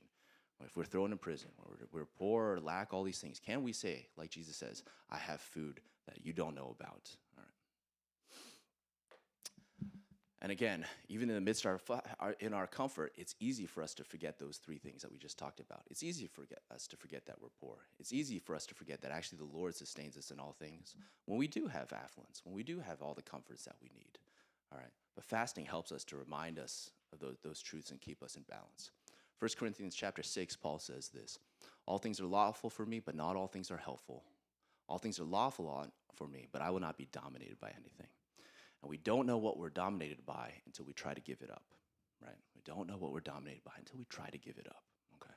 if 0.66 0.76
we're 0.76 0.86
thrown 0.86 1.12
in 1.12 1.18
prison, 1.18 1.50
or 1.60 1.78
we're 1.92 2.06
poor 2.06 2.54
or 2.54 2.60
lack 2.60 2.94
all 2.94 3.04
these 3.04 3.20
things, 3.20 3.40
can 3.40 3.64
we 3.64 3.74
say, 3.74 4.08
like 4.18 4.30
Jesus 4.32 4.56
says, 4.56 4.84
I 5.10 5.18
have 5.18 5.40
food 5.40 5.82
that 6.08 6.26
you 6.26 6.34
don't 6.34 6.56
know 6.56 6.76
about? 6.80 7.16
All 7.38 7.44
right. 7.44 7.52
And 10.42 10.52
again, 10.52 10.86
even 11.10 11.30
in 11.30 11.36
the 11.36 11.42
midst 11.42 11.66
of 11.66 11.82
our, 12.20 12.36
in 12.40 12.54
our 12.54 12.68
comfort, 12.68 13.12
it's 13.16 13.36
easy 13.40 13.66
for 13.66 13.82
us 13.82 13.94
to 13.96 14.04
forget 14.04 14.38
those 14.38 14.58
three 14.58 14.78
things 14.78 15.02
that 15.02 15.12
we 15.12 15.18
just 15.18 15.38
talked 15.38 15.60
about. 15.60 15.82
It's 15.90 16.04
easy 16.04 16.28
for 16.28 16.46
us 16.74 16.88
to 16.88 16.98
forget 16.98 17.26
that 17.26 17.42
we're 17.42 17.50
poor. 17.60 17.78
It's 18.00 18.14
easy 18.14 18.38
for 18.40 18.56
us 18.56 18.66
to 18.68 18.76
forget 18.76 19.02
that 19.02 19.12
actually 19.12 19.40
the 19.40 19.58
Lord 19.58 19.76
sustains 19.76 20.16
us 20.16 20.32
in 20.32 20.40
all 20.40 20.56
things 20.60 20.96
when 21.26 21.40
we 21.40 21.48
do 21.48 21.68
have 21.68 21.92
affluence, 21.92 22.42
when 22.44 22.56
we 22.56 22.64
do 22.64 22.80
have 22.80 23.02
all 23.02 23.16
the 23.16 23.22
comforts 23.22 23.66
that 23.66 23.76
we 23.82 23.90
need. 23.96 24.20
All 24.72 24.78
right. 24.78 24.92
But 25.16 25.24
fasting 25.24 25.66
helps 25.66 25.92
us 25.92 26.04
to 26.06 26.18
remind 26.18 26.60
us 26.60 26.92
of 27.12 27.20
those, 27.20 27.38
those 27.44 27.62
truths 27.62 27.90
and 27.90 28.00
keep 28.00 28.22
us 28.22 28.36
in 28.36 28.44
balance. 28.44 28.92
1 29.40 29.52
Corinthians 29.58 29.96
chapter 29.96 30.24
6, 30.24 30.56
Paul 30.56 30.80
says 30.80 31.10
this 31.10 31.40
All 31.86 31.98
things 31.98 32.20
are 32.20 32.26
lawful 32.26 32.70
for 32.70 32.86
me, 32.86 33.00
but 33.00 33.16
not 33.16 33.36
all 33.36 33.48
things 33.48 33.72
are 33.72 33.78
helpful. 33.78 34.24
All 34.90 34.98
things 34.98 35.20
are 35.20 35.26
lawful 35.26 35.86
for 36.16 36.28
me, 36.28 36.48
but 36.52 36.62
I 36.62 36.70
will 36.70 36.80
not 36.80 36.98
be 36.98 37.08
dominated 37.12 37.60
by 37.60 37.70
anything. 37.70 38.08
And 38.82 38.90
we 38.90 38.98
don't 38.98 39.28
know 39.28 39.38
what 39.38 39.58
we're 39.58 39.70
dominated 39.70 40.26
by 40.26 40.54
until 40.66 40.86
we 40.86 40.94
try 40.94 41.14
to 41.14 41.22
give 41.22 41.42
it 41.42 41.52
up, 41.52 41.66
right? 42.22 42.38
We 42.56 42.62
don't 42.64 42.88
know 42.88 42.98
what 42.98 43.12
we're 43.12 43.20
dominated 43.20 43.64
by 43.64 43.74
until 43.78 44.00
we 44.00 44.06
try 44.06 44.30
to 44.30 44.38
give 44.38 44.58
it 44.58 44.68
up, 44.68 44.84
okay? 45.16 45.34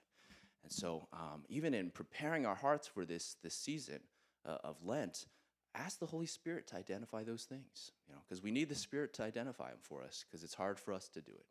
And 0.62 0.72
so, 0.72 1.08
um, 1.12 1.44
even 1.48 1.74
in 1.74 1.90
preparing 1.90 2.46
our 2.46 2.54
hearts 2.54 2.86
for 2.86 3.04
this, 3.04 3.36
this 3.42 3.54
season 3.54 4.00
uh, 4.46 4.58
of 4.62 4.76
Lent, 4.84 5.26
ask 5.74 5.98
the 5.98 6.06
Holy 6.06 6.26
Spirit 6.26 6.66
to 6.68 6.76
identify 6.76 7.24
those 7.24 7.44
things, 7.44 7.92
you 8.06 8.14
know, 8.14 8.20
because 8.28 8.42
we 8.42 8.50
need 8.50 8.68
the 8.68 8.74
Spirit 8.74 9.14
to 9.14 9.22
identify 9.22 9.70
them 9.70 9.78
for 9.80 10.02
us, 10.02 10.24
because 10.28 10.44
it's 10.44 10.54
hard 10.54 10.78
for 10.78 10.92
us 10.92 11.08
to 11.08 11.20
do 11.20 11.32
it. 11.32 11.46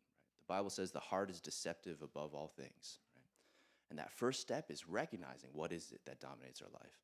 Bible 0.50 0.70
says 0.70 0.90
the 0.90 0.98
heart 0.98 1.30
is 1.30 1.40
deceptive 1.40 2.02
above 2.02 2.34
all 2.34 2.48
things. 2.48 2.98
Right? 3.14 3.24
And 3.90 3.98
that 4.00 4.10
first 4.10 4.40
step 4.40 4.70
is 4.70 4.88
recognizing 4.88 5.50
what 5.52 5.72
is 5.72 5.92
it 5.92 6.00
that 6.06 6.20
dominates 6.20 6.60
our 6.60 6.68
life. 6.72 6.98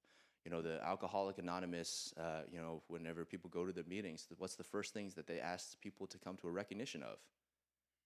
You 0.44 0.50
know, 0.50 0.62
the 0.62 0.80
Alcoholic 0.84 1.38
Anonymous, 1.38 2.12
uh, 2.18 2.42
you 2.52 2.58
know, 2.58 2.82
whenever 2.88 3.24
people 3.24 3.48
go 3.50 3.64
to 3.64 3.72
their 3.72 3.84
meetings, 3.84 4.26
what's 4.38 4.56
the 4.56 4.64
first 4.64 4.92
things 4.92 5.14
that 5.14 5.28
they 5.28 5.38
ask 5.38 5.80
people 5.80 6.06
to 6.08 6.18
come 6.18 6.36
to 6.38 6.48
a 6.48 6.50
recognition 6.50 7.02
of? 7.02 7.18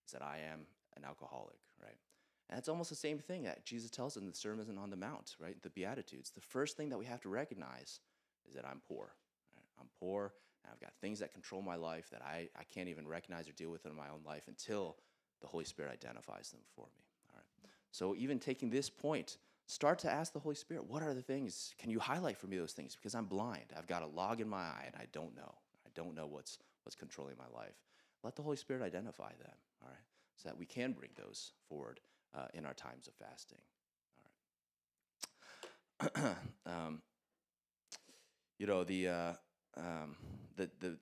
Is 0.06 0.12
that 0.12 0.22
I 0.22 0.40
am 0.52 0.66
an 0.96 1.04
alcoholic, 1.04 1.58
right? 1.82 1.98
And 2.50 2.58
it's 2.58 2.68
almost 2.68 2.90
the 2.90 2.96
same 2.96 3.18
thing 3.18 3.44
that 3.44 3.64
Jesus 3.64 3.90
tells 3.90 4.16
in 4.16 4.26
the 4.26 4.34
Sermon 4.34 4.76
on 4.76 4.90
the 4.90 4.96
Mount, 4.96 5.36
right? 5.38 5.60
The 5.62 5.70
Beatitudes. 5.70 6.30
The 6.30 6.40
first 6.40 6.76
thing 6.76 6.90
that 6.90 6.98
we 6.98 7.06
have 7.06 7.20
to 7.22 7.28
recognize 7.28 8.00
is 8.46 8.54
that 8.54 8.66
I'm 8.66 8.82
poor. 8.88 9.12
Right? 9.54 9.64
I'm 9.80 9.88
poor, 9.98 10.34
and 10.64 10.72
I've 10.72 10.80
got 10.80 10.92
things 11.00 11.20
that 11.20 11.32
control 11.32 11.62
my 11.62 11.76
life 11.76 12.10
that 12.10 12.22
I, 12.22 12.48
I 12.58 12.64
can't 12.64 12.88
even 12.88 13.06
recognize 13.06 13.48
or 13.48 13.52
deal 13.52 13.70
with 13.70 13.86
in 13.86 13.94
my 13.94 14.08
own 14.08 14.20
life 14.26 14.44
until 14.48 14.96
the 15.40 15.46
Holy 15.46 15.64
Spirit 15.64 15.92
identifies 15.92 16.50
them 16.50 16.60
for 16.74 16.86
me. 16.96 17.04
All 17.30 17.36
right. 17.36 17.70
So 17.90 18.14
even 18.16 18.38
taking 18.38 18.70
this 18.70 18.90
point, 18.90 19.38
start 19.66 19.98
to 20.00 20.10
ask 20.10 20.32
the 20.32 20.38
Holy 20.38 20.54
Spirit, 20.54 20.88
what 20.88 21.02
are 21.02 21.14
the 21.14 21.22
things? 21.22 21.74
Can 21.78 21.90
you 21.90 21.98
highlight 21.98 22.36
for 22.36 22.46
me 22.46 22.58
those 22.58 22.72
things? 22.72 22.96
Because 22.96 23.14
I'm 23.14 23.26
blind. 23.26 23.72
I've 23.76 23.86
got 23.86 24.02
a 24.02 24.06
log 24.06 24.40
in 24.40 24.48
my 24.48 24.58
eye 24.58 24.84
and 24.86 24.96
I 24.96 25.06
don't 25.12 25.34
know. 25.36 25.54
I 25.86 25.90
don't 25.94 26.14
know 26.14 26.26
what's 26.26 26.58
what's 26.84 26.96
controlling 26.96 27.36
my 27.38 27.58
life. 27.58 27.74
Let 28.22 28.36
the 28.36 28.42
Holy 28.42 28.56
Spirit 28.56 28.82
identify 28.82 29.30
them. 29.30 29.56
All 29.82 29.88
right. 29.88 29.98
So 30.36 30.48
that 30.48 30.58
we 30.58 30.66
can 30.66 30.92
bring 30.92 31.10
those 31.16 31.52
forward 31.68 32.00
uh, 32.34 32.46
in 32.54 32.64
our 32.64 32.74
times 32.74 33.08
of 33.08 33.14
fasting. 33.14 33.58
All 36.00 36.08
right. 36.24 36.36
um, 36.66 37.02
you 38.58 38.66
know 38.66 38.84
the 38.84 39.08
uh, 39.08 39.32
um, 39.76 40.16
the 40.56 40.70
the 40.80 40.98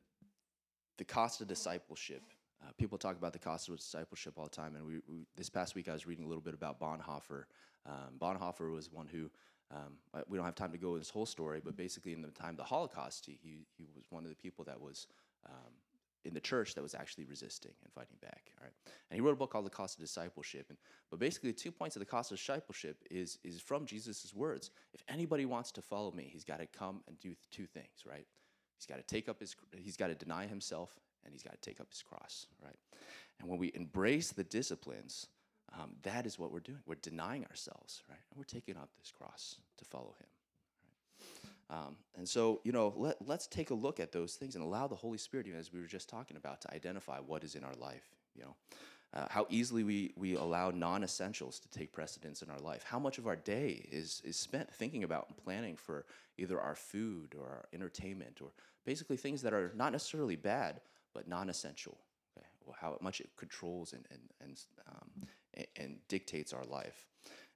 the 0.96 1.04
cost 1.04 1.40
of 1.40 1.48
discipleship. 1.48 2.22
Uh, 2.62 2.70
people 2.76 2.98
talk 2.98 3.16
about 3.16 3.32
the 3.32 3.38
cost 3.38 3.68
of 3.68 3.76
discipleship 3.76 4.34
all 4.36 4.44
the 4.44 4.50
time, 4.50 4.74
and 4.74 4.84
we, 4.84 4.94
we, 5.08 5.26
this 5.36 5.48
past 5.48 5.74
week 5.74 5.88
I 5.88 5.92
was 5.92 6.06
reading 6.06 6.24
a 6.24 6.28
little 6.28 6.42
bit 6.42 6.54
about 6.54 6.80
Bonhoeffer. 6.80 7.44
Um, 7.86 8.18
Bonhoeffer 8.18 8.72
was 8.72 8.90
one 8.90 9.06
who 9.06 9.30
um, 9.70 9.94
we 10.28 10.36
don't 10.36 10.46
have 10.46 10.54
time 10.54 10.72
to 10.72 10.78
go 10.78 10.88
into 10.88 11.00
his 11.00 11.10
whole 11.10 11.26
story, 11.26 11.60
but 11.62 11.76
basically 11.76 12.12
in 12.12 12.22
the 12.22 12.28
time 12.28 12.50
of 12.50 12.56
the 12.56 12.64
Holocaust, 12.64 13.26
he 13.26 13.38
he, 13.76 13.86
was 13.94 14.04
one 14.10 14.24
of 14.24 14.30
the 14.30 14.36
people 14.36 14.64
that 14.64 14.80
was 14.80 15.06
um, 15.46 15.72
in 16.24 16.34
the 16.34 16.40
church 16.40 16.74
that 16.74 16.82
was 16.82 16.94
actually 16.94 17.24
resisting 17.24 17.72
and 17.84 17.92
fighting 17.92 18.16
back. 18.20 18.50
Right, 18.60 18.72
and 19.10 19.16
he 19.16 19.20
wrote 19.20 19.32
a 19.32 19.36
book 19.36 19.52
called 19.52 19.66
The 19.66 19.70
Cost 19.70 19.98
of 19.98 20.04
Discipleship. 20.04 20.66
And 20.70 20.78
but 21.10 21.20
basically, 21.20 21.50
the 21.50 21.58
two 21.58 21.70
points 21.70 21.96
of 21.96 22.00
the 22.00 22.06
cost 22.06 22.32
of 22.32 22.38
discipleship 22.38 22.96
is 23.10 23.38
is 23.44 23.60
from 23.60 23.84
Jesus' 23.84 24.32
words. 24.34 24.70
If 24.94 25.02
anybody 25.08 25.44
wants 25.44 25.70
to 25.72 25.82
follow 25.82 26.12
me, 26.12 26.28
he's 26.32 26.44
got 26.44 26.60
to 26.60 26.66
come 26.66 27.02
and 27.06 27.18
do 27.20 27.34
two 27.50 27.66
things. 27.66 28.04
Right, 28.06 28.26
he's 28.78 28.86
got 28.86 28.96
to 28.96 29.04
take 29.04 29.28
up 29.28 29.38
his 29.38 29.54
he's 29.76 29.96
got 29.96 30.08
to 30.08 30.14
deny 30.14 30.46
himself 30.46 30.96
and 31.24 31.32
he's 31.32 31.42
got 31.42 31.52
to 31.52 31.60
take 31.60 31.80
up 31.80 31.88
his 31.90 32.02
cross. 32.02 32.46
Right, 32.62 32.76
and 33.40 33.48
when 33.48 33.58
we 33.58 33.72
embrace 33.74 34.32
the 34.32 34.44
disciplines. 34.44 35.28
Um, 35.78 35.90
that 36.02 36.24
is 36.24 36.38
what 36.38 36.50
we're 36.50 36.60
doing. 36.60 36.78
We're 36.86 36.94
denying 36.94 37.44
ourselves, 37.44 38.02
right? 38.08 38.18
And 38.30 38.38
we're 38.38 38.44
taking 38.44 38.78
up 38.78 38.88
this 38.98 39.10
cross 39.10 39.56
to 39.76 39.84
follow 39.84 40.14
him. 40.18 40.26
Um, 41.70 41.96
and 42.16 42.26
so, 42.26 42.60
you 42.64 42.72
know, 42.72 42.94
let, 42.96 43.16
let's 43.26 43.46
take 43.46 43.68
a 43.68 43.74
look 43.74 44.00
at 44.00 44.10
those 44.10 44.34
things 44.34 44.54
and 44.54 44.64
allow 44.64 44.86
the 44.86 44.94
Holy 44.94 45.18
Spirit, 45.18 45.46
know, 45.46 45.58
as 45.58 45.72
we 45.72 45.80
were 45.80 45.86
just 45.86 46.08
talking 46.08 46.36
about, 46.36 46.62
to 46.62 46.74
identify 46.74 47.18
what 47.18 47.44
is 47.44 47.54
in 47.54 47.64
our 47.64 47.74
life, 47.74 48.08
you 48.34 48.42
know. 48.42 48.56
Uh, 49.14 49.26
how 49.30 49.46
easily 49.48 49.84
we, 49.84 50.12
we 50.16 50.36
allow 50.36 50.70
non-essentials 50.70 51.58
to 51.58 51.68
take 51.70 51.92
precedence 51.92 52.42
in 52.42 52.50
our 52.50 52.58
life. 52.60 52.84
How 52.84 52.98
much 52.98 53.16
of 53.16 53.26
our 53.26 53.36
day 53.36 53.86
is, 53.90 54.20
is 54.24 54.36
spent 54.36 54.70
thinking 54.70 55.02
about 55.02 55.28
and 55.28 55.36
planning 55.36 55.76
for 55.76 56.04
either 56.36 56.60
our 56.60 56.74
food 56.74 57.34
or 57.38 57.46
our 57.46 57.64
entertainment 57.72 58.40
or 58.42 58.50
basically 58.84 59.16
things 59.16 59.40
that 59.42 59.54
are 59.54 59.72
not 59.74 59.92
necessarily 59.92 60.36
bad, 60.36 60.80
but 61.14 61.28
non-essential. 61.28 61.98
Okay? 62.36 62.46
Well, 62.64 62.76
how 62.80 62.98
much 63.00 63.20
it 63.20 63.30
controls 63.36 63.92
and, 63.92 64.04
and, 64.10 64.20
and, 64.40 64.60
um, 64.88 65.64
and, 65.76 65.98
dictates 66.08 66.52
our 66.52 66.64
life. 66.64 67.06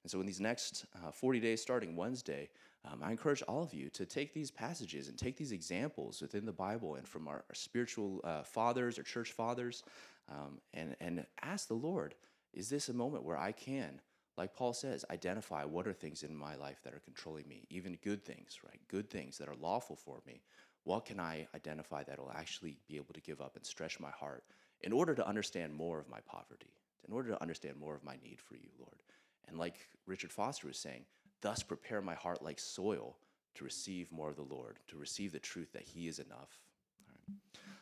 And 0.02 0.10
so 0.10 0.20
in 0.20 0.26
these 0.26 0.40
next 0.40 0.86
uh, 0.96 1.10
40 1.12 1.40
days 1.40 1.62
starting 1.62 1.94
Wednesday, 1.96 2.48
um, 2.84 3.00
I 3.02 3.12
encourage 3.12 3.42
all 3.42 3.62
of 3.62 3.72
you 3.72 3.88
to 3.90 4.04
take 4.04 4.34
these 4.34 4.50
passages 4.50 5.08
and 5.08 5.16
take 5.16 5.36
these 5.36 5.52
examples 5.52 6.20
within 6.20 6.44
the 6.44 6.52
Bible 6.52 6.96
and 6.96 7.06
from 7.06 7.28
our, 7.28 7.44
our 7.48 7.54
spiritual 7.54 8.20
uh, 8.24 8.42
fathers 8.42 8.98
or 8.98 9.04
church 9.04 9.32
fathers 9.32 9.84
um, 10.28 10.60
and, 10.74 10.96
and 11.00 11.24
ask 11.42 11.68
the 11.68 11.74
Lord, 11.74 12.14
is 12.52 12.68
this 12.68 12.88
a 12.88 12.92
moment 12.92 13.24
where 13.24 13.38
I 13.38 13.52
can, 13.52 14.00
like 14.36 14.54
Paul 14.54 14.72
says, 14.72 15.04
identify 15.10 15.64
what 15.64 15.86
are 15.86 15.92
things 15.92 16.22
in 16.22 16.34
my 16.34 16.56
life 16.56 16.80
that 16.84 16.94
are 16.94 17.02
controlling 17.04 17.46
me, 17.48 17.66
even 17.70 17.98
good 18.02 18.24
things, 18.24 18.58
right? 18.64 18.80
Good 18.88 19.10
things 19.10 19.38
that 19.38 19.48
are 19.48 19.54
lawful 19.54 19.96
for 19.96 20.20
me. 20.26 20.42
What 20.84 21.04
can 21.04 21.20
I 21.20 21.46
identify 21.54 22.02
that 22.04 22.18
will 22.18 22.32
actually 22.34 22.76
be 22.88 22.96
able 22.96 23.14
to 23.14 23.20
give 23.20 23.40
up 23.40 23.56
and 23.56 23.64
stretch 23.64 24.00
my 24.00 24.10
heart 24.10 24.44
in 24.80 24.92
order 24.92 25.14
to 25.14 25.26
understand 25.26 25.72
more 25.72 26.00
of 26.00 26.08
my 26.08 26.18
poverty, 26.26 26.72
in 27.06 27.14
order 27.14 27.28
to 27.30 27.40
understand 27.40 27.76
more 27.76 27.94
of 27.94 28.04
my 28.04 28.16
need 28.22 28.40
for 28.40 28.56
you, 28.56 28.68
Lord? 28.78 29.02
And 29.48 29.58
like 29.58 29.76
Richard 30.06 30.32
Foster 30.32 30.66
was 30.66 30.78
saying, 30.78 31.04
thus 31.40 31.62
prepare 31.62 32.00
my 32.00 32.14
heart 32.14 32.42
like 32.42 32.58
soil 32.58 33.16
to 33.54 33.64
receive 33.64 34.10
more 34.10 34.30
of 34.30 34.36
the 34.36 34.42
Lord, 34.42 34.78
to 34.88 34.96
receive 34.96 35.32
the 35.32 35.38
truth 35.38 35.72
that 35.72 35.82
He 35.82 36.08
is 36.08 36.18
enough. 36.18 36.58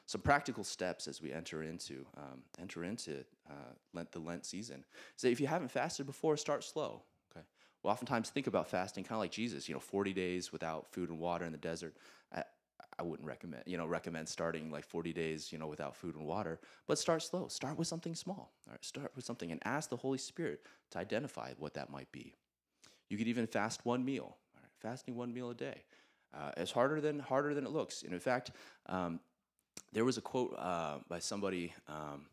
Some 0.06 0.20
practical 0.22 0.64
steps 0.64 1.06
as 1.06 1.22
we 1.22 1.32
enter 1.32 1.62
into 1.62 2.04
um, 2.16 2.42
enter 2.58 2.82
into 2.82 3.24
uh, 3.48 3.72
Lent, 3.94 4.10
the 4.10 4.18
Lent 4.18 4.44
season 4.44 4.84
that 5.22 5.30
if 5.30 5.40
you 5.40 5.46
haven't 5.46 5.70
fasted 5.70 6.04
before, 6.04 6.36
start 6.36 6.64
slow. 6.64 7.02
Okay, 7.30 7.44
we 7.84 7.90
oftentimes 7.90 8.28
think 8.28 8.48
about 8.48 8.68
fasting 8.68 9.04
kind 9.04 9.14
of 9.16 9.20
like 9.20 9.30
Jesus. 9.30 9.68
You 9.68 9.74
know, 9.74 9.80
40 9.80 10.12
days 10.12 10.50
without 10.50 10.90
food 10.90 11.10
and 11.10 11.20
water 11.20 11.44
in 11.44 11.52
the 11.52 11.58
desert. 11.58 11.96
I 13.00 13.02
wouldn't 13.02 13.26
recommend, 13.26 13.62
you 13.66 13.78
know, 13.78 13.86
recommend 13.86 14.28
starting 14.28 14.70
like 14.70 14.84
40 14.84 15.14
days, 15.14 15.50
you 15.50 15.58
know, 15.58 15.68
without 15.68 15.96
food 15.96 16.16
and 16.16 16.26
water, 16.26 16.60
but 16.86 16.98
start 16.98 17.22
slow. 17.22 17.48
Start 17.48 17.78
with 17.78 17.88
something 17.88 18.14
small. 18.14 18.52
All 18.66 18.72
right, 18.72 18.84
start 18.84 19.10
with 19.16 19.24
something 19.24 19.50
and 19.50 19.60
ask 19.64 19.88
the 19.88 19.96
Holy 19.96 20.18
Spirit 20.18 20.60
to 20.90 20.98
identify 20.98 21.52
what 21.58 21.72
that 21.74 21.88
might 21.88 22.12
be. 22.12 22.34
You 23.08 23.16
could 23.16 23.26
even 23.26 23.46
fast 23.46 23.86
one 23.86 24.04
meal. 24.04 24.36
Right? 24.54 24.68
Fasting 24.80 25.16
one 25.16 25.32
meal 25.32 25.48
a 25.48 25.54
day. 25.54 25.84
Uh, 26.34 26.50
it's 26.58 26.70
harder 26.70 27.00
than 27.00 27.20
harder 27.20 27.54
than 27.54 27.64
it 27.64 27.70
looks. 27.70 28.02
And 28.02 28.12
in 28.12 28.20
fact, 28.20 28.50
um, 28.84 29.18
there 29.94 30.04
was 30.04 30.18
a 30.18 30.20
quote 30.20 30.54
uh, 30.58 30.98
by 31.08 31.20
somebody. 31.20 31.72
Um, 31.88 32.26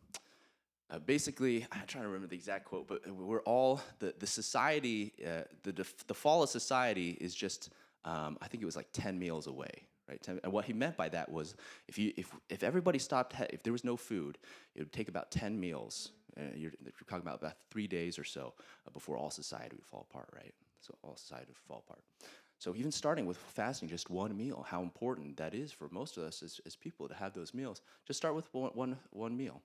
uh, 0.89 0.99
basically, 0.99 1.65
I'm 1.71 1.87
trying 1.87 2.03
to 2.03 2.09
remember 2.09 2.27
the 2.27 2.35
exact 2.35 2.65
quote, 2.65 2.89
but 2.89 3.09
we're 3.09 3.41
all 3.43 3.79
the 3.99 4.13
the 4.19 4.27
society, 4.27 5.13
uh, 5.25 5.43
the 5.63 5.85
the 6.07 6.13
fall 6.13 6.43
of 6.43 6.49
society 6.49 7.17
is 7.21 7.33
just. 7.33 7.69
Um, 8.05 8.37
I 8.41 8.47
think 8.47 8.63
it 8.63 8.65
was 8.65 8.77
like 8.77 8.87
ten 8.93 9.19
meals 9.19 9.47
away, 9.47 9.87
right? 10.07 10.25
And 10.43 10.51
what 10.51 10.65
he 10.65 10.73
meant 10.73 10.97
by 10.97 11.09
that 11.09 11.31
was 11.31 11.55
if 11.87 11.97
you 11.97 12.13
if 12.17 12.31
if 12.49 12.63
everybody 12.63 12.99
stopped, 12.99 13.35
if 13.51 13.63
there 13.63 13.73
was 13.73 13.83
no 13.83 13.97
food, 13.97 14.37
it 14.75 14.81
would 14.81 14.93
take 14.93 15.09
about 15.09 15.31
ten 15.31 15.59
meals. 15.59 16.11
Uh, 16.37 16.43
you're, 16.55 16.71
you're, 16.83 16.93
talking 17.07 17.23
about 17.23 17.39
about 17.39 17.55
three 17.71 17.87
days 17.87 18.19
or 18.19 18.23
so 18.23 18.53
uh, 18.87 18.91
before 18.91 19.17
all 19.17 19.31
society 19.31 19.75
would 19.75 19.85
fall 19.85 20.05
apart, 20.07 20.29
right? 20.35 20.53
So 20.81 20.93
all 21.01 21.15
society 21.15 21.47
would 21.47 21.57
fall 21.57 21.83
apart. 21.87 22.03
So 22.59 22.75
even 22.75 22.91
starting 22.91 23.25
with 23.25 23.37
fasting 23.37 23.87
just 23.87 24.09
one 24.09 24.35
meal, 24.35 24.65
how 24.67 24.81
important 24.81 25.37
that 25.37 25.53
is 25.53 25.71
for 25.71 25.89
most 25.91 26.17
of 26.17 26.23
us 26.23 26.41
as, 26.41 26.59
as 26.65 26.75
people 26.75 27.07
to 27.07 27.13
have 27.13 27.33
those 27.33 27.53
meals. 27.53 27.81
Just 28.05 28.17
start 28.17 28.35
with 28.35 28.51
one, 28.51 28.71
one, 28.73 28.97
one 29.11 29.37
meal. 29.37 29.61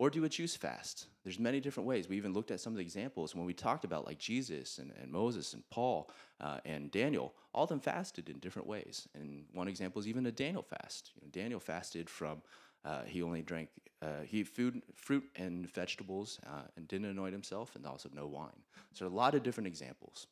Or 0.00 0.08
do 0.08 0.24
a 0.24 0.30
juice 0.30 0.56
fast. 0.56 1.08
There's 1.24 1.38
many 1.38 1.60
different 1.60 1.86
ways. 1.86 2.08
We 2.08 2.16
even 2.16 2.32
looked 2.32 2.50
at 2.50 2.58
some 2.58 2.72
of 2.72 2.78
the 2.78 2.82
examples 2.82 3.34
when 3.34 3.44
we 3.44 3.52
talked 3.52 3.84
about 3.84 4.06
like 4.06 4.18
Jesus 4.18 4.78
and, 4.78 4.94
and 4.98 5.12
Moses 5.12 5.52
and 5.52 5.62
Paul 5.68 6.10
uh, 6.40 6.56
and 6.64 6.90
Daniel. 6.90 7.34
All 7.52 7.64
of 7.64 7.68
them 7.68 7.80
fasted 7.80 8.30
in 8.30 8.38
different 8.38 8.66
ways. 8.66 9.06
And 9.14 9.44
one 9.52 9.68
example 9.68 10.00
is 10.00 10.08
even 10.08 10.24
a 10.24 10.32
Daniel 10.32 10.62
fast. 10.62 11.10
You 11.14 11.20
know, 11.20 11.28
Daniel 11.30 11.60
fasted 11.60 12.08
from 12.08 12.40
uh, 12.82 13.02
he 13.04 13.20
only 13.20 13.42
drank 13.42 13.68
uh, 14.00 14.22
he 14.24 14.42
food, 14.42 14.80
fruit 14.94 15.24
and 15.36 15.70
vegetables, 15.70 16.40
uh, 16.46 16.62
and 16.78 16.88
didn't 16.88 17.10
anoint 17.10 17.34
himself, 17.34 17.76
and 17.76 17.84
also 17.84 18.08
no 18.14 18.26
wine. 18.26 18.62
So 18.94 19.06
a 19.06 19.08
lot 19.08 19.34
of 19.34 19.42
different 19.42 19.66
examples 19.66 20.28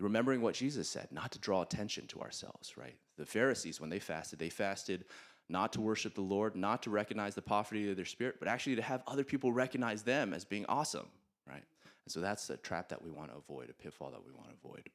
remembering 0.00 0.40
what 0.40 0.54
Jesus 0.54 0.88
said, 0.88 1.08
not 1.10 1.30
to 1.32 1.38
draw 1.38 1.62
attention 1.62 2.06
to 2.08 2.20
ourselves, 2.20 2.76
right? 2.76 2.96
The 3.18 3.26
Pharisees, 3.26 3.80
when 3.80 3.90
they 3.90 3.98
fasted, 3.98 4.38
they 4.38 4.48
fasted 4.48 5.04
not 5.50 5.72
to 5.74 5.80
worship 5.80 6.14
the 6.14 6.20
Lord, 6.20 6.54
not 6.56 6.82
to 6.84 6.90
recognize 6.90 7.34
the 7.34 7.42
poverty 7.42 7.90
of 7.90 7.96
their 7.96 8.04
spirit, 8.04 8.36
but 8.38 8.48
actually 8.48 8.76
to 8.76 8.82
have 8.82 9.02
other 9.06 9.24
people 9.24 9.52
recognize 9.52 10.02
them 10.02 10.32
as 10.32 10.44
being 10.44 10.64
awesome, 10.66 11.06
right? 11.46 11.64
And 12.04 12.12
so 12.12 12.20
that's 12.20 12.48
a 12.50 12.56
trap 12.56 12.88
that 12.90 13.02
we 13.02 13.10
want 13.10 13.30
to 13.30 13.36
avoid, 13.36 13.68
a 13.68 13.72
pitfall 13.72 14.10
that 14.10 14.24
we 14.24 14.32
want 14.32 14.48
to 14.48 14.56
avoid. 14.64 14.88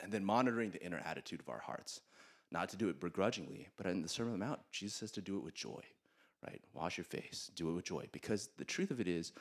And 0.00 0.12
then 0.12 0.24
monitoring 0.24 0.70
the 0.70 0.84
inner 0.84 1.00
attitude 1.04 1.40
of 1.40 1.48
our 1.48 1.60
hearts, 1.60 2.00
not 2.50 2.68
to 2.70 2.76
do 2.76 2.88
it 2.88 3.00
begrudgingly, 3.00 3.68
but 3.76 3.86
in 3.86 4.02
the 4.02 4.08
Sermon 4.08 4.34
on 4.34 4.40
the 4.40 4.46
Mount, 4.46 4.60
Jesus 4.72 4.96
says 4.96 5.12
to 5.12 5.22
do 5.22 5.36
it 5.36 5.44
with 5.44 5.54
joy, 5.54 5.80
right? 6.44 6.60
Wash 6.74 6.98
your 6.98 7.04
face, 7.04 7.50
do 7.54 7.70
it 7.70 7.72
with 7.72 7.84
joy, 7.84 8.06
because 8.12 8.50
the 8.58 8.64
truth 8.64 8.90
of 8.90 9.00
it 9.00 9.08
is, 9.08 9.32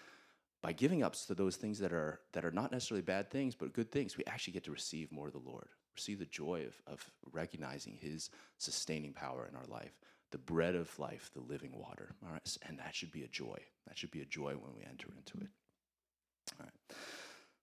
by 0.62 0.72
giving 0.72 1.02
up 1.04 1.14
to 1.14 1.34
those 1.34 1.56
things 1.56 1.80
that 1.80 1.92
are 1.92 2.20
that 2.34 2.46
are 2.46 2.52
not 2.52 2.72
necessarily 2.72 3.02
bad 3.02 3.30
things 3.32 3.56
but 3.56 3.74
good 3.74 3.92
things 3.92 4.18
we 4.18 4.24
actually 4.26 4.54
get 4.54 4.64
to 4.64 4.72
receive 4.72 5.12
more 5.12 5.28
of 5.28 5.34
the 5.34 5.40
lord 5.40 5.70
receive 5.96 6.20
the 6.20 6.26
joy 6.26 6.66
of, 6.68 6.94
of 6.94 7.12
recognizing 7.32 7.98
his 8.00 8.30
sustaining 8.58 9.14
power 9.14 9.48
in 9.50 9.56
our 9.56 9.66
life 9.68 10.00
the 10.32 10.38
bread 10.38 10.76
of 10.76 10.98
life 10.98 11.30
the 11.34 11.42
living 11.42 11.72
water. 11.78 12.16
All 12.26 12.32
right 12.32 12.58
and 12.68 12.80
that 12.80 12.96
should 12.96 13.12
be 13.12 13.24
a 13.24 13.28
joy. 13.28 13.58
That 13.88 13.98
should 13.98 14.12
be 14.12 14.22
a 14.22 14.26
joy 14.26 14.54
when 14.54 14.74
we 14.76 14.84
enter 14.84 15.08
into 15.18 15.38
it. 15.44 15.50
All 16.60 16.66
right. 16.66 16.98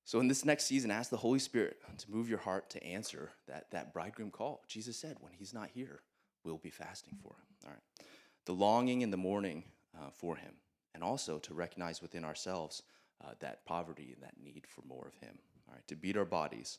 So 0.04 0.20
in 0.20 0.28
this 0.28 0.44
next 0.44 0.64
season 0.64 0.90
ask 0.90 1.10
the 1.10 1.16
holy 1.16 1.38
spirit 1.38 1.78
to 1.98 2.10
move 2.10 2.28
your 2.28 2.38
heart 2.38 2.70
to 2.70 2.84
answer 2.84 3.30
that 3.46 3.70
that 3.70 3.92
bridegroom 3.92 4.30
call. 4.30 4.62
Jesus 4.68 4.96
said 4.96 5.16
when 5.20 5.32
he's 5.32 5.54
not 5.54 5.70
here 5.72 6.00
we'll 6.44 6.58
be 6.58 6.70
fasting 6.70 7.16
for 7.22 7.32
him. 7.32 7.46
All 7.64 7.70
right. 7.70 8.06
The 8.46 8.54
longing 8.54 9.02
in 9.02 9.10
the 9.10 9.16
morning 9.16 9.64
uh, 9.96 10.10
for 10.10 10.36
him 10.36 10.54
and 10.94 11.04
also 11.04 11.38
to 11.38 11.54
recognize 11.54 12.02
within 12.02 12.24
ourselves 12.24 12.82
uh, 13.24 13.30
that 13.40 13.64
poverty 13.64 14.12
and 14.14 14.22
that 14.22 14.34
need 14.42 14.64
for 14.66 14.82
more 14.82 15.06
of 15.06 15.14
Him. 15.14 15.38
All 15.68 15.74
right, 15.74 15.86
to 15.88 15.96
beat 15.96 16.16
our 16.16 16.24
bodies. 16.24 16.78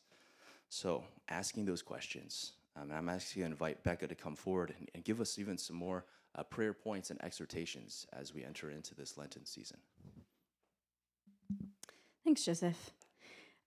So, 0.69 1.03
asking 1.29 1.65
those 1.65 1.82
questions. 1.82 2.53
Um, 2.79 2.91
I'm 2.91 3.10
asking 3.10 3.41
you 3.41 3.45
to 3.45 3.51
invite 3.51 3.84
Becca 3.84 4.08
to 4.08 4.15
come 4.15 4.36
forward 4.36 4.73
and, 4.77 4.89
and 4.93 5.03
give 5.03 5.19
us 5.19 5.39
even 5.39 5.58
some 5.58 5.75
more 5.75 6.05
uh, 6.36 6.43
prayer 6.43 6.73
points 6.73 7.10
and 7.10 7.21
exhortations 7.23 8.05
as 8.13 8.34
we 8.34 8.43
enter 8.43 8.69
into 8.69 8.93
this 8.95 9.17
Lenten 9.17 9.45
season. 9.45 9.77
Thanks, 12.23 12.45
Joseph. 12.45 12.91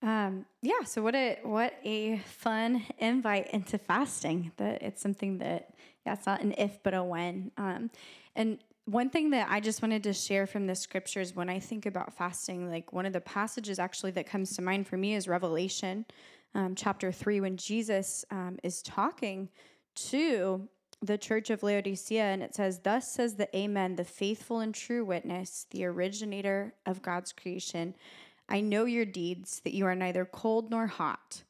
Um, 0.02 0.46
yeah, 0.62 0.82
so 0.84 1.02
what 1.02 1.14
a 1.14 1.38
what 1.42 1.74
a 1.84 2.18
fun 2.18 2.84
invite 2.98 3.50
into 3.50 3.78
fasting. 3.78 4.52
That 4.56 4.82
it's 4.82 5.00
something 5.00 5.38
that 5.38 5.74
yeah, 6.06 6.14
it's 6.14 6.26
not 6.26 6.40
an 6.40 6.54
if 6.58 6.82
but 6.82 6.94
a 6.94 7.02
when. 7.02 7.52
Um, 7.56 7.90
and 8.34 8.58
one 8.84 9.10
thing 9.10 9.30
that 9.30 9.48
I 9.48 9.60
just 9.60 9.80
wanted 9.80 10.02
to 10.04 10.12
share 10.12 10.46
from 10.46 10.66
the 10.66 10.74
scriptures 10.74 11.36
when 11.36 11.48
I 11.48 11.60
think 11.60 11.86
about 11.86 12.14
fasting, 12.14 12.68
like 12.68 12.92
one 12.92 13.06
of 13.06 13.12
the 13.12 13.20
passages 13.20 13.78
actually 13.78 14.10
that 14.12 14.26
comes 14.26 14.56
to 14.56 14.62
mind 14.62 14.88
for 14.88 14.96
me 14.96 15.14
is 15.14 15.28
Revelation 15.28 16.04
um, 16.54 16.74
chapter 16.74 17.10
3, 17.12 17.40
when 17.40 17.56
Jesus 17.56 18.24
um, 18.30 18.58
is 18.62 18.82
talking 18.82 19.48
to 19.94 20.68
the 21.00 21.18
church 21.18 21.50
of 21.50 21.62
Laodicea, 21.62 22.22
and 22.22 22.42
it 22.42 22.54
says, 22.54 22.80
Thus 22.80 23.10
says 23.10 23.34
the 23.34 23.54
Amen, 23.56 23.96
the 23.96 24.04
faithful 24.04 24.60
and 24.60 24.74
true 24.74 25.04
witness, 25.04 25.66
the 25.70 25.84
originator 25.84 26.74
of 26.86 27.02
God's 27.02 27.32
creation. 27.32 27.94
I 28.48 28.60
know 28.60 28.84
your 28.84 29.04
deeds, 29.04 29.60
that 29.64 29.74
you 29.74 29.86
are 29.86 29.94
neither 29.94 30.24
cold 30.24 30.70
nor 30.70 30.86
hot. 30.86 31.42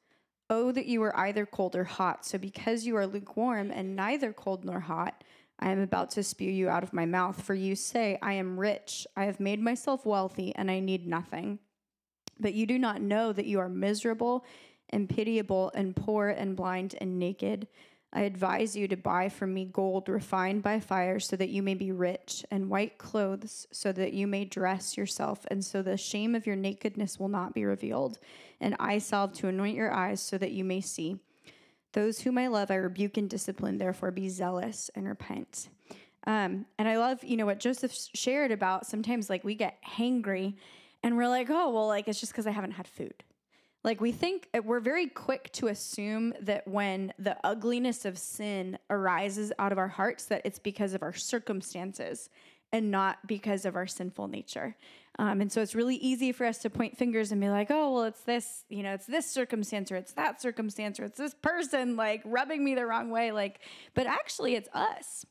Oh, 0.49 0.73
that 0.73 0.87
you 0.87 1.01
were 1.01 1.17
either 1.19 1.47
cold 1.47 1.75
or 1.75 1.85
hot. 1.85 2.25
So 2.25 2.39
because 2.39 2.87
you 2.87 2.97
are 2.97 3.07
lukewarm 3.07 3.71
and 3.71 3.97
neither 3.97 4.33
cold 4.33 4.65
nor 4.65 4.81
hot, 4.81 5.25
I 5.59 5.71
am 5.71 5.81
about 5.81 6.11
to 6.13 6.23
spew 6.23 6.51
you 6.51 6.69
out 6.69 6.83
of 6.83 6.93
my 6.93 7.07
mouth. 7.07 7.43
For 7.43 7.55
you 7.55 7.77
say, 7.77 8.19
I 8.23 8.35
am 8.35 8.59
rich, 8.59 9.07
I 9.17 9.25
have 9.25 9.41
made 9.41 9.61
myself 9.61 10.05
wealthy, 10.05 10.55
and 10.55 10.71
I 10.71 10.81
need 10.81 11.07
nothing. 11.07 11.59
But 12.41 12.55
you 12.55 12.67
do 12.67 12.79
not 12.79 13.01
know 13.01 13.33
that 13.33 13.47
you 13.47 13.61
are 13.61 13.69
miserable 13.69 14.45
and 14.93 15.09
pitiable 15.09 15.71
and 15.75 15.97
poor 15.97 16.29
and 16.29 16.55
blind 16.55 16.95
and 17.01 17.19
naked. 17.19 17.67
I 18.13 18.23
advise 18.23 18.77
you 18.77 18.87
to 18.89 18.97
buy 18.97 19.31
from 19.31 19.55
me 19.55 19.65
gold 19.65 20.09
refined 20.09 20.63
by 20.63 20.81
fire 20.81 21.19
so 21.19 21.35
that 21.37 21.49
you 21.49 21.63
may 21.63 21.75
be 21.75 21.93
rich, 21.93 22.45
and 22.51 22.69
white 22.69 22.99
clothes 22.99 23.67
so 23.73 23.91
that 23.93 24.13
you 24.13 24.27
may 24.27 24.45
dress 24.45 24.99
yourself, 24.99 25.47
and 25.51 25.65
so 25.65 25.81
the 25.81 25.97
shame 25.97 26.35
of 26.35 26.47
your 26.47 26.57
nakedness 26.57 27.19
will 27.19 27.29
not 27.29 27.55
be 27.55 27.65
revealed, 27.65 28.19
and 28.61 28.77
eye 28.79 28.99
salve 28.99 29.33
to 29.35 29.49
anoint 29.49 29.77
your 29.77 29.93
eyes 29.93 30.21
so 30.21 30.37
that 30.37 30.53
you 30.53 30.63
may 30.63 30.83
see. 30.83 31.17
Those 31.93 32.21
whom 32.21 32.37
I 32.37 32.49
love, 32.49 32.71
I 32.71 32.75
rebuke 32.75 33.17
and 33.17 33.31
discipline, 33.31 33.79
therefore 33.79 34.11
be 34.11 34.29
zealous 34.29 34.91
and 34.95 35.09
repent. 35.09 35.69
Um, 36.27 36.67
and 36.79 36.89
I 36.89 36.99
love, 36.99 37.25
you 37.25 37.37
know, 37.37 37.47
what 37.47 37.61
Joseph 37.61 37.95
shared 38.15 38.53
about 38.53 38.87
sometimes 38.87 39.29
like 39.29 39.43
we 39.43 39.55
get 39.55 39.79
hangry 39.83 40.55
and 41.03 41.17
we're 41.17 41.29
like, 41.29 41.49
oh, 41.51 41.71
well, 41.71 41.89
like 41.89 42.07
it's 42.07 42.21
just 42.21 42.33
because 42.33 42.47
I 42.47 42.53
haven't 42.53 42.73
had 42.73 42.87
food 42.87 43.25
like 43.85 44.01
we 44.01 44.13
think 44.13 44.49
uh, 44.55 44.61
we're 44.65 44.81
very 44.81 45.09
quick 45.09 45.51
to 45.53 45.69
assume 45.69 46.35
that 46.41 46.67
when 46.67 47.13
the 47.19 47.37
ugliness 47.45 48.05
of 48.05 48.17
sin 48.19 48.79
arises 48.91 49.53
out 49.59 49.73
of 49.73 49.79
our 49.79 49.89
hearts, 49.89 50.27
that 50.27 50.43
it's 50.45 50.59
because 50.59 50.95
of 50.95 51.03
our 51.03 51.13
circumstances 51.13 52.31
and 52.73 52.91
not 52.91 53.27
because 53.27 53.65
of 53.65 53.77
our 53.77 53.87
sinful 53.87 54.29
nature. 54.29 54.77
Um, 55.19 55.43
and 55.43 55.53
so 55.53 55.61
it's 55.61 55.75
really 55.75 55.97
easy 55.97 56.33
for 56.33 56.47
us 56.47 56.59
to 56.59 56.71
point 56.71 56.97
fingers 56.97 57.33
and 57.33 57.41
be 57.41 57.51
like, 57.51 57.71
oh, 57.71 57.93
well, 57.93 58.05
it's 58.05 58.23
this, 58.23 58.65
you 58.71 58.83
know, 58.83 58.95
it's 58.95 59.07
this 59.07 59.31
circumstance 59.31 59.93
or 59.93 59.97
it's 59.97 60.13
that 60.13 60.41
circumstance 60.41 60.99
or 60.99 61.05
it's 61.05 61.19
this 61.19 61.35
person 61.35 61.97
like 61.97 62.23
rubbing 62.25 62.65
me 62.65 62.75
the 62.75 62.87
wrong 62.87 63.11
way. 63.11 63.31
Like, 63.31 63.61
but 63.93 64.07
actually, 64.07 64.55
it's 64.55 64.71
us. 64.73 65.27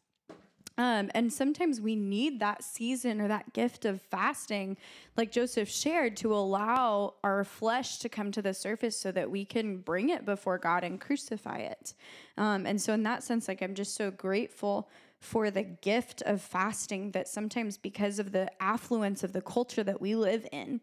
Um, 0.82 1.12
and 1.14 1.32
sometimes 1.32 1.80
we 1.80 1.96
need 1.96 2.40
that 2.40 2.64
season 2.64 3.22
or 3.22 3.28
that 3.28 3.54
gift 3.54 3.86
of 3.86 4.02
fasting, 4.02 4.78
like 5.16 5.32
Joseph 5.32 5.70
shared, 5.70 6.18
to 6.18 6.34
allow 6.34 7.14
our 7.24 7.44
flesh 7.44 8.00
to 8.00 8.10
come 8.10 8.32
to 8.32 8.42
the 8.42 8.56
surface 8.56 8.98
so 8.98 9.12
that 9.12 9.30
we 9.30 9.46
can 9.46 9.78
bring 9.78 10.10
it 10.10 10.26
before 10.26 10.58
God 10.58 10.84
and 10.84 11.00
crucify 11.00 11.58
it. 11.58 11.94
Um, 12.36 12.66
and 12.66 12.82
so, 12.82 12.94
in 12.94 13.04
that 13.04 13.22
sense, 13.22 13.48
like 13.48 13.62
I'm 13.62 13.76
just 13.76 13.94
so 13.94 14.10
grateful 14.10 14.90
for 15.20 15.52
the 15.52 15.62
gift 15.62 16.24
of 16.26 16.42
fasting 16.42 17.12
that 17.12 17.28
sometimes 17.28 17.78
because 17.78 18.18
of 18.18 18.32
the 18.32 18.50
affluence 18.60 19.24
of 19.24 19.34
the 19.34 19.42
culture 19.42 19.84
that 19.84 20.02
we 20.02 20.16
live 20.16 20.48
in, 20.52 20.82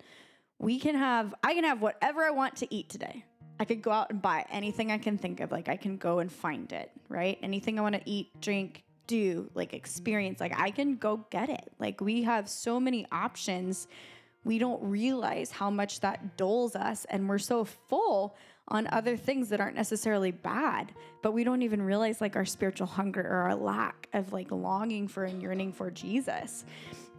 we 0.61 0.79
can 0.79 0.95
have, 0.95 1.35
I 1.43 1.55
can 1.55 1.65
have 1.65 1.83
whatever 1.83 2.23
I 2.23 2.31
want 2.31 2.55
to 2.59 2.73
eat 2.73 2.89
today. 2.89 3.25
I 3.59 3.65
could 3.65 3.83
go 3.83 3.91
out 3.91 4.11
and 4.11 4.23
buy 4.23 4.45
anything 4.49 4.93
I 4.93 4.99
can 4.99 5.19
think 5.19 5.41
of. 5.41 5.51
Like 5.51 5.69
I 5.69 5.77
can 5.77 5.97
go 5.97 6.21
and 6.21 6.31
find 6.31 6.71
it, 6.73 6.93
right? 7.09 7.37
Anything 7.43 7.81
I 7.81 7.83
want 7.83 7.97
to 7.97 8.03
eat, 8.09 8.41
drink, 8.41 8.85
do, 9.09 9.51
like 9.55 9.75
experience. 9.75 10.39
Like 10.39 10.55
I 10.57 10.71
can 10.71 10.95
go 10.97 11.27
get 11.31 11.49
it. 11.49 11.73
Like 11.81 12.01
we 12.01 12.23
have 12.23 12.49
so 12.49 12.79
many 12.79 13.05
options. 13.11 13.89
We 14.45 14.61
don't 14.61 14.81
realize 14.83 15.51
how 15.51 15.71
much 15.71 15.99
that 16.01 16.37
dulls 16.37 16.77
us, 16.77 17.05
and 17.11 17.29
we're 17.29 17.39
so 17.39 17.65
full 17.65 18.37
on 18.69 18.87
other 18.93 19.17
things 19.17 19.49
that 19.49 19.61
aren't 19.61 19.75
necessarily 19.75 20.31
bad, 20.31 20.93
but 21.23 21.33
we 21.33 21.43
don't 21.43 21.63
even 21.63 21.81
realize 21.83 22.21
like 22.21 22.37
our 22.37 22.45
spiritual 22.45 22.87
hunger 22.87 23.23
or 23.23 23.37
our 23.49 23.55
lack 23.55 24.09
of 24.13 24.33
like 24.33 24.53
longing 24.53 25.09
for 25.09 25.25
and 25.25 25.43
yearning 25.43 25.73
for 25.73 25.91
Jesus. 25.91 26.65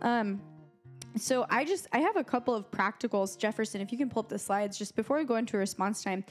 Um, 0.02 0.42
so 1.18 1.46
I 1.50 1.66
just 1.66 1.88
I 1.92 2.00
have 2.00 2.16
a 2.18 2.24
couple 2.24 2.54
of 2.56 2.70
practicals, 2.72 3.38
Jefferson. 3.38 3.82
If 3.82 3.92
you 3.92 3.98
can 3.98 4.10
pull 4.10 4.22
up 4.22 4.30
the 4.30 4.40
slides 4.40 4.78
just 4.78 4.96
before 4.96 5.18
we 5.18 5.26
go 5.26 5.36
into 5.36 5.58
response 5.58 6.04
time. 6.04 6.24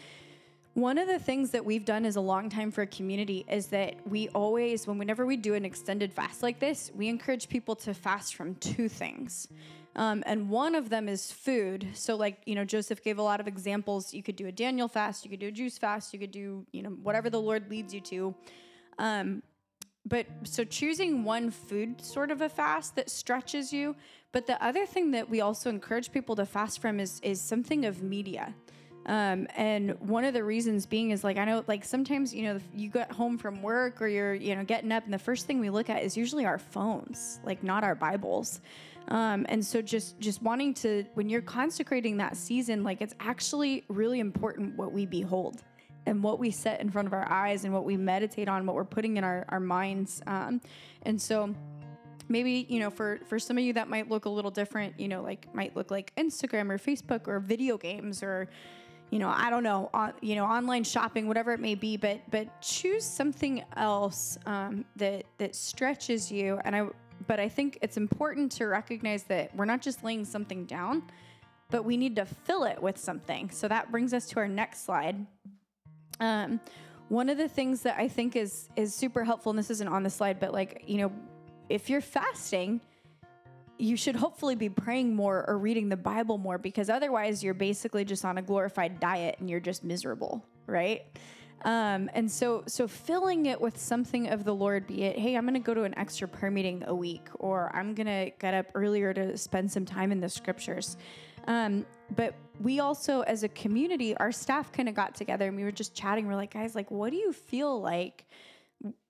One 0.79 0.97
of 0.97 1.09
the 1.09 1.19
things 1.19 1.51
that 1.51 1.65
we've 1.65 1.85
done 1.85 2.07
as 2.07 2.15
a 2.15 2.21
long 2.21 2.49
time 2.49 2.71
for 2.71 2.83
a 2.83 2.87
community 2.87 3.45
is 3.49 3.67
that 3.67 3.97
we 4.09 4.29
always, 4.29 4.87
when 4.87 4.97
whenever 4.97 5.27
we 5.27 5.37
do 5.37 5.55
an 5.55 5.65
extended 5.65 6.13
fast 6.13 6.41
like 6.41 6.61
this, 6.61 6.93
we 6.95 7.09
encourage 7.09 7.49
people 7.49 7.75
to 7.75 7.93
fast 7.93 8.37
from 8.37 8.55
two 8.55 8.89
things. 8.89 9.49
Um, 9.97 10.23
and 10.25 10.49
one 10.49 10.77
of 10.77 10.89
them 10.89 11.09
is 11.09 11.33
food. 11.33 11.89
So, 11.95 12.15
like, 12.15 12.43
you 12.47 12.55
know, 12.55 12.65
Joseph 12.65 13.03
gave 13.03 13.19
a 13.19 13.23
lot 13.23 13.41
of 13.41 13.49
examples. 13.49 14.15
You 14.15 14.23
could 14.23 14.37
do 14.37 14.47
a 14.47 14.53
Daniel 14.53 14.87
fast, 14.87 15.25
you 15.25 15.31
could 15.33 15.41
do 15.41 15.49
a 15.49 15.51
juice 15.51 15.77
fast, 15.79 16.13
you 16.13 16.21
could 16.21 16.31
do, 16.31 16.65
you 16.71 16.85
know, 16.85 16.91
whatever 16.91 17.29
the 17.29 17.41
Lord 17.41 17.69
leads 17.69 17.93
you 17.93 18.01
to. 18.03 18.37
Um, 19.01 19.43
but 20.07 20.27
so 20.45 20.63
choosing 20.63 21.25
one 21.25 21.51
food 21.51 22.01
sort 22.01 22.31
of 22.31 22.41
a 22.41 22.49
fast 22.49 22.95
that 22.95 23.11
stretches 23.11 23.73
you. 23.73 23.97
But 24.31 24.47
the 24.47 24.65
other 24.65 24.87
thing 24.87 25.11
that 25.11 25.29
we 25.29 25.41
also 25.41 25.71
encourage 25.71 26.13
people 26.13 26.37
to 26.37 26.47
fast 26.47 26.81
from 26.81 27.01
is 27.01 27.19
is 27.25 27.41
something 27.41 27.85
of 27.85 28.01
media. 28.01 28.55
Um, 29.07 29.47
and 29.57 29.99
one 30.01 30.25
of 30.25 30.35
the 30.35 30.45
reasons 30.45 30.85
being 30.85 31.11
is 31.13 31.25
like 31.25 31.39
I 31.39 31.45
know 31.47 31.65
like 31.67 31.85
sometimes 31.85 32.35
you 32.35 32.43
know 32.43 32.59
you 32.75 32.91
get 32.91 33.11
home 33.11 33.39
from 33.39 33.63
work 33.63 34.03
or 34.03 34.07
you're 34.07 34.35
you 34.35 34.55
know 34.55 34.65
getting 34.65 34.93
up 34.93 35.05
and 35.05 35.15
the 35.15 35.19
first 35.19 35.47
thing 35.47 35.61
we 35.61 35.71
look 35.71 35.89
at 35.89 36.03
is 36.03 36.17
usually 36.17 36.45
our 36.45 36.59
phones, 36.59 37.41
like 37.45 37.63
not 37.63 37.85
our 37.85 37.95
Bibles. 37.95 38.61
Um, 39.09 39.47
and 39.49 39.65
so 39.65 39.81
just 39.81 40.21
just 40.21 40.43
wanting 40.43 40.75
to 40.75 41.05
when 41.15 41.31
you're 41.31 41.41
consecrating 41.41 42.19
that 42.19 42.37
season, 42.37 42.85
like 42.85 43.01
it's 43.01 43.15
actually 43.21 43.85
really 43.89 44.21
important 44.21 44.77
what 44.77 44.93
we 44.93 45.07
behold 45.07 45.63
and 46.07 46.23
what 46.23 46.39
we 46.39 46.51
set 46.51 46.81
in 46.81 46.91
front 46.91 47.07
of 47.07 47.13
our 47.13 47.31
eyes 47.31 47.65
and 47.65 47.73
what 47.73 47.85
we 47.85 47.97
meditate 47.97 48.49
on, 48.49 48.67
what 48.67 48.75
we're 48.75 48.85
putting 48.85 49.17
in 49.17 49.25
our, 49.25 49.45
our 49.49 49.61
minds. 49.61 50.23
Um, 50.27 50.61
and 51.03 51.21
so 51.21 51.55
maybe 52.29 52.67
you 52.69 52.81
know 52.81 52.91
for 52.91 53.21
for 53.27 53.39
some 53.39 53.57
of 53.57 53.65
you 53.65 53.73
that 53.73 53.89
might 53.89 54.11
look 54.11 54.27
a 54.27 54.29
little 54.29 54.51
different 54.51 54.99
you 55.01 55.09
know 55.09 55.23
like 55.23 55.53
might 55.55 55.75
look 55.75 55.91
like 55.91 56.15
instagram 56.17 56.71
or 56.71 56.77
facebook 56.77 57.27
or 57.27 57.41
video 57.41 57.79
games 57.79 58.23
or 58.23 58.49
you 59.11 59.19
know, 59.19 59.29
I 59.29 59.49
don't 59.49 59.63
know, 59.63 59.89
on, 59.95 60.13
you 60.21 60.35
know, 60.35 60.45
online 60.45 60.85
shopping, 60.85 61.29
whatever 61.29 61.53
it 61.53 61.61
may 61.61 61.75
be, 61.75 61.97
but 61.97 62.21
but 62.31 62.61
choose 62.61 63.05
something 63.05 63.65
else 63.77 64.39
um, 64.47 64.85
that 64.97 65.25
that 65.39 65.55
stretches 65.55 66.31
you. 66.31 66.61
And 66.65 66.77
I, 66.77 66.89
but 67.27 67.41
I 67.41 67.49
think 67.49 67.79
it's 67.81 67.97
important 67.97 68.53
to 68.53 68.67
recognize 68.67 69.25
that 69.25 69.55
we're 69.57 69.65
not 69.65 69.81
just 69.81 70.05
laying 70.05 70.25
something 70.25 70.67
down, 70.67 71.03
but 71.71 71.85
we 71.85 71.97
need 71.97 72.17
to 72.17 72.27
fill 72.27 72.65
it 72.65 72.81
with 72.83 72.99
something. 72.99 73.51
So 73.51 73.67
that 73.69 73.91
brings 73.91 74.13
us 74.13 74.27
to 74.31 74.41
our 74.41 74.49
next 74.49 74.85
slide. 74.85 75.27
Um, 76.21 76.61
one 77.09 77.31
of 77.31 77.39
the 77.39 77.49
things 77.49 77.83
that 77.83 77.99
I 77.99 78.09
think 78.09 78.37
is 78.37 78.69
is 78.77 78.95
super 78.95 79.25
helpful, 79.25 79.51
and 79.51 79.59
this 79.59 79.71
isn't 79.71 79.89
on 79.89 80.03
the 80.03 80.11
slide, 80.11 80.39
but 80.39 80.53
like 80.53 80.85
you 80.87 80.99
know, 80.99 81.13
if 81.71 81.89
you're 81.89 82.03
fasting 82.03 82.83
you 83.79 83.97
should 83.97 84.17
hopefully 84.17 84.55
be 84.55 84.69
praying 84.69 85.15
more 85.15 85.45
or 85.49 85.59
reading 85.59 85.89
the 85.89 85.97
Bible 85.97 86.39
more 86.39 86.59
because 86.59 86.91
otherwise 86.91 87.43
you're 87.43 87.55
basically 87.55 88.05
just 88.05 88.25
on 88.25 88.39
a 88.39 88.43
glorified 88.43 89.01
diet 89.01 89.37
and 89.39 89.49
you're 89.49 89.61
just 89.61 89.85
miserable, 89.85 90.45
right? 90.67 91.03
Um, 91.65 92.09
and 92.15 92.31
so, 92.31 92.63
so 92.67 92.87
filling 92.87 93.47
it 93.47 93.61
with 93.61 93.79
something 93.79 94.29
of 94.29 94.45
the 94.45 94.55
Lord, 94.55 94.87
be 94.87 95.05
it, 95.05 95.19
hey, 95.19 95.37
I'm 95.37 95.45
going 95.45 95.55
to 95.55 95.61
go 95.61 95.75
to 95.75 95.83
an 95.83 95.97
extra 95.99 96.29
prayer 96.29 96.51
meeting 96.51 96.85
a 96.87 96.95
week, 96.95 97.27
or 97.35 97.75
I'm 97.75 97.95
going 97.95 98.07
to 98.07 98.31
get 98.39 98.55
up 98.55 98.67
earlier 98.75 99.13
to 99.13 99.37
spend 99.37 99.71
some 99.71 99.85
time 99.85 100.13
in 100.13 100.21
the 100.21 100.29
scriptures. 100.29 100.97
Um, 101.49 101.87
but 102.15 102.35
we 102.61 102.81
also, 102.81 103.23
as 103.23 103.43
a 103.43 103.49
community, 103.49 104.17
our 104.19 104.31
staff 104.31 104.71
kind 104.71 104.89
of 104.89 104.95
got 104.95 105.15
together 105.15 105.49
and 105.49 105.57
we 105.57 105.65
were 105.65 105.73
just 105.73 105.95
chatting. 105.95 106.27
We're 106.27 106.37
like, 106.37 106.53
guys, 106.53 106.75
like, 106.75 106.91
what 106.91 107.11
do 107.11 107.17
you 107.17 107.33
feel 107.33 107.81
like 107.81 108.27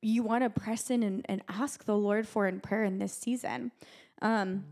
you 0.00 0.22
want 0.22 0.44
to 0.44 0.50
press 0.50 0.90
in 0.90 1.02
and, 1.02 1.26
and 1.28 1.42
ask 1.48 1.84
the 1.84 1.96
Lord 1.96 2.26
for 2.26 2.46
in 2.46 2.60
prayer 2.60 2.84
in 2.84 2.98
this 2.98 3.12
season? 3.12 3.72
Um, 4.22 4.64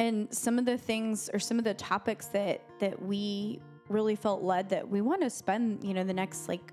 and 0.00 0.32
some 0.34 0.58
of 0.58 0.64
the 0.64 0.76
things 0.76 1.30
or 1.32 1.38
some 1.38 1.58
of 1.58 1.64
the 1.64 1.74
topics 1.74 2.26
that 2.26 2.62
that 2.80 3.00
we 3.00 3.60
really 3.88 4.16
felt 4.16 4.42
led 4.42 4.68
that 4.70 4.88
we 4.88 5.00
want 5.00 5.22
to 5.22 5.30
spend, 5.30 5.84
you 5.84 5.94
know, 5.94 6.04
the 6.04 6.14
next 6.14 6.48
like 6.48 6.72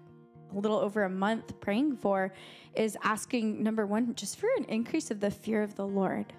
a 0.51 0.59
little 0.59 0.77
over 0.77 1.03
a 1.03 1.09
month 1.09 1.59
praying 1.59 1.95
for 1.97 2.33
is 2.75 2.97
asking 3.03 3.61
number 3.61 3.85
one, 3.85 4.13
just 4.15 4.37
for 4.37 4.49
an 4.57 4.65
increase 4.65 5.11
of 5.11 5.19
the 5.19 5.31
fear 5.31 5.61
of 5.61 5.75
the 5.75 5.85
Lord. 5.85 6.33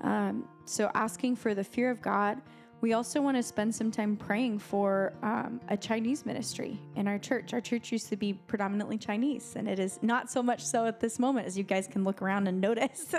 Um, 0.00 0.48
so 0.64 0.90
asking 0.94 1.36
for 1.36 1.54
the 1.54 1.64
fear 1.64 1.90
of 1.90 2.00
God, 2.00 2.40
we 2.80 2.92
also 2.92 3.20
want 3.20 3.36
to 3.36 3.42
spend 3.42 3.74
some 3.74 3.90
time 3.90 4.16
praying 4.16 4.58
for 4.60 5.12
um, 5.22 5.60
a 5.68 5.76
Chinese 5.76 6.24
ministry 6.24 6.78
in 6.94 7.08
our 7.08 7.18
church. 7.18 7.52
Our 7.52 7.60
church 7.60 7.90
used 7.90 8.08
to 8.10 8.16
be 8.16 8.34
predominantly 8.34 8.98
Chinese, 8.98 9.54
and 9.56 9.68
it 9.68 9.78
is 9.78 9.98
not 10.02 10.30
so 10.30 10.42
much 10.42 10.64
so 10.64 10.86
at 10.86 11.00
this 11.00 11.18
moment, 11.18 11.46
as 11.46 11.58
you 11.58 11.64
guys 11.64 11.88
can 11.88 12.04
look 12.04 12.22
around 12.22 12.46
and 12.46 12.60
notice. 12.60 13.14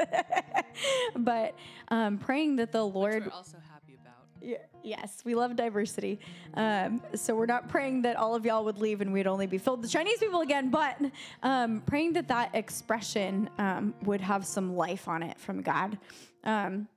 but 1.16 1.56
um, 1.90 2.18
praying 2.18 2.56
that 2.58 2.72
the 2.72 2.84
Lord. 2.84 3.30
Also 3.34 3.58
happy 3.70 3.98
about. 4.02 4.14
Yeah, 4.42 4.58
yes, 4.82 5.22
we 5.26 5.36
love 5.36 5.58
diversity. 5.58 6.20
Um, 6.54 7.02
so 7.16 7.36
we're 7.36 7.46
not 7.46 7.68
praying 7.68 8.04
that 8.04 8.16
all 8.16 8.36
of 8.36 8.46
y'all 8.46 8.64
would 8.64 8.78
leave 8.78 9.02
and 9.02 9.12
we'd 9.12 9.28
only 9.28 9.48
be 9.48 9.58
filled 9.58 9.82
with 9.82 9.92
Chinese 9.92 10.20
people 10.20 10.40
again, 10.40 10.70
but 10.70 10.98
um, 11.44 11.82
praying 11.86 12.14
that 12.14 12.30
that 12.30 12.56
expression 12.56 13.50
um, 13.58 13.94
would 14.04 14.22
have 14.22 14.46
some 14.46 14.78
life 14.78 15.10
on 15.10 15.22
it 15.22 15.38
from 15.38 15.62
God. 15.62 15.98
Um, 16.46 16.88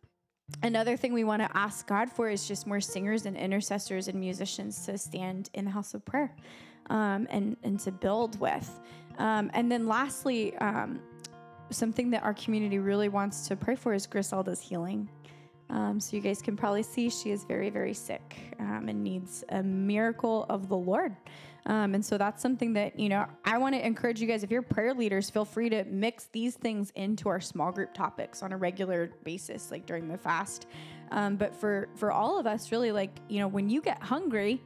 another 0.63 0.97
thing 0.97 1.13
we 1.13 1.25
want 1.25 1.43
to 1.43 1.57
ask 1.57 1.87
God 1.87 2.11
for 2.11 2.29
is 2.29 2.47
just 2.47 2.67
more 2.67 2.81
singers 2.81 3.27
and 3.27 3.37
intercessors 3.37 4.09
and 4.09 4.19
musicians 4.19 4.85
to 4.87 4.99
stand 4.99 5.51
in 5.55 5.65
the 5.65 5.71
house 5.71 5.95
of 5.95 6.05
prayer 6.05 6.35
um, 6.91 7.27
and, 7.31 7.57
and 7.63 7.79
to 7.81 7.91
build 7.91 8.39
with. 8.41 8.81
Um, 9.19 9.51
and 9.55 9.71
then 9.71 9.87
lastly, 9.87 10.57
um, 10.57 11.01
something 11.71 12.11
that 12.11 12.23
our 12.23 12.35
community 12.35 12.79
really 12.79 13.09
wants 13.09 13.49
to 13.49 13.57
pray 13.57 13.77
for 13.77 13.95
is 13.95 14.07
Griselda's 14.07 14.61
healing. 14.61 15.09
Um, 15.73 15.99
so 15.99 16.15
you 16.15 16.23
guys 16.23 16.43
can 16.43 16.55
probably 16.55 16.83
see 16.83 17.09
she 17.09 17.31
is 17.31 17.45
very, 17.45 17.71
very 17.71 17.95
sick 17.95 18.55
um, 18.61 18.89
and 18.89 19.03
needs 19.03 19.43
a 19.49 19.63
miracle 19.63 20.45
of 20.51 20.69
the 20.69 20.77
Lord. 20.77 21.17
Um, 21.65 21.95
and 21.95 22.05
so 22.05 22.19
that's 22.19 22.43
something 22.43 22.75
that, 22.75 22.99
you 22.99 23.09
know, 23.09 23.25
I 23.45 23.57
want 23.57 23.75
to 23.75 23.85
encourage 23.85 24.21
you 24.21 24.27
guys, 24.27 24.43
if 24.43 24.51
you're 24.51 24.63
prayer 24.63 24.93
leaders, 24.93 25.31
feel 25.31 25.47
free 25.47 25.71
to 25.71 25.85
mix 25.85 26.25
these 26.33 26.57
things 26.57 26.91
into 26.95 27.29
our 27.29 27.41
small 27.41 27.73
group 27.73 27.95
topics 27.95 28.43
on 28.43 28.53
a 28.53 28.57
regular 28.57 29.13
basis, 29.25 29.71
like 29.71 29.87
during 29.87 30.09
the 30.09 30.19
fast. 30.19 30.67
Um, 31.11 31.37
but 31.37 31.55
for, 31.55 31.89
for 31.95 32.13
all 32.13 32.39
of 32.39 32.47
us, 32.47 32.71
really, 32.71 32.93
like, 32.93 33.11
you 33.29 33.39
know, 33.39 33.49
when 33.49 33.71
you 33.71 33.81
get 33.81 34.03
hungry 34.03 34.61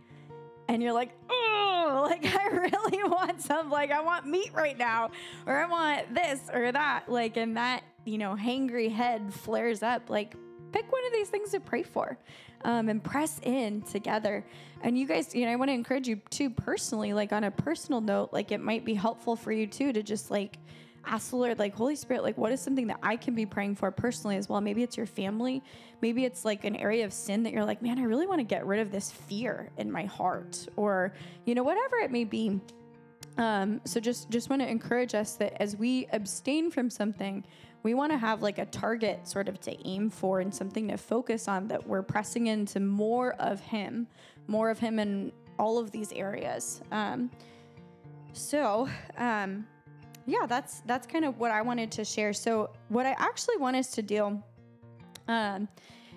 and 0.68 0.82
you're 0.82 0.92
like, 0.92 1.12
oh, 1.30 2.06
like, 2.10 2.24
I 2.34 2.48
really 2.48 3.04
want 3.08 3.42
some, 3.42 3.70
like, 3.70 3.92
I 3.92 4.00
want 4.00 4.26
meat 4.26 4.50
right 4.54 4.76
now, 4.76 5.10
or 5.46 5.56
I 5.56 5.66
want 5.66 6.14
this 6.14 6.40
or 6.52 6.72
that, 6.72 7.08
like, 7.08 7.36
and 7.36 7.56
that, 7.56 7.84
you 8.04 8.18
know, 8.18 8.34
hangry 8.34 8.90
head 8.90 9.32
flares 9.32 9.82
up, 9.82 10.08
like, 10.08 10.34
pick 10.72 10.90
one 10.90 11.06
of 11.06 11.12
these 11.12 11.28
things 11.28 11.50
to 11.50 11.60
pray 11.60 11.82
for 11.82 12.18
um, 12.64 12.88
and 12.88 13.02
press 13.02 13.40
in 13.42 13.82
together. 13.82 14.44
And 14.82 14.98
you 14.98 15.06
guys, 15.06 15.34
you 15.34 15.46
know, 15.46 15.52
I 15.52 15.56
want 15.56 15.68
to 15.70 15.74
encourage 15.74 16.08
you 16.08 16.16
too 16.30 16.50
personally, 16.50 17.12
like 17.12 17.32
on 17.32 17.44
a 17.44 17.50
personal 17.50 18.00
note, 18.00 18.30
like 18.32 18.52
it 18.52 18.60
might 18.60 18.84
be 18.84 18.94
helpful 18.94 19.36
for 19.36 19.52
you 19.52 19.66
too 19.66 19.92
to 19.92 20.02
just 20.02 20.30
like 20.30 20.58
ask 21.06 21.30
the 21.30 21.36
Lord, 21.36 21.58
like, 21.58 21.74
Holy 21.74 21.96
Spirit, 21.96 22.22
like, 22.22 22.36
what 22.36 22.52
is 22.52 22.60
something 22.60 22.88
that 22.88 22.98
I 23.02 23.16
can 23.16 23.34
be 23.34 23.46
praying 23.46 23.76
for 23.76 23.90
personally 23.90 24.36
as 24.36 24.48
well? 24.48 24.60
Maybe 24.60 24.82
it's 24.82 24.96
your 24.96 25.06
family. 25.06 25.62
Maybe 26.02 26.24
it's 26.24 26.44
like 26.44 26.64
an 26.64 26.76
area 26.76 27.04
of 27.04 27.12
sin 27.12 27.44
that 27.44 27.52
you're 27.52 27.64
like, 27.64 27.80
man, 27.80 27.98
I 27.98 28.02
really 28.02 28.26
want 28.26 28.40
to 28.40 28.44
get 28.44 28.66
rid 28.66 28.80
of 28.80 28.90
this 28.90 29.12
fear 29.12 29.70
in 29.76 29.90
my 29.90 30.04
heart, 30.04 30.66
or, 30.76 31.14
you 31.44 31.54
know, 31.54 31.62
whatever 31.62 31.96
it 31.98 32.10
may 32.10 32.24
be. 32.24 32.60
Um, 33.38 33.80
so 33.84 34.00
just 34.00 34.30
just 34.30 34.48
want 34.48 34.62
to 34.62 34.68
encourage 34.68 35.14
us 35.14 35.34
that 35.36 35.60
as 35.60 35.76
we 35.76 36.06
abstain 36.12 36.70
from 36.70 36.88
something, 36.88 37.44
we 37.86 37.94
want 37.94 38.10
to 38.10 38.18
have 38.18 38.42
like 38.42 38.58
a 38.58 38.66
target 38.66 39.28
sort 39.28 39.48
of 39.48 39.60
to 39.60 39.88
aim 39.88 40.10
for 40.10 40.40
and 40.40 40.52
something 40.52 40.88
to 40.88 40.96
focus 40.96 41.46
on 41.46 41.68
that 41.68 41.86
we're 41.86 42.02
pressing 42.02 42.48
into 42.48 42.80
more 42.80 43.34
of 43.34 43.60
him, 43.60 44.08
more 44.48 44.70
of 44.70 44.78
him 44.80 44.98
in 44.98 45.30
all 45.56 45.78
of 45.78 45.92
these 45.92 46.10
areas. 46.10 46.82
Um, 46.90 47.30
so, 48.32 48.88
um, 49.16 49.68
yeah, 50.26 50.46
that's 50.48 50.80
that's 50.86 51.06
kind 51.06 51.24
of 51.24 51.38
what 51.38 51.52
I 51.52 51.62
wanted 51.62 51.92
to 51.92 52.04
share. 52.04 52.32
So, 52.32 52.70
what 52.88 53.06
I 53.06 53.14
actually 53.18 53.58
want 53.58 53.76
us 53.76 53.92
to 53.92 54.02
do, 54.02 54.42
um, 55.28 55.68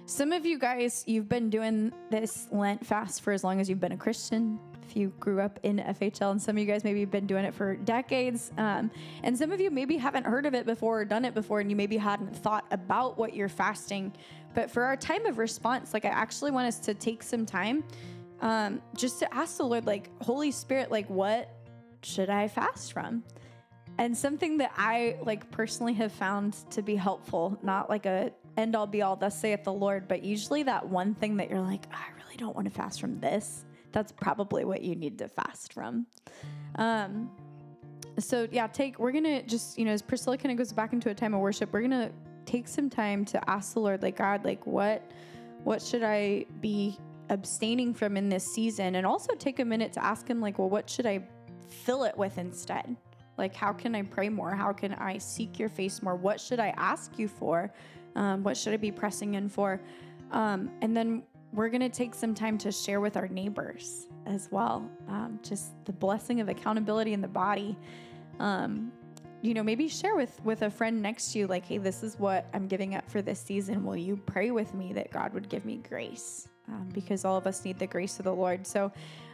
some 0.08 0.32
of 0.32 0.48
you 0.48 0.58
guys, 0.58 1.04
you've 1.06 1.30
been 1.30 1.52
doing 1.52 1.94
this 2.10 2.48
Lent 2.52 2.84
fast 2.84 3.22
for 3.22 3.32
as 3.32 3.44
long 3.44 3.62
as 3.62 3.70
you've 3.70 3.80
been 3.80 3.92
a 3.92 4.04
Christian 4.06 4.60
if 4.90 4.96
you 4.96 5.14
grew 5.20 5.40
up 5.40 5.60
in 5.62 5.78
FHL, 5.78 6.32
and 6.32 6.42
some 6.42 6.56
of 6.56 6.60
you 6.60 6.66
guys 6.66 6.84
maybe 6.84 7.02
have 7.02 7.12
been 7.12 7.28
doing 7.28 7.46
it 7.46 7.54
for 7.54 7.76
decades. 7.76 8.52
Um, 8.58 8.90
and 9.22 9.38
some 9.38 9.52
of 9.52 9.62
you 9.62 9.70
maybe 9.70 9.98
haven't 9.98 10.26
heard 10.26 10.48
of 10.48 10.56
it 10.56 10.66
before 10.66 11.02
or 11.02 11.06
done 11.06 11.26
it 11.26 11.36
before, 11.36 11.60
and 11.60 11.70
you 11.70 11.76
maybe 11.76 11.98
hadn't 11.98 12.36
thought 12.36 12.66
about 12.72 13.18
what 13.18 13.36
you're 13.36 13.50
fasting. 13.50 14.12
But 14.56 14.72
for 14.72 14.84
our 14.84 14.96
time 14.96 15.28
of 15.28 15.38
response, 15.38 15.94
like 15.94 16.06
I 16.06 16.10
actually 16.10 16.50
want 16.50 16.68
us 16.68 16.80
to 16.80 16.96
take 16.96 17.22
some 17.22 17.46
time 17.46 17.84
um, 18.42 18.82
just 18.96 19.20
to 19.20 19.32
ask 19.34 19.58
the 19.58 19.64
Lord, 19.64 19.86
like, 19.86 20.10
Holy 20.24 20.50
Spirit, 20.50 20.90
like, 20.90 21.08
what 21.10 21.50
should 22.02 22.32
I 22.32 22.48
fast 22.48 22.92
from? 22.94 23.24
And 24.00 24.18
something 24.18 24.58
that 24.58 24.72
I 24.76 25.18
like 25.24 25.52
personally 25.52 25.94
have 25.94 26.14
found 26.14 26.56
to 26.72 26.82
be 26.82 26.96
helpful, 26.96 27.60
not 27.62 27.90
like 27.90 28.06
a 28.06 28.32
end 28.58 28.76
all 28.76 28.88
be 28.88 29.02
all, 29.02 29.16
thus 29.16 29.40
saith 29.40 29.66
the 29.66 29.74
Lord, 29.74 30.08
but 30.08 30.24
usually 30.24 30.64
that 30.64 30.88
one 30.88 31.14
thing 31.14 31.38
that 31.38 31.50
you're 31.50 31.62
like, 31.62 31.86
I 31.92 32.06
really 32.24 32.38
don't 32.38 32.56
want 32.56 32.68
to 32.68 32.74
fast 32.74 33.00
from 33.00 33.20
this 33.20 33.66
that's 33.92 34.12
probably 34.12 34.66
what 34.66 34.82
you 34.82 34.96
need 34.96 35.18
to 35.20 35.28
fast 35.28 35.74
from. 35.74 36.06
Um, 36.76 37.30
so 38.20 38.48
yeah, 38.52 38.68
take 38.68 39.00
we're 39.00 39.12
gonna 39.12 39.44
just 39.44 39.78
you 39.78 39.86
know 39.86 39.92
as 39.92 40.02
Priscilla 40.02 40.38
kind 40.38 40.52
of 40.52 40.58
goes 40.58 40.74
back 40.74 40.94
into 40.94 41.10
a 41.10 41.14
time 41.14 41.34
of 41.34 41.42
worship, 41.42 41.72
we're 41.72 41.82
gonna 41.82 42.12
take 42.46 42.68
some 42.68 42.90
time 42.90 43.26
to 43.26 43.50
ask 43.50 43.74
the 43.74 43.80
Lord, 43.80 44.02
like 44.02 44.18
God, 44.18 44.44
like 44.44 44.66
what 44.66 45.12
what 45.64 45.82
should 45.82 46.04
I 46.04 46.46
be 46.62 46.98
abstaining 47.30 47.94
from 47.94 48.18
in 48.18 48.30
this 48.30 48.46
season, 48.54 48.96
and 48.96 49.06
also 49.06 49.36
take 49.36 49.60
a 49.60 49.66
minute 49.66 49.94
to 49.94 50.04
ask 50.04 50.28
Him, 50.28 50.42
like, 50.42 50.60
well, 50.60 50.70
what 50.70 50.90
should 50.90 51.06
I 51.06 51.24
fill 51.68 52.04
it 52.04 52.18
with 52.18 52.38
instead? 52.38 52.96
Like, 53.38 53.56
how 53.56 53.72
can 53.72 53.96
I 53.96 54.02
pray 54.02 54.30
more? 54.30 54.54
How 54.54 54.74
can 54.74 54.94
I 54.94 55.18
seek 55.18 55.60
your 55.60 55.70
face 55.70 56.02
more? 56.02 56.16
What 56.16 56.42
should 56.42 56.60
I 56.60 56.70
ask 56.76 57.18
you 57.18 57.28
for? 57.28 57.72
Um, 58.16 58.44
what 58.44 58.58
should 58.58 58.74
I 58.74 58.78
be 58.78 58.92
pressing 58.92 59.36
in 59.36 59.48
for? 59.48 59.80
Um, 60.32 60.72
and 60.82 60.96
then 60.96 61.24
we're 61.54 61.70
going 61.70 61.82
to 61.82 61.90
take 61.90 62.14
some 62.14 62.34
time 62.34 62.58
to 62.60 62.72
share 62.72 63.02
with 63.02 63.18
our 63.18 63.28
neighbors 63.28 64.08
as 64.26 64.50
well. 64.52 64.90
Um, 65.08 65.40
just 65.42 65.72
the 65.86 65.94
blessing 65.94 66.42
of 66.42 66.50
accountability 66.50 67.14
in 67.14 67.22
the 67.22 67.28
body. 67.28 67.78
Um, 68.40 68.92
you 69.42 69.54
know, 69.54 69.64
maybe 69.64 69.88
share 69.88 70.16
with 70.16 70.40
with 70.44 70.64
a 70.64 70.70
friend 70.70 71.02
next 71.02 71.32
to 71.32 71.40
you, 71.40 71.48
like, 71.48 71.66
"Hey, 71.66 71.78
this 71.78 72.04
is 72.04 72.20
what 72.20 72.46
I'm 72.54 72.68
giving 72.68 72.96
up 72.96 73.10
for 73.10 73.22
this 73.22 73.40
season. 73.40 73.86
Will 73.86 73.96
you 73.96 74.18
pray 74.18 74.52
with 74.52 74.74
me 74.74 74.92
that 74.94 75.12
God 75.12 75.34
would 75.34 75.48
give 75.48 75.66
me 75.66 75.78
grace?" 75.78 76.50
Um, 76.68 76.90
because 76.94 77.26
all 77.26 77.38
of 77.38 77.48
us 77.48 77.64
need 77.64 77.80
the 77.80 77.88
grace 77.88 78.20
of 78.20 78.26
the 78.26 78.34
Lord. 78.34 78.68
So, 78.68 78.92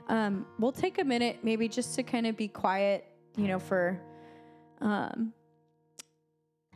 um, 0.07 0.45
we'll 0.59 0.71
take 0.71 0.99
a 0.99 1.03
minute, 1.03 1.39
maybe 1.43 1.67
just 1.67 1.95
to 1.95 2.03
kind 2.03 2.27
of 2.27 2.37
be 2.37 2.47
quiet. 2.47 3.05
You 3.35 3.47
know, 3.47 3.59
for 3.59 3.99
um, 4.79 5.33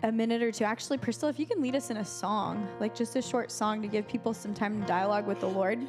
a 0.04 0.12
minute 0.12 0.42
or 0.42 0.52
two. 0.52 0.64
Actually, 0.64 0.98
Priscilla, 0.98 1.30
if 1.30 1.40
you 1.40 1.46
can 1.46 1.62
lead 1.62 1.76
us 1.76 1.90
in 1.90 1.98
a 1.98 2.06
song, 2.06 2.68
like 2.80 2.96
just 2.96 3.16
a 3.16 3.22
short 3.22 3.52
song 3.52 3.82
to 3.82 3.88
give 3.88 4.08
people 4.08 4.34
some 4.34 4.54
time 4.54 4.82
to 4.82 4.88
dialogue 4.88 5.28
with 5.28 5.40
the 5.40 5.48
Lord. 5.48 5.80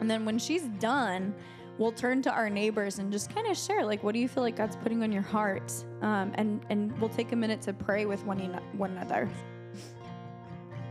And 0.00 0.10
then 0.10 0.24
when 0.24 0.38
she's 0.38 0.62
done, 0.78 1.34
we'll 1.78 1.92
turn 1.92 2.22
to 2.22 2.30
our 2.30 2.50
neighbors 2.50 2.98
and 2.98 3.10
just 3.10 3.34
kind 3.34 3.46
of 3.46 3.56
share, 3.56 3.84
like, 3.84 4.02
what 4.02 4.12
do 4.12 4.18
you 4.18 4.28
feel 4.28 4.42
like 4.42 4.56
God's 4.56 4.76
putting 4.76 5.02
on 5.02 5.12
your 5.12 5.22
heart? 5.22 5.72
Um, 6.02 6.32
and, 6.34 6.64
and 6.68 6.98
we'll 7.00 7.10
take 7.10 7.32
a 7.32 7.36
minute 7.36 7.62
to 7.62 7.72
pray 7.72 8.04
with 8.06 8.24
one, 8.24 8.38
one 8.76 8.90
another. 8.92 9.28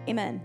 Amen. 0.08 0.42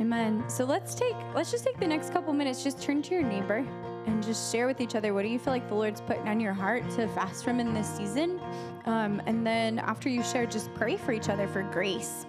Amen. 0.00 0.44
So 0.48 0.64
let's 0.64 0.94
take 0.94 1.14
let's 1.34 1.50
just 1.50 1.64
take 1.64 1.78
the 1.78 1.86
next 1.86 2.12
couple 2.12 2.32
minutes, 2.32 2.64
just 2.64 2.82
turn 2.82 3.02
to 3.02 3.14
your 3.14 3.22
neighbor 3.22 3.64
and 4.06 4.22
just 4.22 4.52
share 4.52 4.66
with 4.66 4.80
each 4.80 4.94
other 4.94 5.14
what 5.14 5.22
do 5.22 5.28
you 5.28 5.38
feel 5.38 5.52
like 5.52 5.68
the 5.68 5.74
Lord's 5.74 6.00
putting 6.00 6.28
on 6.28 6.40
your 6.40 6.52
heart 6.52 6.82
to 6.90 7.08
fast 7.08 7.44
from 7.44 7.60
in 7.60 7.72
this 7.72 7.88
season. 7.88 8.40
Um, 8.86 9.22
and 9.26 9.46
then 9.46 9.78
after 9.78 10.08
you 10.08 10.22
share, 10.22 10.46
just 10.46 10.72
pray 10.74 10.96
for 10.96 11.12
each 11.12 11.28
other 11.28 11.48
for 11.48 11.62
grace. 11.62 12.26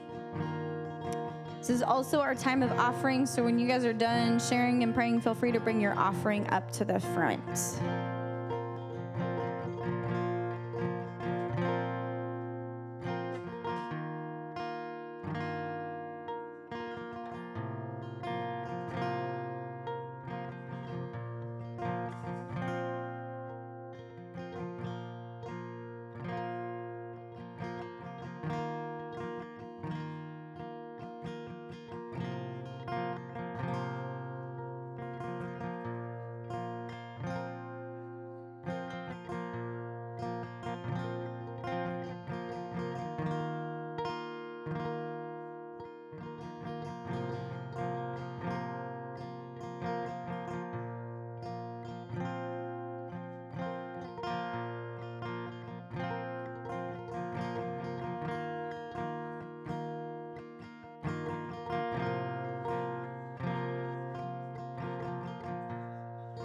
This 1.59 1.69
is 1.69 1.81
also 1.81 2.19
our 2.19 2.35
time 2.35 2.61
of 2.61 2.71
offering. 2.73 3.25
So 3.25 3.43
when 3.43 3.57
you 3.57 3.67
guys 3.67 3.85
are 3.85 3.93
done 3.93 4.39
sharing 4.39 4.83
and 4.83 4.93
praying, 4.93 5.21
feel 5.21 5.33
free 5.33 5.51
to 5.51 5.59
bring 5.59 5.81
your 5.81 5.97
offering 5.97 6.47
up 6.49 6.71
to 6.73 6.85
the 6.85 6.99
front. 6.99 7.41